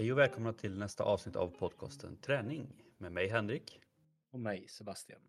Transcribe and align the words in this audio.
Hej 0.00 0.12
och 0.12 0.18
välkomna 0.18 0.52
till 0.52 0.78
nästa 0.78 1.04
avsnitt 1.04 1.36
av 1.36 1.48
podcasten 1.48 2.16
Träning 2.16 2.66
med 2.98 3.12
mig 3.12 3.28
Henrik. 3.28 3.80
Och 4.30 4.40
mig 4.40 4.68
Sebastian. 4.68 5.20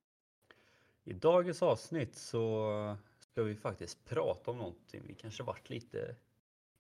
I 1.04 1.14
dagens 1.14 1.62
avsnitt 1.62 2.16
så 2.16 2.98
ska 3.20 3.44
vi 3.44 3.56
faktiskt 3.56 4.06
prata 4.06 4.52
om 4.52 4.58
någonting 4.58 5.02
vi 5.08 5.14
kanske 5.14 5.44
varit 5.44 5.70
lite 5.70 6.16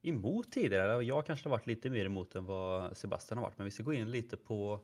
emot 0.01 0.51
tidigare. 0.51 1.03
Jag 1.03 1.25
kanske 1.25 1.49
har 1.49 1.51
varit 1.51 1.67
lite 1.67 1.89
mer 1.89 2.05
emot 2.05 2.35
än 2.35 2.45
vad 2.45 2.97
Sebastian 2.97 3.37
har 3.37 3.45
varit. 3.45 3.57
Men 3.57 3.65
vi 3.65 3.71
ska 3.71 3.83
gå 3.83 3.93
in 3.93 4.11
lite 4.11 4.37
på 4.37 4.79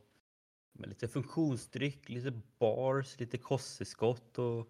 lite 0.74 1.08
funktionsdryck, 1.08 2.10
lite 2.10 2.42
bars, 2.60 3.19
lite 3.19 3.38
kosttillskott 3.38 4.39
och 4.39 4.68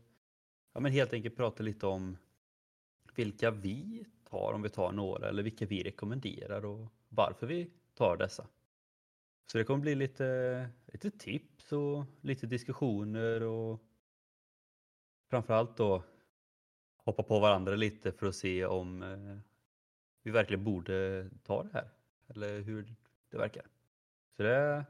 ja, 0.74 0.80
men 0.80 0.91
helt 0.91 1.13
enkelt 1.13 1.35
prata 1.35 1.63
lite 1.63 1.88
om 1.88 2.18
vilka 3.16 3.52
vi 3.52 4.05
tar 4.30 4.54
om 4.54 4.62
vi 4.62 4.70
tar 4.70 4.91
några 4.91 5.30
eller 5.30 5.44
vilka 5.44 5.66
vi 5.66 5.84
rekommenderar 5.84 6.66
och 6.66 6.88
varför 7.10 7.48
vi 7.48 7.70
tar 7.98 8.18
dessa. 8.18 8.48
Så 9.52 9.58
det 9.58 9.64
kommer 9.64 9.82
bli 9.82 9.96
lite, 9.96 10.70
lite 10.86 11.12
tips 11.12 11.72
och 11.72 12.05
lite 12.22 12.48
diskussioner 12.48 13.44
och 13.44 13.80
framförallt 15.30 15.78
då 15.78 16.04
hoppa 16.98 17.24
på 17.24 17.40
varandra 17.40 17.76
lite 17.76 18.12
för 18.12 18.28
att 18.28 18.36
se 18.36 18.66
om 18.66 19.04
eh, 19.04 19.38
vi 20.24 20.32
verkligen 20.32 20.64
borde 20.64 21.30
ta 21.44 21.64
det 21.64 21.70
här 21.74 21.90
eller 22.28 22.62
hur 22.62 22.96
det 23.30 23.38
verkar. 23.38 23.66
Så 24.38 24.44
det 24.44 24.86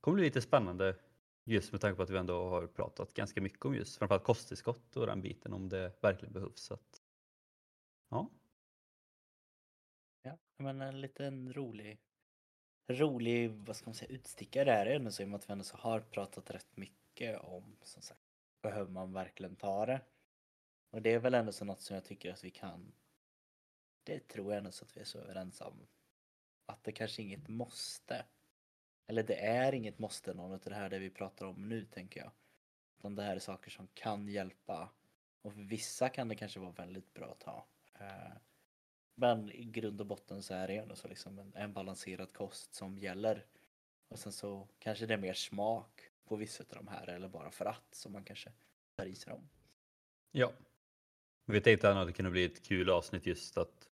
kommer 0.00 0.14
bli 0.14 0.24
lite 0.24 0.42
spännande 0.42 0.96
just 1.44 1.72
med 1.72 1.80
tanke 1.80 1.96
på 1.96 2.02
att 2.02 2.10
vi 2.10 2.18
ändå 2.18 2.48
har 2.48 2.66
pratat 2.66 3.14
ganska 3.14 3.40
mycket 3.40 3.64
om 3.64 3.74
just 3.74 3.98
framförallt 3.98 4.24
kosttillskott 4.24 4.96
och 4.96 5.06
den 5.06 5.22
biten 5.22 5.52
om 5.52 5.68
det 5.68 5.92
verkligen 6.00 6.32
behövs. 6.32 6.60
Så 6.60 6.74
att, 6.74 7.02
ja. 8.08 8.30
Ja, 10.22 10.38
men 10.56 10.80
en 10.80 11.00
liten 11.00 11.52
rolig, 11.52 12.00
rolig, 12.88 13.50
vad 13.50 13.76
ska 13.76 13.86
man 13.86 13.94
säga, 13.94 14.10
utstickare 14.10 14.72
är 14.72 14.84
det 14.84 14.94
ändå 14.94 15.10
så 15.10 15.22
i 15.22 15.24
och 15.24 15.28
med 15.28 15.38
att 15.38 15.48
vi 15.48 15.52
ändå 15.52 15.64
så 15.64 15.76
har 15.76 16.00
pratat 16.00 16.50
rätt 16.50 16.76
mycket 16.76 17.40
om, 17.40 17.76
som 17.82 18.02
sagt, 18.02 18.20
behöver 18.62 18.90
man 18.90 19.12
verkligen 19.12 19.56
ta 19.56 19.86
det? 19.86 20.00
Och 20.90 21.02
det 21.02 21.12
är 21.12 21.18
väl 21.18 21.34
ändå 21.34 21.52
så 21.52 21.64
något 21.64 21.80
som 21.80 21.94
jag 21.94 22.04
tycker 22.04 22.32
att 22.32 22.44
vi 22.44 22.50
kan, 22.50 22.92
det 24.04 24.28
tror 24.28 24.52
jag 24.52 24.58
ändå 24.58 24.72
så 24.72 24.84
att 24.84 24.96
vi 24.96 25.00
är 25.00 25.04
så 25.04 25.18
överens 25.18 25.60
om. 25.60 25.86
Att 26.66 26.84
det 26.84 26.92
kanske 26.92 27.22
inget 27.22 27.48
måste. 27.48 28.24
Eller 29.06 29.22
det 29.22 29.46
är 29.46 29.74
inget 29.74 29.98
måste 29.98 30.34
någon 30.34 30.52
av 30.52 30.60
det 30.60 30.74
här 30.74 30.90
det 30.90 30.98
vi 30.98 31.10
pratar 31.10 31.46
om 31.46 31.68
nu 31.68 31.84
tänker 31.84 32.20
jag. 32.20 32.30
Utan 32.98 33.14
det 33.14 33.22
här 33.22 33.36
är 33.36 33.40
saker 33.40 33.70
som 33.70 33.88
kan 33.94 34.28
hjälpa. 34.28 34.90
Och 35.42 35.52
för 35.52 35.60
vissa 35.62 36.08
kan 36.08 36.28
det 36.28 36.34
kanske 36.34 36.60
vara 36.60 36.70
väldigt 36.70 37.14
bra 37.14 37.32
att 37.32 37.40
ta. 37.40 37.66
Eh, 37.94 38.32
men 39.20 39.52
i 39.52 39.64
grund 39.64 40.00
och 40.00 40.06
botten 40.06 40.42
så 40.42 40.54
är 40.54 40.68
det 40.68 40.76
ändå 40.76 40.96
så 40.96 41.08
liksom 41.08 41.38
en, 41.38 41.52
en 41.54 41.72
balanserad 41.72 42.32
kost 42.32 42.74
som 42.74 42.98
gäller. 42.98 43.44
Och 44.08 44.18
sen 44.18 44.32
så 44.32 44.68
kanske 44.78 45.06
det 45.06 45.14
är 45.14 45.18
mer 45.18 45.34
smak 45.34 46.00
på 46.24 46.36
vissa 46.36 46.64
av 46.64 46.76
de 46.76 46.88
här 46.88 47.08
eller 47.08 47.28
bara 47.28 47.50
för 47.50 47.64
att 47.64 47.94
som 47.94 48.12
man 48.12 48.24
kanske 48.24 48.52
tar 48.96 49.06
i 49.06 49.14
sig 49.14 49.32
dem. 49.32 49.48
Ja. 50.30 50.52
Vi 51.44 51.60
tänkte 51.60 51.90
att 51.90 52.06
det 52.06 52.12
kunde 52.12 52.30
bli 52.30 52.44
ett 52.44 52.66
kul 52.66 52.90
avsnitt 52.90 53.26
just 53.26 53.58
att 53.58 53.88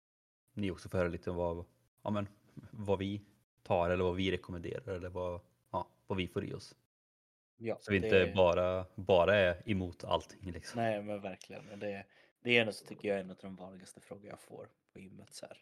ni 0.53 0.71
också 0.71 0.89
får 0.89 0.97
höra 0.97 1.09
lite 1.09 1.29
om 1.29 1.35
vad, 1.35 1.65
ja, 2.01 2.09
men, 2.09 2.27
vad 2.71 2.99
vi 2.99 3.21
tar 3.63 3.89
eller 3.89 4.03
vad 4.03 4.15
vi 4.15 4.31
rekommenderar 4.31 4.93
eller 4.93 5.09
vad, 5.09 5.41
ja, 5.71 5.87
vad 6.07 6.17
vi 6.17 6.27
får 6.27 6.45
i 6.45 6.53
oss. 6.53 6.75
Ja, 7.57 7.77
så 7.81 7.91
vi 7.91 7.99
det... 7.99 8.05
inte 8.05 8.33
bara, 8.35 8.85
bara 8.95 9.35
är 9.35 9.69
emot 9.69 10.03
allting. 10.03 10.51
Liksom. 10.51 10.81
Nej 10.81 11.01
men 11.01 11.21
verkligen. 11.21 11.79
Det, 11.79 12.05
det 12.41 12.57
är 12.57 12.61
ändå 12.61 12.73
så 12.73 12.85
tycker 12.85 13.07
jag 13.07 13.19
en 13.19 13.31
av 13.31 13.37
de 13.41 13.55
vanligaste 13.55 14.01
frågor 14.01 14.27
jag 14.27 14.39
får 14.39 14.69
på 14.93 14.99
gymmet. 14.99 15.33
Så 15.33 15.45
här, 15.45 15.57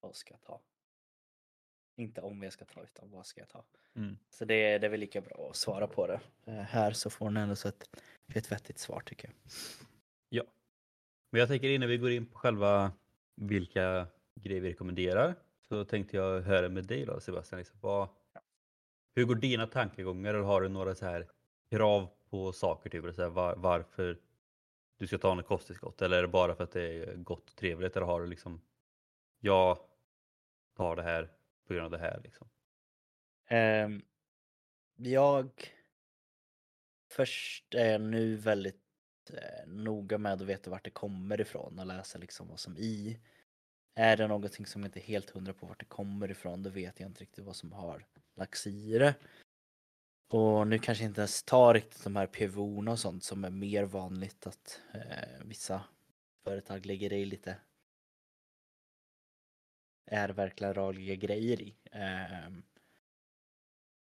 vad 0.00 0.16
ska 0.16 0.34
jag 0.34 0.42
ta? 0.42 0.60
Inte 1.96 2.20
om 2.20 2.42
jag 2.42 2.52
ska 2.52 2.64
ta 2.64 2.82
utan 2.82 3.10
vad 3.10 3.26
ska 3.26 3.40
jag 3.40 3.48
ta? 3.48 3.64
Mm. 3.96 4.18
Så 4.30 4.44
det, 4.44 4.78
det 4.78 4.86
är 4.86 4.90
väl 4.90 5.00
lika 5.00 5.20
bra 5.20 5.48
att 5.50 5.56
svara 5.56 5.86
på 5.86 6.06
det. 6.06 6.20
Eh, 6.44 6.54
här 6.54 6.92
så 6.92 7.10
får 7.10 7.30
ni 7.30 7.40
ändå 7.40 7.56
så 7.56 7.68
ett, 7.68 7.96
ett 8.34 8.52
vettigt 8.52 8.78
svar 8.78 9.00
tycker 9.00 9.28
jag. 9.28 9.34
Ja. 10.28 10.44
Men 11.30 11.38
jag 11.38 11.48
tänker 11.48 11.68
innan 11.68 11.88
vi 11.88 11.98
går 11.98 12.10
in 12.10 12.26
på 12.26 12.38
själva 12.38 12.92
vilka 13.34 14.06
grejer 14.34 14.60
vi 14.60 14.70
rekommenderar 14.70 15.34
så 15.68 15.84
tänkte 15.84 16.16
jag 16.16 16.40
höra 16.40 16.68
med 16.68 16.84
dig 16.84 17.04
då 17.04 17.20
Sebastian. 17.20 17.58
Liksom, 17.58 17.78
vad, 17.80 18.08
hur 19.14 19.24
går 19.24 19.34
dina 19.34 19.66
tankegångar? 19.66 20.34
Eller 20.34 20.44
har 20.44 20.60
du 20.60 20.68
några 20.68 20.94
så 20.94 21.06
här 21.06 21.28
krav 21.70 22.08
på 22.30 22.52
saker? 22.52 22.90
Typ, 22.90 23.14
så 23.14 23.22
här, 23.22 23.28
var, 23.28 23.56
varför 23.56 24.18
du 24.98 25.06
ska 25.06 25.18
ta 25.18 25.34
något 25.34 25.46
kosttillskott? 25.46 26.02
Eller 26.02 26.18
är 26.18 26.22
det 26.22 26.28
bara 26.28 26.54
för 26.54 26.64
att 26.64 26.72
det 26.72 26.82
är 26.82 27.14
gott 27.14 27.50
och 27.50 27.56
trevligt? 27.56 27.96
Eller 27.96 28.06
har 28.06 28.20
du 28.20 28.26
liksom, 28.26 28.60
jag 29.40 29.78
tar 30.76 30.96
det 30.96 31.02
här 31.02 31.30
på 31.66 31.74
grund 31.74 31.84
av 31.84 31.90
det 31.90 31.98
här? 31.98 32.20
Liksom? 32.24 32.48
Um, 33.50 34.02
jag 34.96 35.50
först 37.10 37.74
är 37.74 37.98
nu 37.98 38.36
väldigt 38.36 38.82
eh, 39.30 39.66
noga 39.66 40.18
med 40.18 40.32
att 40.32 40.40
veta 40.40 40.70
vart 40.70 40.84
det 40.84 40.90
kommer 40.90 41.40
ifrån 41.40 41.78
och 41.78 41.86
läsa 41.86 42.18
liksom 42.18 42.48
vad 42.48 42.60
som 42.60 42.76
i. 42.76 43.20
Är 43.94 44.16
det 44.16 44.26
någonting 44.26 44.66
som 44.66 44.84
inte 44.84 45.00
är 45.00 45.02
helt 45.02 45.30
hundra 45.30 45.52
på 45.52 45.66
vart 45.66 45.80
det 45.80 45.86
kommer 45.86 46.30
ifrån 46.30 46.62
då 46.62 46.70
vet 46.70 47.00
jag 47.00 47.08
inte 47.08 47.22
riktigt 47.22 47.44
vad 47.44 47.56
som 47.56 47.72
har 47.72 48.06
lagts 48.36 48.66
i 48.66 48.98
det. 48.98 49.14
Och 50.34 50.66
nu 50.66 50.78
kanske 50.78 51.04
inte 51.04 51.20
ens 51.20 51.42
tar 51.42 51.74
riktigt 51.74 52.04
de 52.04 52.16
här 52.16 52.26
PVO 52.26 52.90
och 52.90 52.98
sånt 52.98 53.24
som 53.24 53.44
är 53.44 53.50
mer 53.50 53.84
vanligt 53.84 54.46
att 54.46 54.80
eh, 54.94 55.44
vissa 55.44 55.84
företag 56.44 56.86
lägger 56.86 57.12
i 57.12 57.24
lite 57.24 57.56
är 60.06 60.28
verkligen 60.28 60.74
rörliga 60.74 61.14
grejer 61.14 61.62
i. 61.62 61.74
Eh, 61.92 62.52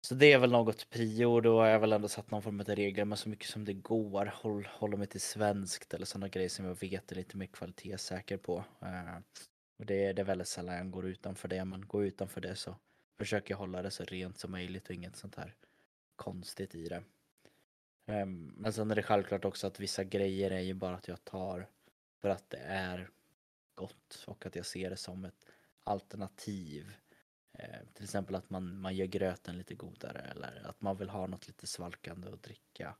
så 0.01 0.15
det 0.15 0.33
är 0.33 0.39
väl 0.39 0.51
något 0.51 0.89
prio 0.89 1.41
då 1.41 1.59
har 1.59 1.67
jag 1.67 1.79
väl 1.79 1.93
ändå 1.93 2.07
satt 2.07 2.31
någon 2.31 2.41
form 2.41 2.59
av 2.59 2.65
regler 2.65 3.05
men 3.05 3.17
så 3.17 3.29
mycket 3.29 3.49
som 3.49 3.65
det 3.65 3.73
går 3.73 4.25
håll, 4.25 4.67
hålla 4.71 4.97
mig 4.97 5.07
till 5.07 5.21
svenskt 5.21 5.93
eller 5.93 6.05
sådana 6.05 6.27
grejer 6.27 6.49
som 6.49 6.65
jag 6.65 6.79
vet 6.79 7.11
är 7.11 7.15
lite 7.15 7.37
mer 7.37 7.47
kvalitetssäker 7.47 8.37
på. 8.37 8.63
Eh, 8.81 9.17
och 9.79 9.85
det, 9.85 10.13
det 10.13 10.21
är 10.21 10.25
väldigt 10.25 10.47
sällan 10.47 10.75
jag 10.75 10.91
går 10.91 11.07
utanför 11.07 11.47
det 11.47 11.65
men 11.65 11.87
går 11.87 12.05
utanför 12.05 12.41
det 12.41 12.55
så 12.55 12.75
försöker 13.17 13.53
jag 13.53 13.59
hålla 13.59 13.81
det 13.81 13.91
så 13.91 14.03
rent 14.03 14.39
som 14.39 14.51
möjligt 14.51 14.89
och 14.89 14.95
inget 14.95 15.17
sånt 15.17 15.35
här 15.35 15.55
konstigt 16.15 16.75
i 16.75 16.85
det. 16.85 17.03
Ehm, 18.05 18.53
men 18.57 18.73
sen 18.73 18.91
är 18.91 18.95
det 18.95 19.03
självklart 19.03 19.45
också 19.45 19.67
att 19.67 19.79
vissa 19.79 20.03
grejer 20.03 20.51
är 20.51 20.59
ju 20.59 20.73
bara 20.73 20.95
att 20.95 21.07
jag 21.07 21.23
tar 21.23 21.69
för 22.21 22.29
att 22.29 22.49
det 22.49 22.57
är 22.57 23.09
gott 23.75 24.23
och 24.27 24.45
att 24.45 24.55
jag 24.55 24.65
ser 24.65 24.89
det 24.89 24.97
som 24.97 25.25
ett 25.25 25.45
alternativ. 25.83 26.93
Ehm, 27.53 27.85
till 27.93 28.03
exempel 28.03 28.35
att 28.35 28.49
man, 28.49 28.77
man 28.81 28.95
gör 28.95 29.05
gröten 29.05 29.57
lite 29.57 29.75
godare 29.75 30.19
eller 30.19 30.69
att 30.69 30.81
man 30.81 30.97
vill 30.97 31.09
ha 31.09 31.27
något 31.27 31.47
lite 31.47 31.67
svalkande 31.67 32.27
att 32.27 32.43
dricka. 32.43 32.95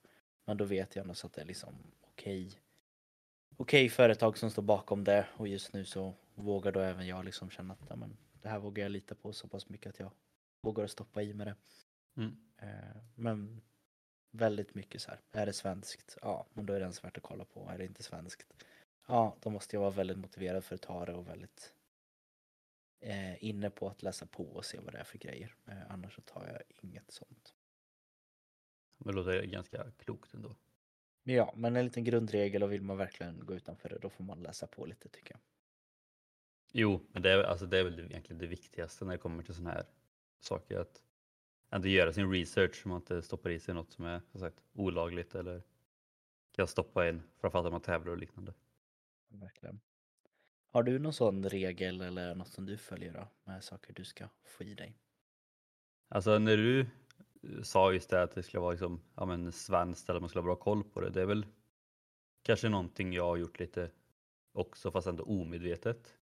Men 0.46 0.58
då 0.58 0.66
vet 0.66 0.96
jag 0.96 1.08
nog 1.08 1.18
så 1.18 1.28
att 1.28 1.34
det 1.34 1.42
är 1.42 1.46
liksom 1.46 1.76
okej 2.02 2.48
okay. 2.48 2.60
okej 3.58 3.86
okay 3.86 3.90
företag 3.90 4.38
som 4.38 4.52
står 4.52 4.64
bakom 4.64 5.04
det 5.04 5.28
och 5.38 5.48
just 5.48 5.74
nu 5.74 5.86
så 5.86 6.14
vågar 6.36 6.72
då 6.72 6.80
även 6.80 7.08
jag 7.08 7.26
liksom 7.26 7.50
känna 7.50 7.74
att 7.74 7.90
ja, 7.90 7.96
men, 7.96 8.18
det 8.42 8.50
här 8.50 8.60
vågar 8.60 8.84
jag 8.84 8.92
lita 8.92 9.16
på 9.16 9.34
så 9.34 9.48
pass 9.48 9.70
mycket 9.70 9.90
att 9.90 10.00
jag 10.00 10.12
vågar 10.62 10.88
stoppa 10.88 11.22
i 11.22 11.34
med 11.34 11.48
det. 11.48 11.56
Mm. 12.16 12.36
Eh, 12.58 12.98
men 13.16 13.62
väldigt 14.32 14.76
mycket 14.76 15.02
så 15.02 15.10
här, 15.10 15.20
är 15.32 15.46
det 15.46 15.54
svenskt? 15.54 16.18
Ja, 16.22 16.46
men 16.54 16.66
då 16.66 16.74
är 16.74 16.80
det 16.80 16.84
ens 16.84 17.04
värt 17.04 17.18
att 17.18 17.24
kolla 17.24 17.46
på. 17.46 17.70
Är 17.70 17.78
det 17.78 17.86
inte 17.86 18.04
svenskt? 18.04 18.54
Ja, 19.08 19.38
då 19.42 19.50
måste 19.50 19.76
jag 19.76 19.82
vara 19.82 19.92
väldigt 19.92 20.18
motiverad 20.18 20.64
för 20.64 20.76
att 20.76 20.82
ta 20.82 21.06
det 21.06 21.14
och 21.14 21.28
väldigt 21.28 21.74
eh, 23.00 23.44
inne 23.44 23.70
på 23.70 23.88
att 23.90 24.04
läsa 24.04 24.26
på 24.26 24.44
och 24.44 24.66
se 24.66 24.80
vad 24.80 24.94
det 24.94 25.00
är 25.00 25.04
för 25.04 25.18
grejer. 25.18 25.56
Eh, 25.66 25.92
annars 25.92 26.16
så 26.16 26.22
tar 26.22 26.48
jag 26.48 26.62
inget 26.84 27.12
sånt. 27.12 27.56
Det 28.98 29.12
låter 29.12 29.44
ganska 29.44 29.92
klokt 29.92 30.34
ändå. 30.34 30.56
Ja, 31.24 31.54
men 31.56 31.76
en 31.76 31.86
liten 31.86 32.04
grundregel 32.04 32.64
och 32.64 32.72
vill 32.72 32.82
man 32.82 32.98
verkligen 32.98 33.46
gå 33.46 33.54
utanför 33.54 33.90
det 33.90 33.98
då 34.02 34.10
får 34.10 34.24
man 34.24 34.44
läsa 34.44 34.68
på 34.68 34.86
lite 34.86 35.10
tycker 35.10 35.32
jag. 35.32 35.40
Jo, 36.72 37.06
men 37.12 37.22
det 37.22 37.32
är, 37.32 37.44
alltså, 37.44 37.66
det 37.66 37.80
är 37.80 37.84
väl 37.84 38.00
egentligen 38.00 38.38
det 38.38 38.48
viktigaste 38.48 39.06
när 39.06 39.12
det 39.12 39.18
kommer 39.18 39.44
till 39.44 39.54
sådana 39.54 39.72
här 39.72 39.86
saker. 40.40 40.80
Att 40.80 41.02
ändå 41.74 41.88
göra 41.88 42.14
sin 42.14 42.32
research 42.32 42.76
så 42.76 42.90
man 42.90 42.98
inte 42.98 43.22
stoppar 43.22 43.50
i 43.50 43.60
sig 43.60 43.74
något 43.74 43.92
som 43.92 44.06
är 44.06 44.22
som 44.32 44.40
sagt, 44.40 44.64
olagligt 44.74 45.36
eller 45.36 45.64
kan 46.52 46.68
stoppa 46.68 47.10
in 47.10 47.22
framförallt 47.38 47.66
om 47.66 47.72
man 47.72 47.82
tävlar 47.82 48.12
och 48.12 48.18
liknande. 48.18 48.54
Verkligen. 49.28 49.80
Har 50.70 50.84
du 50.84 51.00
någon 51.00 51.14
sån 51.14 51.50
regel 51.50 52.02
eller 52.02 52.36
något 52.36 52.48
som 52.48 52.66
du 52.66 52.78
följer 52.78 53.14
då 53.14 53.28
med 53.44 53.64
saker 53.64 53.94
du 53.94 54.06
ska 54.06 54.30
få 54.46 54.64
i 54.64 54.74
dig? 54.74 54.98
Alltså 56.10 56.40
när 56.40 56.58
du 56.58 56.86
sa 57.64 57.94
just 57.94 58.10
det 58.10 58.24
att 58.24 58.32
det 58.32 58.44
skulle 58.44 58.62
vara 58.62 58.72
liksom, 58.72 59.02
ja, 59.16 59.26
men 59.26 59.52
svenskt 59.52 60.10
eller 60.10 60.20
man 60.20 60.30
skulle 60.30 60.42
ha 60.42 60.46
bra 60.46 60.56
koll 60.56 60.84
på 60.84 61.02
det. 61.02 61.10
Det 61.10 61.22
är 61.22 61.26
väl 61.26 61.46
kanske 62.42 62.70
någonting 62.70 63.14
jag 63.14 63.24
har 63.24 63.38
gjort 63.38 63.60
lite 63.60 63.92
också 64.52 64.92
fast 64.92 65.08
ändå 65.08 65.24
omedvetet. 65.24 66.18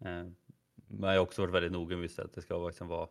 Eh, 0.00 0.26
men 0.74 1.10
jag 1.10 1.16
har 1.16 1.18
också 1.18 1.42
varit 1.42 1.54
väldigt 1.54 1.72
noga 1.72 1.96
med 1.96 2.10
att 2.18 2.32
det 2.32 2.42
ska 2.42 2.66
liksom 2.66 2.88
vara 2.88 3.08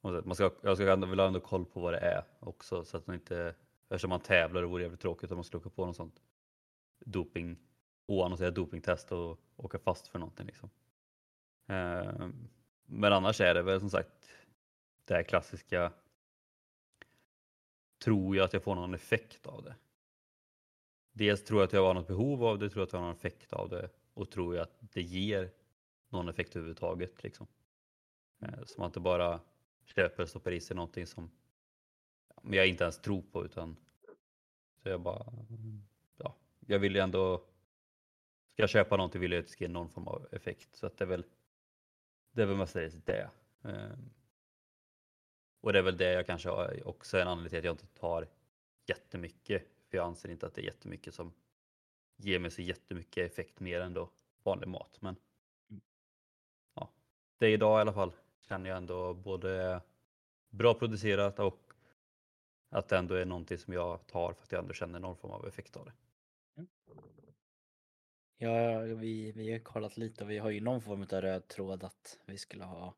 man 0.00 0.34
ska, 0.34 0.50
jag 0.62 0.76
ska 0.76 0.92
ändå, 0.92 1.06
vill 1.06 1.18
ha 1.20 1.26
ändå 1.26 1.40
koll 1.40 1.64
på 1.64 1.80
vad 1.80 1.92
det 1.92 1.98
är 1.98 2.24
också 2.40 2.84
så 2.84 2.96
att 2.96 3.06
man 3.06 3.16
inte, 3.16 3.54
eftersom 3.88 4.10
man 4.10 4.20
tävlar 4.20 4.60
det 4.60 4.66
vore 4.66 4.82
jävligt 4.82 5.00
tråkigt 5.00 5.30
om 5.30 5.36
man 5.36 5.44
skulle 5.44 5.60
åka 5.60 5.70
på 5.70 5.86
något 5.86 5.96
sånt 5.96 6.22
doping, 6.98 7.56
oannonserat 8.06 8.54
dopingtest 8.54 9.12
och 9.12 9.40
åka 9.56 9.78
fast 9.78 10.08
för 10.08 10.18
någonting 10.18 10.46
liksom. 10.46 10.70
Eh, 11.66 12.28
Men 12.86 13.12
annars 13.12 13.40
är 13.40 13.54
det 13.54 13.62
väl 13.62 13.80
som 13.80 13.90
sagt 13.90 14.28
det 15.04 15.14
här 15.14 15.22
klassiska. 15.22 15.92
Tror 18.04 18.36
jag 18.36 18.44
att 18.44 18.52
jag 18.52 18.62
får 18.62 18.74
någon 18.74 18.94
effekt 18.94 19.46
av 19.46 19.62
det? 19.62 19.74
Dels 21.12 21.44
tror 21.44 21.60
jag 21.60 21.66
att 21.66 21.72
jag 21.72 21.86
har 21.86 21.94
något 21.94 22.06
behov 22.06 22.44
av 22.44 22.58
det, 22.58 22.70
tror 22.70 22.80
jag 22.80 22.86
att 22.86 22.92
jag 22.92 23.00
har 23.00 23.06
någon 23.06 23.16
effekt 23.16 23.52
av 23.52 23.68
det 23.68 23.90
och 24.14 24.30
tror 24.30 24.54
jag 24.54 24.62
att 24.62 24.76
det 24.80 25.02
ger 25.02 25.50
någon 26.08 26.28
effekt 26.28 26.56
överhuvudtaget. 26.56 27.22
Liksom. 27.22 27.46
Eh, 28.42 28.64
så 28.66 28.80
man 28.80 28.86
inte 28.88 29.00
bara 29.00 29.40
köper 29.86 30.22
och 30.22 30.28
stoppar 30.28 30.50
i 30.50 30.60
sig 30.60 30.76
någonting 30.76 31.06
som 31.06 31.30
jag 32.42 32.66
inte 32.66 32.84
ens 32.84 32.98
tror 32.98 33.22
på 33.22 33.44
utan 33.44 33.76
så 34.82 34.88
jag 34.88 35.00
bara, 35.00 35.32
ja, 36.16 36.36
jag 36.66 36.78
vill 36.78 36.94
ju 36.94 37.00
ändå, 37.00 37.38
ska 38.46 38.62
jag 38.62 38.70
köpa 38.70 38.96
någonting 38.96 39.20
vill 39.20 39.32
jag 39.32 39.38
att 39.38 39.46
det 39.46 39.52
ska 39.52 39.64
ge 39.64 39.68
någon 39.68 39.90
form 39.90 40.08
av 40.08 40.28
effekt 40.32 40.76
så 40.76 40.86
att 40.86 40.96
det 40.96 41.04
är 41.04 41.08
väl, 41.08 41.24
det 42.30 42.42
är 42.42 42.46
väl 42.46 42.56
mestadels 42.56 42.94
det. 43.04 43.30
Ehm, 43.62 44.10
och 45.60 45.72
det 45.72 45.78
är 45.78 45.82
väl 45.82 45.96
det 45.96 46.12
jag 46.12 46.26
kanske 46.26 46.50
också 46.82 47.16
är 47.16 47.22
en 47.22 47.28
anledning 47.28 47.50
till 47.50 47.58
att 47.58 47.64
jag 47.64 47.72
inte 47.72 47.86
tar 47.86 48.28
jättemycket 48.86 49.62
för 49.88 49.96
jag 49.96 50.06
anser 50.06 50.28
inte 50.28 50.46
att 50.46 50.54
det 50.54 50.60
är 50.60 50.64
jättemycket 50.64 51.14
som 51.14 51.32
ger 52.16 52.38
mig 52.38 52.50
så 52.50 52.62
jättemycket 52.62 53.32
effekt 53.32 53.60
mer 53.60 53.80
än 53.80 53.94
då 53.94 54.10
vanlig 54.42 54.68
mat. 54.68 54.98
Men 55.00 55.16
mm. 55.70 55.80
ja, 56.74 56.90
det 57.38 57.46
är 57.46 57.50
idag 57.50 57.78
i 57.78 57.80
alla 57.80 57.92
fall 57.92 58.12
känner 58.40 58.70
jag 58.70 58.76
ändå 58.76 59.14
både 59.14 59.80
bra 60.50 60.74
producerat 60.74 61.38
och 61.38 61.72
att 62.70 62.88
det 62.88 62.98
ändå 62.98 63.14
är 63.14 63.24
någonting 63.24 63.58
som 63.58 63.74
jag 63.74 64.06
tar 64.06 64.32
för 64.32 64.42
att 64.42 64.52
jag 64.52 64.58
ändå 64.58 64.74
känner 64.74 64.98
någon 64.98 65.16
form 65.16 65.32
av 65.32 65.46
effekt 65.46 65.76
av 65.76 65.84
det. 65.84 65.92
Mm. 66.56 66.68
Ja, 68.38 68.80
vi, 68.80 69.32
vi 69.32 69.52
har 69.52 69.58
kollat 69.58 69.96
lite 69.96 70.24
och 70.24 70.30
vi 70.30 70.38
har 70.38 70.50
ju 70.50 70.60
någon 70.60 70.80
form 70.80 71.02
av 71.02 71.20
röd 71.20 71.48
tråd 71.48 71.84
att 71.84 72.18
vi 72.26 72.38
skulle 72.38 72.64
ha 72.64 72.94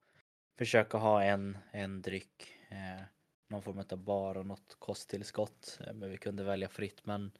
försöka 0.58 0.98
ha 0.98 1.22
en, 1.22 1.58
en 1.70 2.02
dryck, 2.02 2.54
eh, 2.68 3.02
någon 3.48 3.62
form 3.62 3.84
av 3.90 3.98
bar 3.98 4.36
och 4.36 4.46
något 4.46 4.76
kosttillskott. 4.78 5.78
Eh, 5.86 5.94
men 5.94 6.10
vi 6.10 6.16
kunde 6.16 6.44
välja 6.44 6.68
fritt 6.68 7.06
men 7.06 7.32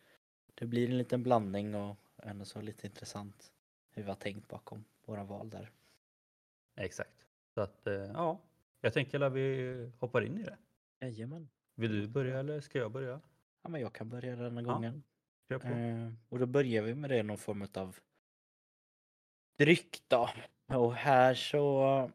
det 0.55 0.67
blir 0.67 0.91
en 0.91 0.99
liten 0.99 1.23
blandning 1.23 1.75
och 1.75 1.97
ändå 2.23 2.45
så 2.45 2.61
lite 2.61 2.87
intressant 2.87 3.53
hur 3.91 4.03
vi 4.03 4.09
har 4.09 4.17
tänkt 4.17 4.49
bakom 4.49 4.85
våra 5.05 5.25
val 5.25 5.50
där. 5.50 5.71
Exakt. 6.77 7.18
Så 7.59 7.63
att 7.63 7.87
eh, 7.87 7.93
ja, 7.95 8.41
jag 8.81 8.93
tänker 8.93 9.21
att 9.21 9.33
vi 9.33 9.91
hoppar 9.99 10.23
in 10.23 10.39
i 10.39 10.43
det. 10.43 10.59
Jajamän. 11.01 11.49
Vill 11.75 11.93
du 11.93 12.09
börja 12.09 12.39
eller 12.39 12.61
ska 12.61 12.79
jag 12.79 12.93
börja? 12.93 13.21
Ja, 13.63 13.69
men 13.69 13.81
jag 13.81 13.93
kan 13.93 14.09
börja 14.09 14.37
denna 14.37 14.63
ja, 14.63 14.73
gången. 14.73 15.03
Eh, 15.51 16.13
och 16.29 16.39
då 16.39 16.47
börjar 16.47 16.83
vi 16.83 16.95
med 16.95 17.11
det 17.11 17.23
någon 17.23 17.39
form 17.39 17.69
av 17.75 17.99
dryck 19.59 20.03
då. 20.09 20.31
Och 20.67 20.95
här 20.95 21.35
så, 21.35 22.11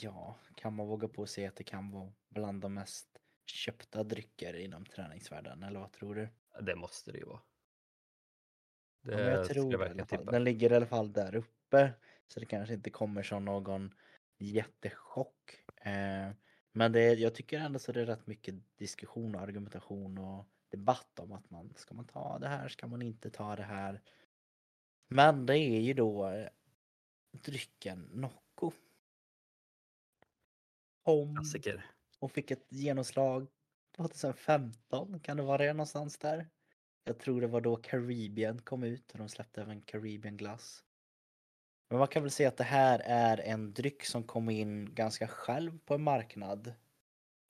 ja, 0.00 0.36
kan 0.54 0.74
man 0.74 0.86
våga 0.86 1.08
på 1.08 1.26
säga 1.26 1.48
att 1.48 1.56
det 1.56 1.64
kan 1.64 1.90
vara 1.90 2.12
bland 2.28 2.62
de 2.62 2.74
mest 2.74 3.18
köpta 3.46 4.04
drycker 4.04 4.54
inom 4.54 4.86
träningsvärlden, 4.86 5.62
eller 5.62 5.80
vad 5.80 5.92
tror 5.92 6.14
du? 6.14 6.28
Det 6.60 6.76
måste 6.76 7.12
det 7.12 7.18
ju 7.18 7.24
vara. 7.24 7.40
Det 9.02 9.12
ja, 9.12 9.30
jag 9.30 9.48
tror 9.48 9.72
jag 9.72 9.96
det, 9.96 10.30
Den 10.30 10.44
ligger 10.44 10.72
i 10.72 10.76
alla 10.76 10.86
fall 10.86 11.12
där 11.12 11.34
uppe. 11.34 11.92
Så 12.26 12.40
det 12.40 12.46
kanske 12.46 12.74
inte 12.74 12.90
kommer 12.90 13.22
som 13.22 13.44
någon 13.44 13.94
jättechock. 14.42 15.64
Eh, 15.76 16.30
men 16.72 16.92
det, 16.92 17.14
jag 17.14 17.34
tycker 17.34 17.58
ändå 17.58 17.78
så 17.78 17.92
det 17.92 18.00
är 18.00 18.06
rätt 18.06 18.26
mycket 18.26 18.54
diskussion 18.76 19.34
och 19.34 19.40
argumentation 19.40 20.18
och 20.18 20.48
debatt 20.68 21.18
om 21.18 21.32
att 21.32 21.50
man 21.50 21.74
ska 21.76 21.94
man 21.94 22.06
ta 22.06 22.38
det 22.38 22.48
här, 22.48 22.68
ska 22.68 22.86
man 22.86 23.02
inte 23.02 23.30
ta 23.30 23.56
det 23.56 23.62
här. 23.62 24.02
Men 25.08 25.46
det 25.46 25.58
är 25.58 25.80
ju 25.80 25.94
då 25.94 26.28
eh, 26.28 26.48
drycken 27.30 28.08
Nocco. 28.12 28.72
Om 31.02 31.36
Klassiker. 31.36 31.86
och 32.18 32.32
fick 32.32 32.50
ett 32.50 32.66
genomslag 32.68 33.46
2015, 33.96 35.20
kan 35.20 35.36
det 35.36 35.42
vara 35.42 35.58
det 35.58 35.72
någonstans 35.72 36.18
där? 36.18 36.48
Jag 37.04 37.18
tror 37.18 37.40
det 37.40 37.46
var 37.46 37.60
då 37.60 37.76
Caribbean 37.76 38.58
kom 38.58 38.82
ut 38.82 39.12
och 39.12 39.18
de 39.18 39.28
släppte 39.28 39.60
även 39.60 39.82
Caribbean 39.82 40.36
glass. 40.36 40.84
Men 41.92 41.98
man 41.98 42.08
kan 42.08 42.22
väl 42.22 42.30
säga 42.30 42.48
att 42.48 42.56
det 42.56 42.64
här 42.64 43.02
är 43.04 43.40
en 43.40 43.72
dryck 43.72 44.04
som 44.04 44.22
kom 44.22 44.50
in 44.50 44.94
ganska 44.94 45.28
själv 45.28 45.78
på 45.84 45.94
en 45.94 46.02
marknad. 46.02 46.72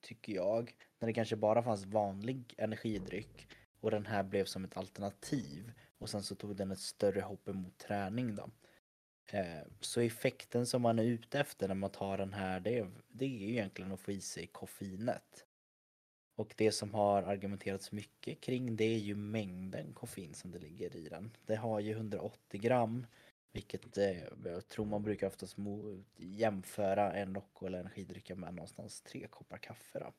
Tycker 0.01 0.33
jag. 0.33 0.75
När 0.99 1.07
det 1.07 1.13
kanske 1.13 1.37
bara 1.37 1.63
fanns 1.63 1.85
vanlig 1.85 2.55
energidryck. 2.59 3.49
Och 3.81 3.91
den 3.91 4.07
här 4.07 4.23
blev 4.23 4.45
som 4.45 4.65
ett 4.65 4.77
alternativ. 4.77 5.73
Och 5.99 6.11
sen 6.11 6.23
så 6.23 6.35
tog 6.35 6.57
den 6.57 6.71
ett 6.71 6.79
större 6.79 7.21
hopp 7.21 7.49
emot 7.49 7.79
träning 7.79 8.37
då. 8.37 8.51
Eh, 9.27 9.63
så 9.81 10.01
effekten 10.01 10.67
som 10.67 10.83
man 10.83 10.99
är 10.99 11.05
ute 11.05 11.41
efter 11.41 11.69
när 11.69 11.75
man 11.75 11.91
tar 11.91 12.19
den 12.19 12.33
här 12.33 12.61
det 12.61 12.79
är, 12.79 12.91
det 13.09 13.25
är 13.25 13.29
ju 13.29 13.51
egentligen 13.51 13.93
att 13.93 14.01
få 14.01 14.13
i 14.13 14.21
sig 14.21 14.47
koffeinet. 14.47 15.47
Och 16.35 16.55
det 16.57 16.73
som 16.73 16.95
har 16.95 17.23
argumenterats 17.23 17.93
mycket 17.93 18.41
kring 18.41 18.77
det 18.77 18.95
är 18.95 18.99
ju 18.99 19.15
mängden 19.15 19.93
koffein 19.93 20.35
som 20.35 20.51
det 20.51 20.59
ligger 20.59 20.97
i 20.97 21.09
den. 21.09 21.37
Det 21.47 21.57
har 21.57 21.81
ju 21.81 21.91
180 21.93 22.61
gram 22.61 23.07
vilket 23.53 23.99
eh, 23.99 24.23
jag 24.45 24.69
tror 24.69 24.85
man 24.85 25.03
brukar 25.03 25.27
oftast 25.27 25.57
jämföra 26.17 27.13
en 27.13 27.33
Nocco 27.33 27.67
eller 27.67 27.79
energidrycka 27.79 28.35
med 28.35 28.55
någonstans 28.55 29.03
tre 29.03 29.27
koppar 29.27 29.59
kaffe. 29.59 29.99
Då. 29.99 30.13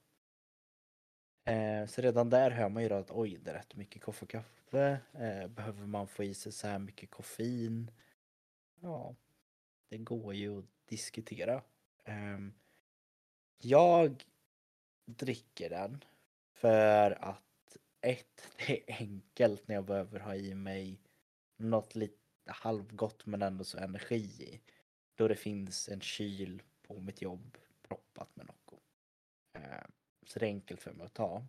Eh, 1.51 1.85
så 1.87 2.01
redan 2.01 2.29
där 2.29 2.51
hör 2.51 2.69
man 2.69 2.83
ju 2.83 2.89
då 2.89 2.95
att 2.95 3.11
oj, 3.11 3.37
det 3.37 3.51
är 3.51 3.55
rätt 3.55 3.75
mycket 3.75 4.01
kaffe 4.01 4.25
och 4.25 4.29
kaffe. 4.29 4.99
Eh, 5.13 5.47
behöver 5.47 5.85
man 5.85 6.07
få 6.07 6.23
i 6.23 6.33
sig 6.33 6.51
så 6.51 6.67
här 6.67 6.79
mycket 6.79 7.11
koffein? 7.11 7.91
Ja, 8.81 9.15
det 9.89 9.97
går 9.97 10.33
ju 10.33 10.59
att 10.59 10.65
diskutera. 10.85 11.61
Eh, 12.03 12.39
jag 13.57 14.23
dricker 15.05 15.69
den 15.69 16.03
för 16.51 17.11
att 17.11 17.77
ett, 18.01 18.51
det 18.67 18.91
är 18.91 18.95
enkelt 18.99 19.67
när 19.67 19.75
jag 19.75 19.85
behöver 19.85 20.19
ha 20.19 20.35
i 20.35 20.55
mig 20.55 20.99
något 21.57 21.95
lite 21.95 22.22
halvgott 22.45 23.25
men 23.25 23.41
ändå 23.41 23.63
så 23.63 23.77
energi 23.77 24.15
i. 24.39 24.61
Då 25.15 25.27
det 25.27 25.35
finns 25.35 25.89
en 25.89 26.01
kyl 26.01 26.61
på 26.87 26.99
mitt 26.99 27.21
jobb 27.21 27.57
proppat 27.81 28.35
med 28.35 28.45
Nocco. 28.45 28.77
Eh, 29.53 29.85
så 30.25 30.39
det 30.39 30.45
är 30.45 30.49
enkelt 30.49 30.81
för 30.81 30.93
mig 30.93 31.05
att 31.05 31.13
ta. 31.13 31.45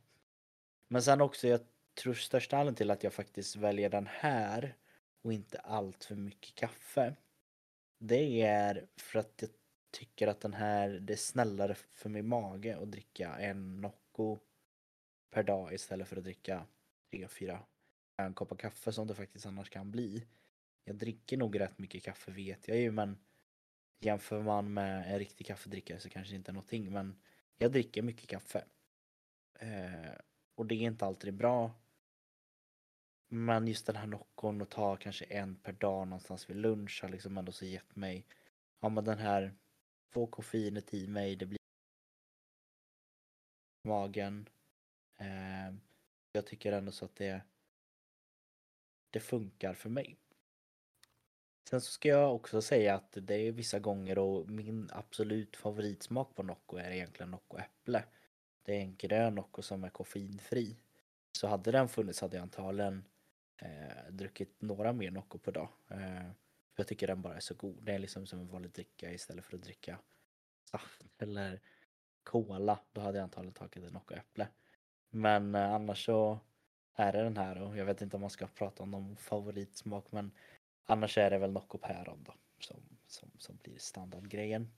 Men 0.88 1.02
sen 1.02 1.20
också, 1.20 1.48
jag 1.48 1.60
tror 1.94 2.14
största 2.14 2.56
anledningen 2.56 2.76
till 2.76 2.90
att 2.90 3.04
jag 3.04 3.12
faktiskt 3.12 3.56
väljer 3.56 3.90
den 3.90 4.06
här 4.06 4.76
och 5.22 5.32
inte 5.32 5.58
allt 5.58 6.04
för 6.04 6.14
mycket 6.14 6.54
kaffe. 6.54 7.16
Det 7.98 8.42
är 8.42 8.86
för 8.96 9.18
att 9.18 9.32
jag 9.36 9.50
tycker 9.90 10.28
att 10.28 10.40
den 10.40 10.54
här, 10.54 10.88
det 10.88 11.12
är 11.12 11.16
snällare 11.16 11.74
för 11.74 12.08
min 12.08 12.28
mage 12.28 12.76
att 12.76 12.90
dricka 12.90 13.36
en 13.38 13.80
Nocco 13.80 14.38
per 15.30 15.42
dag 15.42 15.74
istället 15.74 16.08
för 16.08 16.16
att 16.16 16.24
dricka 16.24 16.66
tre, 17.10 17.28
fyra 17.28 17.60
en 18.16 18.34
koppar 18.34 18.56
kaffe 18.56 18.92
som 18.92 19.06
det 19.06 19.14
faktiskt 19.14 19.46
annars 19.46 19.70
kan 19.70 19.90
bli. 19.90 20.26
Jag 20.84 20.96
dricker 20.96 21.36
nog 21.36 21.60
rätt 21.60 21.78
mycket 21.78 22.02
kaffe 22.02 22.30
vet 22.30 22.68
jag 22.68 22.78
ju 22.78 22.90
men 22.90 23.18
jämför 24.00 24.42
man 24.42 24.74
med 24.74 25.12
en 25.12 25.18
riktig 25.18 25.46
kaffedrickare 25.46 26.00
så 26.00 26.08
kanske 26.08 26.32
det 26.32 26.36
inte 26.36 26.50
är 26.50 26.52
någonting 26.52 26.92
men 26.92 27.20
jag 27.58 27.72
dricker 27.72 28.02
mycket 28.02 28.28
kaffe. 28.28 28.64
Eh, 29.58 30.14
och 30.54 30.66
det 30.66 30.74
är 30.74 30.78
inte 30.78 31.06
alltid 31.06 31.34
bra. 31.34 31.74
Men 33.28 33.68
just 33.68 33.86
den 33.86 33.96
här 33.96 34.06
Noccon 34.06 34.60
och 34.60 34.70
ta 34.70 34.96
kanske 34.96 35.24
en 35.24 35.56
per 35.56 35.72
dag 35.72 36.08
någonstans 36.08 36.50
vid 36.50 36.56
lunch 36.56 37.02
har 37.02 37.08
liksom 37.08 37.38
ändå 37.38 37.52
så 37.52 37.64
gett 37.64 37.96
mig 37.96 38.26
Ja 38.80 38.88
men 38.88 39.04
den 39.04 39.18
här 39.18 39.54
Få 40.10 40.26
koffeinet 40.26 40.94
i 40.94 41.06
mig, 41.06 41.36
det 41.36 41.46
blir 41.46 41.58
magen. 43.82 44.48
Eh, 45.16 45.74
jag 46.32 46.46
tycker 46.46 46.72
ändå 46.72 46.92
så 46.92 47.04
att 47.04 47.16
det 47.16 47.42
Det 49.10 49.20
funkar 49.20 49.74
för 49.74 49.88
mig. 49.88 50.18
Sen 51.68 51.80
så 51.80 51.92
ska 51.92 52.08
jag 52.08 52.34
också 52.34 52.62
säga 52.62 52.94
att 52.94 53.18
det 53.22 53.34
är 53.34 53.52
vissa 53.52 53.78
gånger 53.78 54.18
och 54.18 54.50
min 54.50 54.90
absolut 54.92 55.56
favoritsmak 55.56 56.34
på 56.34 56.42
Nocco 56.42 56.76
är 56.76 56.90
egentligen 56.90 57.30
Nocco 57.30 57.58
äpple. 57.58 58.04
Det 58.62 58.76
är 58.76 58.80
en 58.80 58.96
grön 58.96 59.34
Nocco 59.34 59.62
som 59.62 59.84
är 59.84 59.88
koffeinfri. 59.88 60.76
Så 61.32 61.46
hade 61.46 61.72
den 61.72 61.88
funnits 61.88 62.20
hade 62.20 62.36
jag 62.36 62.42
antagligen 62.42 63.04
eh, 63.56 64.10
druckit 64.10 64.62
några 64.62 64.92
mer 64.92 65.10
Nocco 65.10 65.38
per 65.38 65.52
dag. 65.52 65.68
Eh, 65.90 66.30
för 66.74 66.80
jag 66.80 66.86
tycker 66.86 67.06
den 67.06 67.22
bara 67.22 67.36
är 67.36 67.40
så 67.40 67.54
god. 67.54 67.82
Det 67.82 67.92
är 67.92 67.98
liksom 67.98 68.26
som 68.26 68.40
en 68.40 68.48
vanlig 68.48 68.72
dricka 68.72 69.12
istället 69.12 69.44
för 69.44 69.56
att 69.56 69.62
dricka 69.62 69.98
saft 70.70 71.22
eller 71.22 71.60
cola. 72.22 72.78
Då 72.92 73.00
hade 73.00 73.18
jag 73.18 73.24
antagligen 73.24 73.54
tagit 73.54 73.76
en 73.76 73.92
Nocco 73.92 74.14
äpple. 74.14 74.48
Men 75.10 75.54
eh, 75.54 75.72
annars 75.72 76.04
så 76.04 76.40
är 76.94 77.12
det 77.12 77.22
den 77.22 77.36
här 77.36 77.62
och 77.62 77.76
jag 77.76 77.84
vet 77.84 78.02
inte 78.02 78.16
om 78.16 78.20
man 78.20 78.30
ska 78.30 78.46
prata 78.46 78.82
om 78.82 78.90
någon 78.90 79.16
favoritsmak 79.16 80.12
men 80.12 80.30
Annars 80.86 81.18
är 81.18 81.30
det 81.30 81.38
väl 81.38 81.52
Nocco 81.52 81.78
Päron 81.78 82.24
då 82.24 82.34
som, 82.58 82.82
som, 83.06 83.30
som 83.38 83.56
blir 83.62 83.78
standardgrejen. 83.78 84.70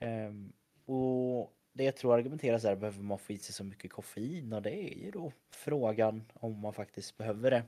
Um, 0.00 0.52
och 0.84 1.54
det 1.72 1.84
jag 1.84 1.96
tror 1.96 2.14
argumenteras 2.14 2.64
är 2.64 2.76
behöver 2.76 3.02
man 3.02 3.18
få 3.18 3.32
i 3.32 3.38
sig 3.38 3.54
så 3.54 3.64
mycket 3.64 3.92
koffein 3.92 4.52
och 4.52 4.62
det 4.62 4.70
är 4.70 5.04
ju 5.04 5.10
då 5.10 5.32
frågan 5.50 6.24
om 6.34 6.60
man 6.60 6.72
faktiskt 6.72 7.16
behöver 7.16 7.50
det. 7.50 7.64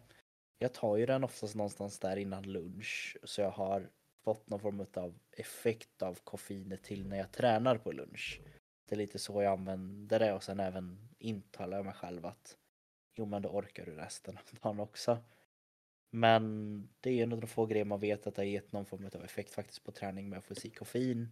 Jag 0.59 0.75
tar 0.75 0.97
ju 0.97 1.07
den 1.07 1.25
oftast 1.25 1.55
någonstans 1.55 1.99
där 1.99 2.17
innan 2.17 2.53
lunch 2.53 3.17
så 3.23 3.41
jag 3.41 3.51
har 3.51 3.91
fått 4.25 4.49
någon 4.49 4.61
form 4.61 4.87
av 4.95 5.19
effekt 5.33 6.03
av 6.03 6.19
koffeinet 6.25 6.83
till 6.83 7.09
när 7.09 7.17
jag 7.17 7.33
tränar 7.33 7.79
på 7.79 7.93
lunch. 7.93 8.41
Det 8.89 8.95
är 8.95 8.99
lite 8.99 9.19
så 9.19 9.43
jag 9.43 9.53
använder 9.53 10.19
det 10.19 10.33
och 10.33 10.43
sen 10.43 10.61
även 10.61 11.09
intalar 11.19 11.77
jag 11.77 11.85
mig 11.85 11.95
själv 11.95 12.27
att 12.27 12.57
jo 13.15 13.27
men 13.27 13.43
då 13.43 13.49
orkar 13.49 13.87
du 13.87 13.95
resten 13.97 14.37
av 14.37 14.59
dagen 14.63 14.81
också. 14.81 15.19
Men 16.11 16.89
det 17.01 17.11
är 17.11 17.23
en 17.23 17.33
av 17.33 17.41
de 17.41 17.47
få 17.47 17.67
grejer 17.67 17.85
man 17.85 18.01
vet 18.01 18.27
att 18.27 18.35
det 18.35 18.43
har 18.43 18.47
gett 18.47 18.73
någon 18.73 18.87
form 18.87 19.11
av 19.15 19.25
effekt 19.25 19.55
faktiskt 19.55 19.85
på 19.85 19.93
träning 19.93 20.29
med 20.29 20.39
att 20.39 20.45
få 20.45 20.53
i 20.53 20.57
sig 20.57 20.71
koffein. 20.71 21.29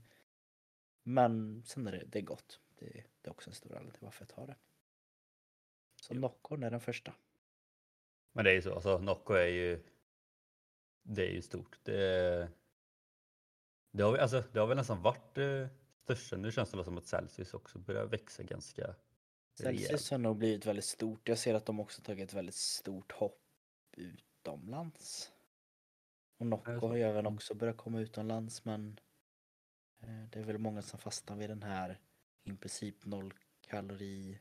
Men 1.02 1.62
sen 1.66 1.86
är 1.86 1.92
det, 1.92 2.04
det 2.06 2.18
är 2.18 2.22
gott. 2.22 2.60
Det, 2.78 2.86
det 2.86 3.28
är 3.28 3.30
också 3.30 3.50
en 3.50 3.54
stor 3.54 3.70
anledning 3.70 3.92
till 3.92 4.04
varför 4.04 4.22
jag 4.22 4.28
tar 4.28 4.46
det. 4.46 4.56
Så 6.02 6.14
Ja. 6.14 6.18
Noccon 6.18 6.62
är 6.62 6.70
den 6.70 6.80
första. 6.80 7.14
Men 8.32 8.44
det 8.44 8.50
är 8.50 8.54
ju 8.54 8.62
så, 8.62 8.74
alltså 8.74 8.98
Nocco 8.98 9.34
är 9.34 9.46
ju 9.46 9.82
Det 11.02 11.28
är 11.28 11.32
ju 11.32 11.42
stort. 11.42 11.78
Det, 11.82 12.48
det, 13.90 14.02
har, 14.02 14.16
alltså, 14.16 14.42
det 14.52 14.60
har 14.60 14.66
väl 14.66 14.76
nästan 14.76 15.02
varit 15.02 15.34
det 15.34 15.68
största. 16.02 16.36
Nu 16.36 16.52
känns 16.52 16.70
det 16.70 16.84
som 16.84 16.98
att 16.98 17.06
Celsius 17.06 17.54
också 17.54 17.78
börjar 17.78 18.06
växa 18.06 18.42
ganska 18.42 18.94
Celsius 19.58 19.88
rejält. 19.88 20.10
har 20.10 20.18
nog 20.18 20.36
blivit 20.36 20.66
väldigt 20.66 20.84
stort. 20.84 21.28
Jag 21.28 21.38
ser 21.38 21.54
att 21.54 21.66
de 21.66 21.80
också 21.80 22.02
tagit 22.02 22.28
ett 22.28 22.34
väldigt 22.34 22.54
stort 22.54 23.12
hopp 23.12 23.40
utomlands. 24.44 25.32
Och 26.38 26.46
Nocco 26.46 26.72
har 26.88 26.96
ju 26.96 27.02
även 27.02 27.26
Mm. 27.26 27.34
också 27.34 27.54
börjat 27.54 27.76
komma 27.76 28.00
utomlands 28.00 28.64
men 28.64 29.00
eh, 30.00 30.24
det 30.30 30.38
är 30.38 30.44
väl 30.44 30.58
många 30.58 30.82
som 30.82 30.98
fastnar 30.98 31.36
vid 31.36 31.50
den 31.50 31.62
här 31.62 32.00
i 32.44 32.52
princip 32.52 33.04
noll 33.04 33.34
kalori 33.60 34.40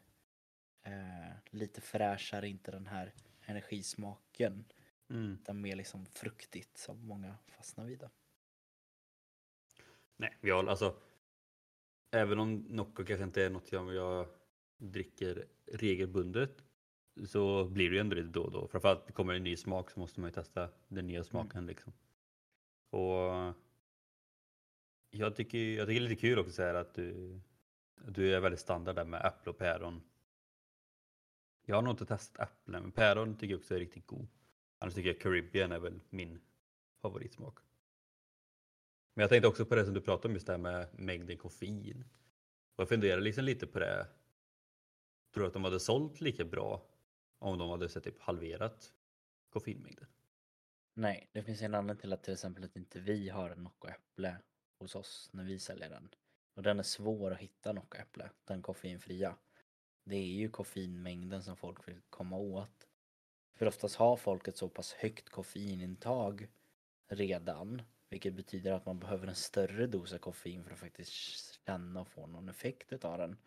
eh, 0.81 1.31
lite 1.49 1.81
fräschare, 1.81 2.47
inte 2.49 2.71
den 2.71 2.87
här 2.87 3.13
energismaken 3.41 4.65
Mm. 5.09 5.33
utan 5.33 5.61
mer 5.61 5.75
liksom 5.75 6.05
fruktigt 6.05 6.77
som 6.77 7.07
många 7.07 7.37
fastnar 7.47 7.85
vid. 7.85 7.99
det. 7.99 8.09
Nej, 10.17 10.37
vi 10.41 10.49
har 10.49 10.65
alltså 10.67 10.99
Även 12.11 12.39
om 12.39 12.55
Nocco 12.69 13.05
kanske 13.05 13.23
inte 13.23 13.43
är 13.43 13.49
något 13.49 13.71
jag, 13.71 13.93
jag 13.93 14.27
dricker 14.77 15.47
regelbundet 15.65 16.63
så 17.25 17.65
blir 17.65 17.89
det 17.89 17.95
ju 17.95 17.99
ändå 17.99 18.15
lite 18.15 18.29
då 18.29 18.43
och 18.43 18.51
då. 18.51 18.67
Framförallt 18.67 19.07
det 19.07 19.13
kommer 19.13 19.33
en 19.33 19.43
ny 19.43 19.55
smak 19.57 19.91
så 19.91 19.99
måste 19.99 20.19
man 20.19 20.29
ju 20.29 20.33
testa 20.33 20.69
den 20.87 21.07
nya 21.07 21.23
smaken 21.23 21.65
liksom. 21.65 21.93
Och 22.89 23.53
jag 25.09 25.35
tycker, 25.35 25.57
jag 25.57 25.87
tycker 25.87 25.99
det 26.01 26.05
är 26.05 26.09
lite 26.09 26.21
kul 26.21 26.39
också 26.39 26.51
så 26.51 26.61
här 26.61 26.73
att 26.73 26.93
du, 26.93 27.39
du 28.07 28.35
är 28.35 28.39
väldigt 28.39 28.59
standard 28.59 28.95
där 28.95 29.05
med 29.05 29.25
äpple 29.25 29.49
och 29.49 29.57
päron. 29.57 30.01
Jag 31.65 31.75
har 31.75 31.81
nog 31.81 31.93
inte 31.93 32.05
testat 32.05 32.49
äpple 32.49 32.79
men 32.79 32.91
päron 32.91 33.35
tycker 33.35 33.53
jag 33.53 33.59
också 33.59 33.75
är 33.75 33.79
riktigt 33.79 34.07
god. 34.07 34.27
Annars 34.79 34.93
tycker 34.93 35.09
jag 35.09 35.19
Caribbean 35.19 35.71
är 35.71 35.79
väl 35.79 35.99
min 36.09 36.39
favoritsmak. 37.01 37.59
Men 39.13 39.21
jag 39.21 39.29
tänkte 39.29 39.47
också 39.47 39.65
på 39.65 39.75
det 39.75 39.85
som 39.85 39.93
du 39.93 40.01
pratade 40.01 40.27
om 40.27 40.33
just 40.33 40.47
det 40.47 40.53
här 40.53 40.57
med 40.57 40.87
mängden 40.93 41.37
koffein. 41.37 42.03
Och 42.75 42.81
jag 42.81 42.89
funderar 42.89 43.21
liksom 43.21 43.43
lite 43.43 43.67
på 43.67 43.79
det. 43.79 44.07
Tror 45.33 45.41
du 45.41 45.47
att 45.47 45.53
de 45.53 45.63
hade 45.63 45.79
sålt 45.79 46.21
lika 46.21 46.45
bra 46.45 46.85
om 47.43 47.57
de 47.57 47.69
hade 47.69 47.89
sett 47.89 48.03
typ 48.03 48.21
halverat 48.21 48.93
koffeinmängden? 49.49 50.07
Nej, 50.93 51.29
det 51.31 51.43
finns 51.43 51.61
en 51.61 51.75
anledning 51.75 52.01
till 52.01 52.13
att 52.13 52.23
till 52.23 52.33
exempel 52.33 52.63
att 52.63 52.75
inte 52.75 52.99
vi 52.99 53.29
har 53.29 53.49
en 53.49 53.63
Nocco 53.63 53.87
äpple 53.87 54.37
hos 54.79 54.95
oss 54.95 55.29
när 55.33 55.43
vi 55.43 55.59
säljer 55.59 55.89
den. 55.89 56.09
Och 56.53 56.63
den 56.63 56.79
är 56.79 56.83
svår 56.83 57.31
att 57.31 57.39
hitta 57.39 57.73
Nocco 57.73 57.97
äpple, 57.97 58.29
den 58.45 58.61
koffeinfria. 58.61 59.35
Det 60.03 60.15
är 60.15 60.25
ju 60.33 60.49
koffeinmängden 60.49 61.43
som 61.43 61.57
folk 61.57 61.87
vill 61.87 62.01
komma 62.09 62.37
åt. 62.37 62.87
För 63.55 63.65
oftast 63.65 63.95
har 63.95 64.17
folk 64.17 64.47
ett 64.47 64.57
så 64.57 64.69
pass 64.69 64.93
högt 64.93 65.29
koffeinintag 65.29 66.47
redan, 67.07 67.81
vilket 68.09 68.33
betyder 68.33 68.71
att 68.71 68.85
man 68.85 68.99
behöver 68.99 69.27
en 69.27 69.35
större 69.35 69.87
dos 69.87 70.13
av 70.13 70.17
koffein 70.17 70.63
för 70.63 70.71
att 70.71 70.79
faktiskt 70.79 71.13
känna 71.65 72.01
och 72.01 72.07
få 72.07 72.27
någon 72.27 72.49
effekt 72.49 73.05
av 73.05 73.17
den. 73.17 73.37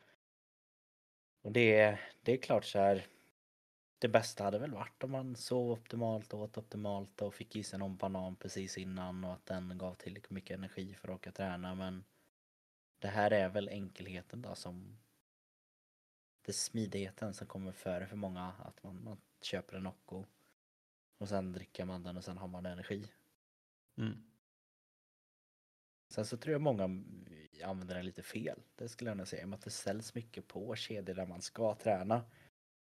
Och 1.43 1.53
det, 1.53 1.79
är- 1.79 2.01
det 2.23 2.33
är 2.33 2.37
klart 2.37 2.65
så 2.65 2.79
här. 2.79 3.07
Det 3.99 4.09
bästa 4.09 4.45
hade 4.45 4.59
väl 4.59 4.73
varit 4.73 5.05
om 5.05 5.11
man 5.11 5.37
sov 5.37 5.71
optimalt 5.71 6.35
och 6.35 6.41
åt 6.41 6.59
optimalt 6.59 7.23
och 7.23 7.35
fick 7.35 7.57
i 7.57 7.63
sig 7.63 7.79
någon 7.79 7.97
banan 7.97 8.37
precis 8.37 8.79
innan 8.79 9.25
och 9.25 9.33
att 9.33 9.47
den 9.47 9.79
gav 9.79 9.95
tillräckligt 9.95 10.31
mycket 10.31 10.59
energi 10.59 10.95
för 10.95 11.09
att 11.09 11.15
orka 11.15 11.33
träna 11.33 11.75
men 11.75 12.05
det 12.99 13.09
här 13.09 13.31
är 13.31 13.49
väl 13.49 13.69
enkelheten 13.69 14.43
då 14.43 14.55
som 14.55 14.99
det 16.43 16.51
är 16.51 16.55
smidigheten 16.55 17.35
som 17.35 17.47
kommer 17.47 17.73
före 17.73 18.07
för 18.07 18.17
många 18.17 18.53
att 18.59 18.83
man, 18.83 19.05
man 19.05 19.21
köper 19.41 19.77
en 19.77 19.83
Nocco 19.83 20.25
och 21.19 21.29
sen 21.29 21.53
dricker 21.53 21.85
man 21.85 22.03
den 22.03 22.17
och 22.17 22.25
sen 22.25 22.39
har 22.39 22.49
man 22.49 22.67
energi. 22.67 23.13
Mm. 23.97 24.23
Sen 26.09 26.27
så 26.27 26.37
tror 26.37 26.53
jag 26.53 26.61
många 26.61 26.85
använder 27.65 27.95
den 27.95 28.05
lite 28.05 28.23
fel. 28.23 28.63
Det 28.75 28.89
skulle 28.89 29.11
jag 29.11 29.17
nog 29.17 29.29
säga. 29.29 29.43
I 29.43 29.45
och 29.45 29.49
med 29.49 29.57
att 29.57 29.65
det 29.65 29.71
säljs 29.71 30.15
mycket 30.15 30.49
på 30.49 30.77
kedjor 30.77 31.15
där 31.15 31.27
man 31.27 31.43
ska 31.43 31.75
träna. 31.75 32.25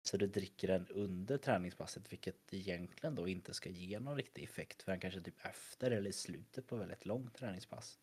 Så 0.02 0.16
du 0.16 0.26
dricker 0.26 0.68
den 0.68 0.88
under 0.88 1.38
träningspasset 1.38 2.12
vilket 2.12 2.54
egentligen 2.54 3.14
då 3.14 3.28
inte 3.28 3.54
ska 3.54 3.68
ge 3.68 4.00
någon 4.00 4.16
riktig 4.16 4.44
effekt 4.44 4.82
förrän 4.82 5.00
kanske 5.00 5.20
typ 5.20 5.46
efter 5.46 5.90
eller 5.90 6.10
i 6.10 6.12
slutet 6.12 6.66
på 6.66 6.76
väldigt 6.76 7.06
långt 7.06 7.34
träningspass. 7.34 7.98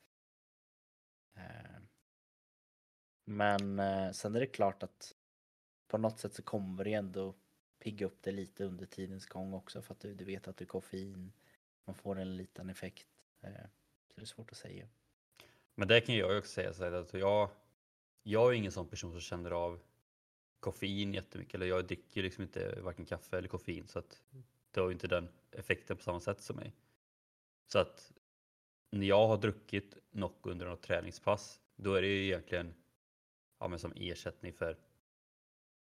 Eh, 1.36 1.82
men 3.26 3.80
eh, 3.80 4.12
sen 4.12 4.36
är 4.36 4.40
det 4.40 4.48
klart 4.48 4.84
att 4.84 5.16
på 5.88 5.98
något 5.98 6.20
sätt 6.20 6.34
så 6.34 6.44
kommer 6.44 6.84
det 6.84 6.94
ändå 6.94 7.36
pigga 7.80 8.06
upp 8.06 8.18
det 8.22 8.32
lite 8.32 8.64
under 8.64 8.86
tidens 8.86 9.26
gång 9.26 9.54
också 9.54 9.82
för 9.82 9.94
att 9.94 10.00
du, 10.00 10.14
du 10.14 10.26
vet 10.26 10.48
att 10.48 10.58
du 10.58 10.64
är 10.64 10.68
koffein. 10.68 11.32
Man 11.86 11.96
får 11.96 12.20
en 12.20 12.38
liten 12.38 12.70
effekt. 12.70 13.08
Eh, 13.42 13.52
så 14.08 14.16
det 14.16 14.22
är 14.22 14.26
svårt 14.26 14.52
att 14.52 14.58
säga. 14.58 14.88
Men 15.76 15.88
det 15.88 16.02
kan 16.02 16.16
jag 16.16 16.32
ju 16.32 16.38
också 16.38 16.52
säga 16.52 16.74
så 16.74 16.84
att 16.84 17.14
jag, 17.14 17.50
jag 18.24 18.50
är 18.50 18.54
ingen 18.54 18.72
sån 18.72 18.88
person 18.88 19.12
som 19.12 19.22
känner 19.22 19.52
av 19.52 19.80
koffein 20.60 21.14
jättemycket. 21.14 21.56
Eller 21.56 21.66
jag 21.66 21.88
dricker 21.88 22.24
liksom 22.24 22.44
inte 22.44 22.82
varken 22.82 23.06
kaffe 23.06 23.38
eller 23.38 23.48
koffein 23.48 23.88
så 23.88 24.00
att 24.00 24.24
det 24.72 24.80
har 24.80 24.88
ju 24.88 24.94
inte 24.94 25.08
den 25.08 25.30
effekten 25.52 25.98
på 25.98 26.04
samma 26.04 26.20
sätt 26.20 26.42
som 26.42 26.56
mig. 26.56 26.74
Så 27.68 27.80
att 27.80 28.12
när 28.92 29.08
jag 29.08 29.28
har 29.28 29.38
druckit 29.38 29.98
Nocco 30.12 30.50
under 30.50 30.66
något 30.66 30.82
träningspass 30.82 31.62
då 31.76 31.94
är 31.94 32.02
det 32.02 32.08
ju 32.08 32.26
egentligen 32.26 32.74
ja, 33.60 33.68
men 33.68 33.80
som 33.80 33.94
ersättning 33.96 34.54
för 34.54 34.78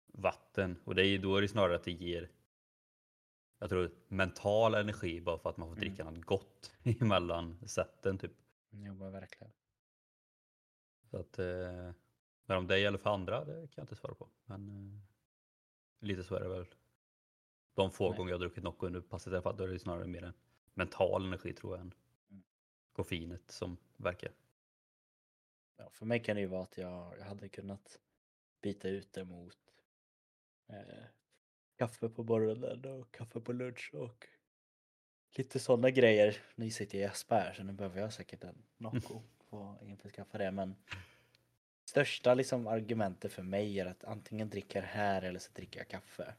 vatten 0.07 0.79
och 0.83 0.95
det 0.95 1.05
är, 1.07 1.19
då 1.19 1.35
är 1.37 1.41
det 1.41 1.47
snarare 1.47 1.75
att 1.75 1.83
det 1.83 1.91
ger 1.91 2.29
jag 3.59 3.69
tror 3.69 3.91
mental 4.07 4.73
energi 4.73 5.21
bara 5.21 5.37
för 5.37 5.49
att 5.49 5.57
man 5.57 5.67
får 5.69 5.75
Mm. 5.77 5.87
dricka 5.87 6.03
något 6.03 6.25
gott 6.25 6.71
emellan 7.01 7.67
sätten 7.67 8.17
typ. 8.17 8.31
Jo 8.69 8.93
men 8.93 9.11
verkligen. 9.11 9.53
Så 11.09 11.17
att, 11.17 11.39
eh, 11.39 11.91
men 12.53 12.59
om 12.59 12.67
det 12.67 12.79
gäller 12.79 12.97
för 12.97 13.09
andra, 13.09 13.45
det 13.45 13.53
kan 13.53 13.69
jag 13.75 13.83
inte 13.83 13.95
svara 13.95 14.13
på. 14.15 14.29
Men 14.45 14.69
eh, 14.69 16.07
lite 16.07 16.23
så 16.23 16.35
är 16.35 16.39
det 16.39 16.49
väl. 16.49 16.65
De 17.73 17.91
få 17.91 18.09
Nej. 18.09 18.17
gånger 18.17 18.31
jag 18.31 18.37
har 18.37 18.39
druckit 18.39 18.63
Nocco 18.63 18.85
under 18.85 19.01
passet 19.01 19.33
i 19.33 19.35
alla 19.35 19.41
fall, 19.41 19.57
då 19.57 19.63
är 19.63 19.67
det 19.67 19.79
snarare 19.79 20.07
mer 20.07 20.23
en 20.23 20.33
mental 20.73 21.25
energi 21.25 21.53
tror 21.53 21.73
jag 21.73 21.81
än 21.81 21.93
Mm. 22.29 22.43
koffeinet 22.91 23.51
som 23.51 23.77
verkar. 23.97 24.31
Ja, 25.77 25.89
för 25.89 26.05
mig 26.05 26.23
kan 26.23 26.35
det 26.35 26.41
ju 26.41 26.47
vara 26.47 26.63
att 26.63 26.77
jag, 26.77 27.19
jag 27.19 27.25
hade 27.25 27.49
kunnat 27.49 27.99
byta 28.61 28.89
ut 28.89 29.13
det 29.13 29.25
mot 29.25 29.57
eh, 30.67 31.03
kaffe 31.75 32.09
på 32.09 32.23
morgonen 32.23 32.85
och 32.85 33.11
kaffe 33.11 33.39
på 33.39 33.53
lunch 33.53 33.91
och 33.93 34.27
lite 35.37 35.59
sådana 35.59 35.89
grejer. 35.89 36.37
Nu 36.55 36.69
sitter 36.69 36.97
jag 36.97 37.09
i 37.09 37.11
Espa 37.11 37.35
här 37.35 37.53
så 37.53 37.63
nu 37.63 37.73
behöver 37.73 38.01
jag 38.01 38.13
säkert 38.13 38.43
en 38.43 38.63
Nocco 38.77 39.21
för 39.49 39.71
att 39.73 39.81
införskaffa 39.81 40.37
det 40.37 40.51
men 40.51 40.75
största 41.85 42.33
liksom 42.33 42.67
argumentet 42.67 43.31
för 43.33 43.43
mig 43.43 43.79
är 43.79 43.85
att 43.85 44.03
antingen 44.03 44.49
dricker 44.49 44.79
jag 44.81 44.87
här 44.87 45.21
eller 45.21 45.39
så 45.39 45.51
dricker 45.53 45.79
jag 45.79 45.87
kaffe. 45.87 46.35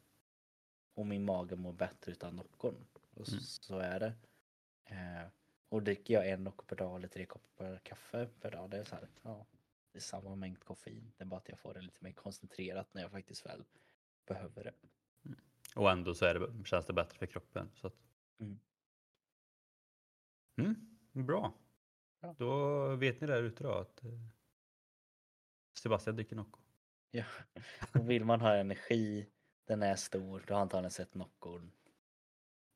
Och 0.95 1.07
min 1.07 1.25
mage 1.25 1.57
mår 1.57 1.73
bättre 1.73 2.13
utan 2.13 2.37
Noccon. 2.37 2.87
Och 3.15 3.27
så, 3.27 3.33
Mm. 3.33 3.43
så 3.45 3.79
är 3.79 4.01
det. 4.01 4.13
Eh, 4.85 5.29
och 5.69 5.83
dricker 5.83 6.15
jag 6.15 6.29
en 6.31 6.45
Nocco 6.45 6.65
per 6.67 6.77
dag 6.77 6.97
eller 6.97 7.09
tre 7.09 7.27
koppar 7.27 7.79
kaffe 7.79 8.29
per 8.41 8.51
dag, 8.51 8.71
det 8.71 8.79
är 8.79 8.85
så 8.85 8.95
här, 8.95 9.09
ja, 9.23 9.47
det 9.93 9.99
är 9.99 10.03
samma 10.03 10.35
mängd 10.35 10.65
koffein. 10.65 11.13
Det 11.17 11.25
är 11.25 11.27
bara 11.27 11.37
att 11.41 11.49
jag 11.49 11.59
får 11.59 11.75
det 11.75 11.81
lite 11.81 12.05
mer 12.05 12.13
koncentrerat 12.13 12.95
när 12.95 13.03
jag 13.03 13.11
faktiskt 13.11 13.47
väl 13.47 13.65
behöver 14.27 14.65
det. 14.65 14.73
Och 15.77 15.91
ändå 15.91 16.15
så 16.15 16.25
är 16.25 16.35
det, 16.35 16.65
känns 16.65 16.87
det 16.87 16.93
bättre 16.93 17.19
för 17.19 17.27
kroppen. 17.27 17.71
Så 17.75 17.87
att... 17.87 17.95
Mm. 18.41 18.59
Mm, 20.57 21.27
bra. 21.27 21.53
Ja. 22.21 22.35
Då 22.39 22.87
vet 22.97 23.21
ni 23.21 23.27
där 23.27 23.43
ute 23.43 23.63
då 23.65 23.73
att 23.73 24.05
eh, 24.05 24.11
Sebastian 25.75 26.16
dricker 26.16 26.37
Nocco. 26.37 26.61
Ja. 27.11 27.25
Och 27.95 28.11
vill 28.11 28.25
man 28.25 28.40
ha 28.40 28.54
energi, 28.57 29.26
den 29.66 29.83
är 29.83 29.97
stor, 29.97 30.45
då 30.47 30.54
har 30.54 30.61
antagligen 30.61 30.90
sett 30.90 31.14
Noccon. 31.14 31.73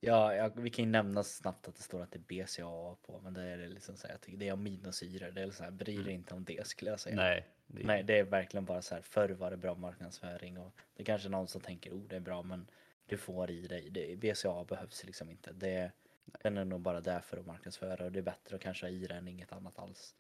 Ja, 0.00 0.34
ja, 0.34 0.48
vi 0.56 0.70
kan 0.70 0.84
ju 0.84 0.90
nämna 0.90 1.22
snabbt 1.24 1.68
att 1.68 1.76
det 1.76 1.82
står 1.82 2.02
att 2.02 2.12
det 2.12 2.18
är 2.18 2.44
BCAA 2.44 2.96
på, 3.02 3.20
men 3.20 3.34
det 3.34 3.42
är 3.42 3.68
liksom 3.68 3.96
så 3.96 4.06
här, 4.06 4.14
jag 4.14 4.20
tycker 4.20 4.38
det 4.38 4.48
är 4.48 4.52
aminosyror. 4.52 5.30
Det 5.30 5.42
är 5.42 5.50
så 5.50 5.64
här, 5.64 5.70
bry 5.70 5.94
dig 5.94 6.02
Mm. 6.04 6.14
inte 6.14 6.34
om 6.34 6.44
det 6.44 6.66
skulle 6.66 6.90
jag 6.90 7.00
säga. 7.00 7.16
Nej, 7.16 7.46
det 7.66 7.82
är, 7.82 7.86
Nej, 7.86 8.02
det 8.02 8.18
är 8.18 8.24
verkligen 8.24 8.64
bara 8.64 8.82
så 8.82 8.94
här, 8.94 9.02
förr 9.02 9.28
var 9.28 9.50
det 9.50 9.56
bra 9.56 9.74
marknadsföring 9.74 10.58
och 10.58 10.74
det 10.94 11.02
är 11.02 11.04
kanske 11.04 11.28
någon 11.28 11.48
som 11.48 11.60
tänker, 11.60 11.92
oh 11.92 12.08
det 12.08 12.16
är 12.16 12.20
bra, 12.20 12.42
men 12.42 12.70
du 13.06 13.16
får 13.16 13.50
i 13.50 13.66
dig, 13.66 13.90
det, 13.90 14.16
BCAA 14.16 14.64
behövs 14.64 15.04
liksom 15.04 15.30
inte. 15.30 15.52
Det, 15.52 15.92
Den 16.42 16.56
är 16.56 16.64
nog 16.64 16.80
bara 16.80 17.00
där 17.00 17.20
för 17.20 17.36
att 17.36 17.46
marknadsföra 17.46 18.04
och 18.04 18.12
det 18.12 18.18
är 18.18 18.22
bättre 18.22 18.56
att 18.56 18.62
kanske 18.62 18.86
ha 18.86 18.90
i 18.90 19.06
den 19.06 19.18
än 19.18 19.28
inget 19.28 19.52
annat 19.52 19.78
alls. 19.78 20.14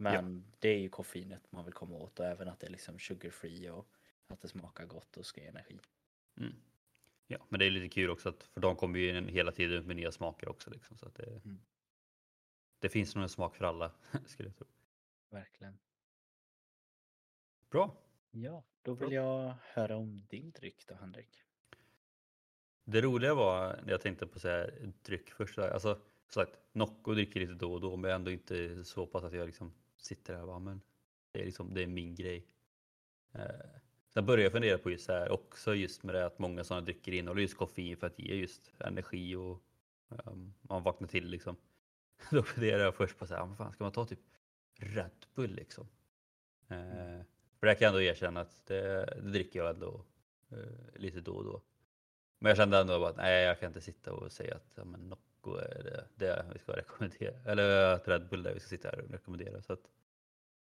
Men 0.00 0.44
det 0.58 0.68
är 0.68 0.78
ju 0.78 0.88
koffeinet 0.88 1.52
man 1.52 1.64
vill 1.64 1.74
komma 1.74 1.96
åt 1.96 2.20
och 2.20 2.26
även 2.26 2.48
att 2.48 2.60
det 2.60 2.66
är 2.66 2.70
liksom 2.70 2.98
sugar 2.98 3.30
free 3.30 3.70
och 3.70 3.88
att 4.26 4.40
det 4.40 4.48
smakar 4.48 4.86
gott 4.86 5.16
och 5.16 5.26
ska 5.26 5.40
ge 5.40 5.46
energi. 5.46 5.78
Mm. 6.36 6.52
Ja, 7.26 7.38
men 7.48 7.60
det 7.60 7.66
är 7.66 7.70
lite 7.70 7.88
kul 7.88 8.10
också 8.10 8.28
att 8.28 8.42
för 8.42 8.60
de 8.60 8.76
kommer 8.76 8.98
ju 8.98 9.18
in 9.18 9.28
hela 9.28 9.52
tiden 9.52 9.86
med 9.86 9.96
nya 9.96 10.12
smaker 10.12 10.48
också. 10.48 10.70
Liksom, 10.70 10.96
så 10.96 11.06
att 11.06 11.14
det, 11.14 11.26
Mm. 11.44 11.60
det 12.78 12.88
finns 12.88 13.14
nog 13.14 13.22
en 13.22 13.28
smak 13.28 13.56
för 13.56 13.64
alla 13.64 13.92
skulle 14.26 14.48
jag 14.48 14.56
tro. 14.56 14.66
Verkligen. 15.30 15.78
Bra. 17.70 17.96
Ja, 18.30 18.62
då 18.82 18.94
Bra. 18.94 19.06
vill 19.06 19.14
jag 19.14 19.54
höra 19.62 19.96
om 19.96 20.26
din 20.28 20.50
dryck 20.50 20.86
då 20.86 20.94
Henrik. 20.94 21.42
Det 22.84 23.00
roliga 23.00 23.34
var 23.34 23.80
när 23.84 23.90
jag 23.90 24.00
tänkte 24.00 24.26
på 24.26 24.38
så 24.38 24.48
här, 24.48 24.92
dryck 25.02 25.30
först. 25.30 25.58
Alltså, 25.58 25.94
som 25.94 26.00
sagt, 26.44 26.58
Nocco 26.72 27.14
dricker 27.14 27.40
lite 27.40 27.52
då 27.52 27.72
och 27.74 27.80
då, 27.80 27.96
men 27.96 28.10
ändå 28.10 28.30
inte 28.30 28.84
så 28.84 29.06
pass 29.06 29.24
att 29.24 29.32
jag 29.32 29.46
liksom 29.46 29.72
sitter 30.02 30.32
där 30.32 30.40
och 30.40 30.46
bara, 30.46 30.58
men 30.58 30.80
det 31.32 31.40
är, 31.40 31.44
liksom, 31.44 31.74
det 31.74 31.82
är 31.82 31.86
min 31.86 32.14
grej. 32.14 32.46
Eh, 33.32 33.80
sen 34.08 34.26
började 34.26 34.42
jag 34.42 34.52
fundera 34.52 34.78
på 34.78 34.90
just 34.90 35.06
det 35.06 35.12
här 35.12 35.30
också 35.30 35.74
just 35.74 36.02
med 36.02 36.14
det 36.14 36.26
att 36.26 36.38
många 36.38 36.64
sådana 36.64 36.84
drycker 36.84 37.12
innehåller 37.12 37.42
just 37.42 37.56
koffein 37.56 37.96
för 37.96 38.06
att 38.06 38.18
ge 38.18 38.34
just 38.34 38.72
energi 38.78 39.34
och 39.34 39.62
um, 40.08 40.54
man 40.62 40.82
vaknar 40.82 41.08
till 41.08 41.26
liksom. 41.26 41.56
Då 42.30 42.42
funderade 42.42 42.84
jag 42.84 42.94
först 42.94 43.18
på 43.18 43.26
så 43.26 43.34
här, 43.34 43.46
vad 43.46 43.56
fan 43.56 43.72
ska 43.72 43.84
man 43.84 43.92
ta 43.92 44.04
typ 44.04 44.20
Red 44.74 45.26
Bull 45.34 45.54
liksom? 45.54 45.88
Eh, 46.68 47.22
för 47.58 47.66
det 47.66 47.74
kan 47.74 47.84
jag 47.84 47.88
ändå 47.88 48.02
erkänna 48.02 48.40
att 48.40 48.66
det, 48.66 49.04
det 49.04 49.30
dricker 49.30 49.58
jag 49.58 49.70
ändå 49.70 50.04
eh, 50.50 51.00
lite 51.00 51.20
då 51.20 51.32
och 51.32 51.44
då. 51.44 51.62
Men 52.38 52.50
jag 52.50 52.56
kände 52.56 52.78
ändå 52.78 53.04
att 53.04 53.16
nej, 53.16 53.44
jag 53.44 53.60
kan 53.60 53.66
inte 53.66 53.80
sitta 53.80 54.12
och 54.12 54.32
säga 54.32 54.54
att 54.54 54.72
ja, 54.74 54.84
men 54.84 55.14
Nocco 55.48 55.56
är 55.60 55.82
det, 55.82 56.04
det 56.14 56.44
vi 56.52 56.58
ska 56.58 56.72
rekommendera. 56.76 57.34
Eller 57.46 57.94
att 57.94 58.08
Red 58.08 58.28
Bull 58.28 58.40
är 58.40 58.48
det 58.48 58.54
vi 58.54 58.60
ska 58.60 58.68
sitta 58.68 58.88
här 58.88 59.00
och 59.00 59.10
rekommendera. 59.10 59.62
Så 59.62 59.72
att, 59.72 59.90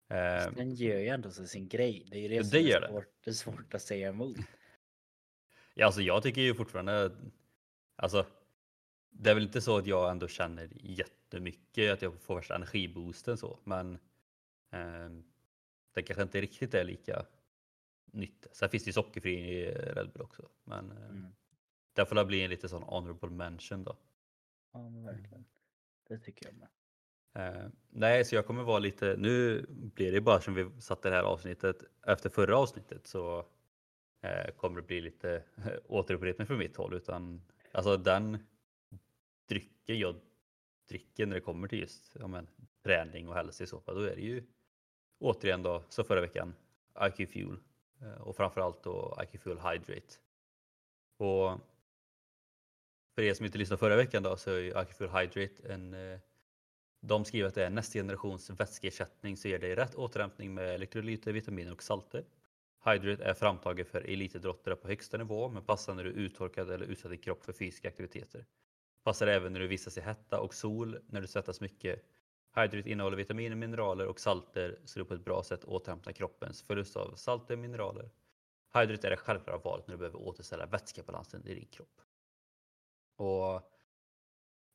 eh, 0.07 0.53
Den 0.55 0.73
gör 0.75 0.99
ju 0.99 1.07
ändå 1.07 1.31
så 1.31 1.47
sin 1.47 1.67
grej. 1.67 2.05
Det 2.11 2.17
är 2.17 2.21
ju 2.21 2.27
det 2.27 2.35
Ja, 2.35 2.43
som 2.43 2.51
det 2.51 2.73
är 2.73 2.87
svårt, 2.87 3.05
det 3.23 3.29
är 3.29 3.33
svårt 3.33 3.73
att 3.73 3.81
säga 3.81 4.09
emot. 4.09 4.37
ja, 5.73 5.85
alltså 5.85 6.01
jag 6.01 6.23
tycker 6.23 6.41
ju 6.41 6.55
fortfarande, 6.55 7.11
alltså 7.95 8.25
det 9.09 9.29
är 9.29 9.33
väl 9.33 9.43
inte 9.43 9.61
så 9.61 9.77
att 9.77 9.87
jag 9.87 10.11
ändå 10.11 10.27
känner 10.27 10.69
jättemycket 10.81 11.93
att 11.93 12.01
jag 12.01 12.21
får 12.21 12.35
värsta 12.35 12.55
energiboosten 12.55 13.37
så, 13.37 13.59
men 13.63 13.93
eh, 14.71 15.09
det 15.93 16.01
kanske 16.03 16.23
inte 16.23 16.41
riktigt 16.41 16.73
är 16.73 16.83
lika 16.83 17.25
nytt. 18.11 18.47
Sen 18.51 18.69
finns 18.69 18.83
det 18.83 18.87
ju 18.89 18.93
sockerfri 18.93 19.33
i 19.33 19.71
Red 19.71 20.09
Bull 20.13 20.21
också, 20.21 20.49
men 20.63 20.91
eh, 20.91 20.97
Mm. 21.09 21.25
där 21.93 22.05
får 22.05 22.15
det 22.15 22.25
bli 22.25 22.41
en 22.43 22.49
lite 22.49 22.69
sån 22.69 22.83
honorable 22.83 23.29
mention 23.29 23.83
då. 23.83 23.95
Ja, 24.71 24.89
men 24.89 25.03
verkligen. 25.03 25.45
Det 26.07 26.17
tycker 26.17 26.45
jag 26.45 26.55
med. 26.55 26.67
Eh, 27.33 27.69
nej, 27.89 28.25
så 28.25 28.35
jag 28.35 28.45
kommer 28.45 28.63
vara 28.63 28.79
lite, 28.79 29.15
nu 29.17 29.65
blir 29.69 30.11
det 30.11 30.21
bara 30.21 30.41
som 30.41 30.53
vi 30.53 30.81
satte 30.81 31.09
det 31.09 31.15
här 31.15 31.23
avsnittet, 31.23 31.83
efter 32.07 32.29
förra 32.29 32.57
avsnittet 32.57 33.07
så 33.07 33.45
eh, 34.21 34.51
kommer 34.55 34.81
det 34.81 34.87
bli 34.87 35.01
lite 35.01 35.43
återupprepning 35.87 36.47
från 36.47 36.57
mitt 36.57 36.77
håll 36.77 36.93
utan 36.93 37.41
alltså 37.71 37.97
den 37.97 38.37
drycken 39.49 39.99
jag 39.99 40.15
dricker 40.89 41.25
när 41.25 41.35
det 41.35 41.41
kommer 41.41 41.67
till 41.67 41.79
just 41.79 42.15
ja, 42.19 42.27
men, 42.27 42.47
träning 42.83 43.27
och 43.27 43.35
hälsa 43.35 43.63
i 43.63 43.67
så 43.67 43.79
fall, 43.79 43.95
då 43.95 44.01
är 44.01 44.15
det 44.15 44.21
ju 44.21 44.43
återigen 45.19 45.63
då, 45.63 45.83
som 45.89 46.05
förra 46.05 46.21
veckan, 46.21 46.55
IQ 47.01 47.29
Fuel 47.29 47.57
eh, 48.01 48.21
och 48.21 48.35
framförallt 48.35 48.83
då 48.83 49.17
IQ 49.23 49.41
Fuel 49.41 49.59
Hydrate. 49.59 50.15
Och 51.17 51.59
för 53.19 53.23
er 53.23 53.33
som 53.33 53.45
inte 53.45 53.57
lyssnade 53.57 53.79
förra 53.79 53.95
veckan 53.95 54.23
då 54.23 54.37
så 54.37 54.51
är 54.51 54.59
ju 54.59 54.67
IQ 54.67 54.99
Hydrate 54.99 55.73
en 55.73 55.93
eh, 55.93 56.19
de 57.01 57.25
skriver 57.25 57.47
att 57.47 57.55
det 57.55 57.65
är 57.65 57.69
nästa 57.69 57.99
generations 57.99 58.49
vätskeersättning 58.49 59.37
som 59.37 59.49
ger 59.49 59.59
dig 59.59 59.75
rätt 59.75 59.95
återhämtning 59.95 60.53
med 60.53 60.75
elektrolyter, 60.75 61.31
vitaminer 61.31 61.71
och 61.71 61.83
salter. 61.83 62.23
Hydrate 62.85 63.23
är 63.23 63.33
framtaget 63.33 63.87
för 63.87 64.01
elitidrottare 64.01 64.75
på 64.75 64.87
högsta 64.87 65.17
nivå 65.17 65.49
men 65.49 65.63
passar 65.63 65.93
när 65.93 66.03
du 66.03 66.09
är 66.09 66.13
uttorkad 66.13 66.71
eller 66.71 66.85
utsatt 66.85 67.11
i 67.11 67.17
kropp 67.17 67.43
för 67.43 67.53
fysiska 67.53 67.87
aktiviteter. 67.87 68.45
Passar 69.03 69.27
även 69.27 69.53
när 69.53 69.59
du 69.59 69.67
vistas 69.67 69.97
i 69.97 70.01
hetta 70.01 70.39
och 70.39 70.53
sol, 70.53 70.99
när 71.07 71.21
du 71.21 71.27
svettas 71.27 71.61
mycket. 71.61 72.03
Hydrate 72.55 72.89
innehåller 72.89 73.17
vitaminer, 73.17 73.55
mineraler 73.55 74.07
och 74.07 74.19
salter 74.19 74.79
så 74.85 74.99
du 74.99 75.05
på 75.05 75.13
ett 75.13 75.25
bra 75.25 75.43
sätt 75.43 75.65
återhämtar 75.65 76.11
kroppens 76.11 76.63
förlust 76.63 76.95
av 76.95 77.15
salter 77.15 77.53
och 77.53 77.59
mineraler. 77.59 78.09
Hydrate 78.73 79.07
är 79.07 79.11
det 79.11 79.17
självklara 79.17 79.57
valet 79.57 79.87
när 79.87 79.93
du 79.93 79.99
behöver 79.99 80.19
återställa 80.19 80.65
vätskebalansen 80.65 81.47
i 81.47 81.55
din 81.55 81.67
kropp. 81.67 82.01
Och 83.19 83.71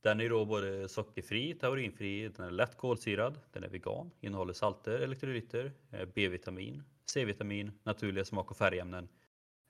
den 0.03 0.21
är 0.21 0.29
då 0.29 0.45
både 0.45 0.89
sockerfri, 0.89 1.55
taurinfri, 1.55 2.29
den 2.29 2.47
är 2.47 2.51
lätt 2.51 2.77
kolsyrad, 2.77 3.41
den 3.53 3.65
är 3.65 3.69
vegan, 3.69 4.11
innehåller 4.21 4.53
salter, 4.53 5.01
elektrolyter, 5.01 5.73
eh, 5.91 6.09
B-vitamin, 6.15 6.83
C-vitamin, 7.07 7.73
naturliga 7.83 8.25
smak 8.25 8.51
och 8.51 8.57
färgämnen. 8.57 9.09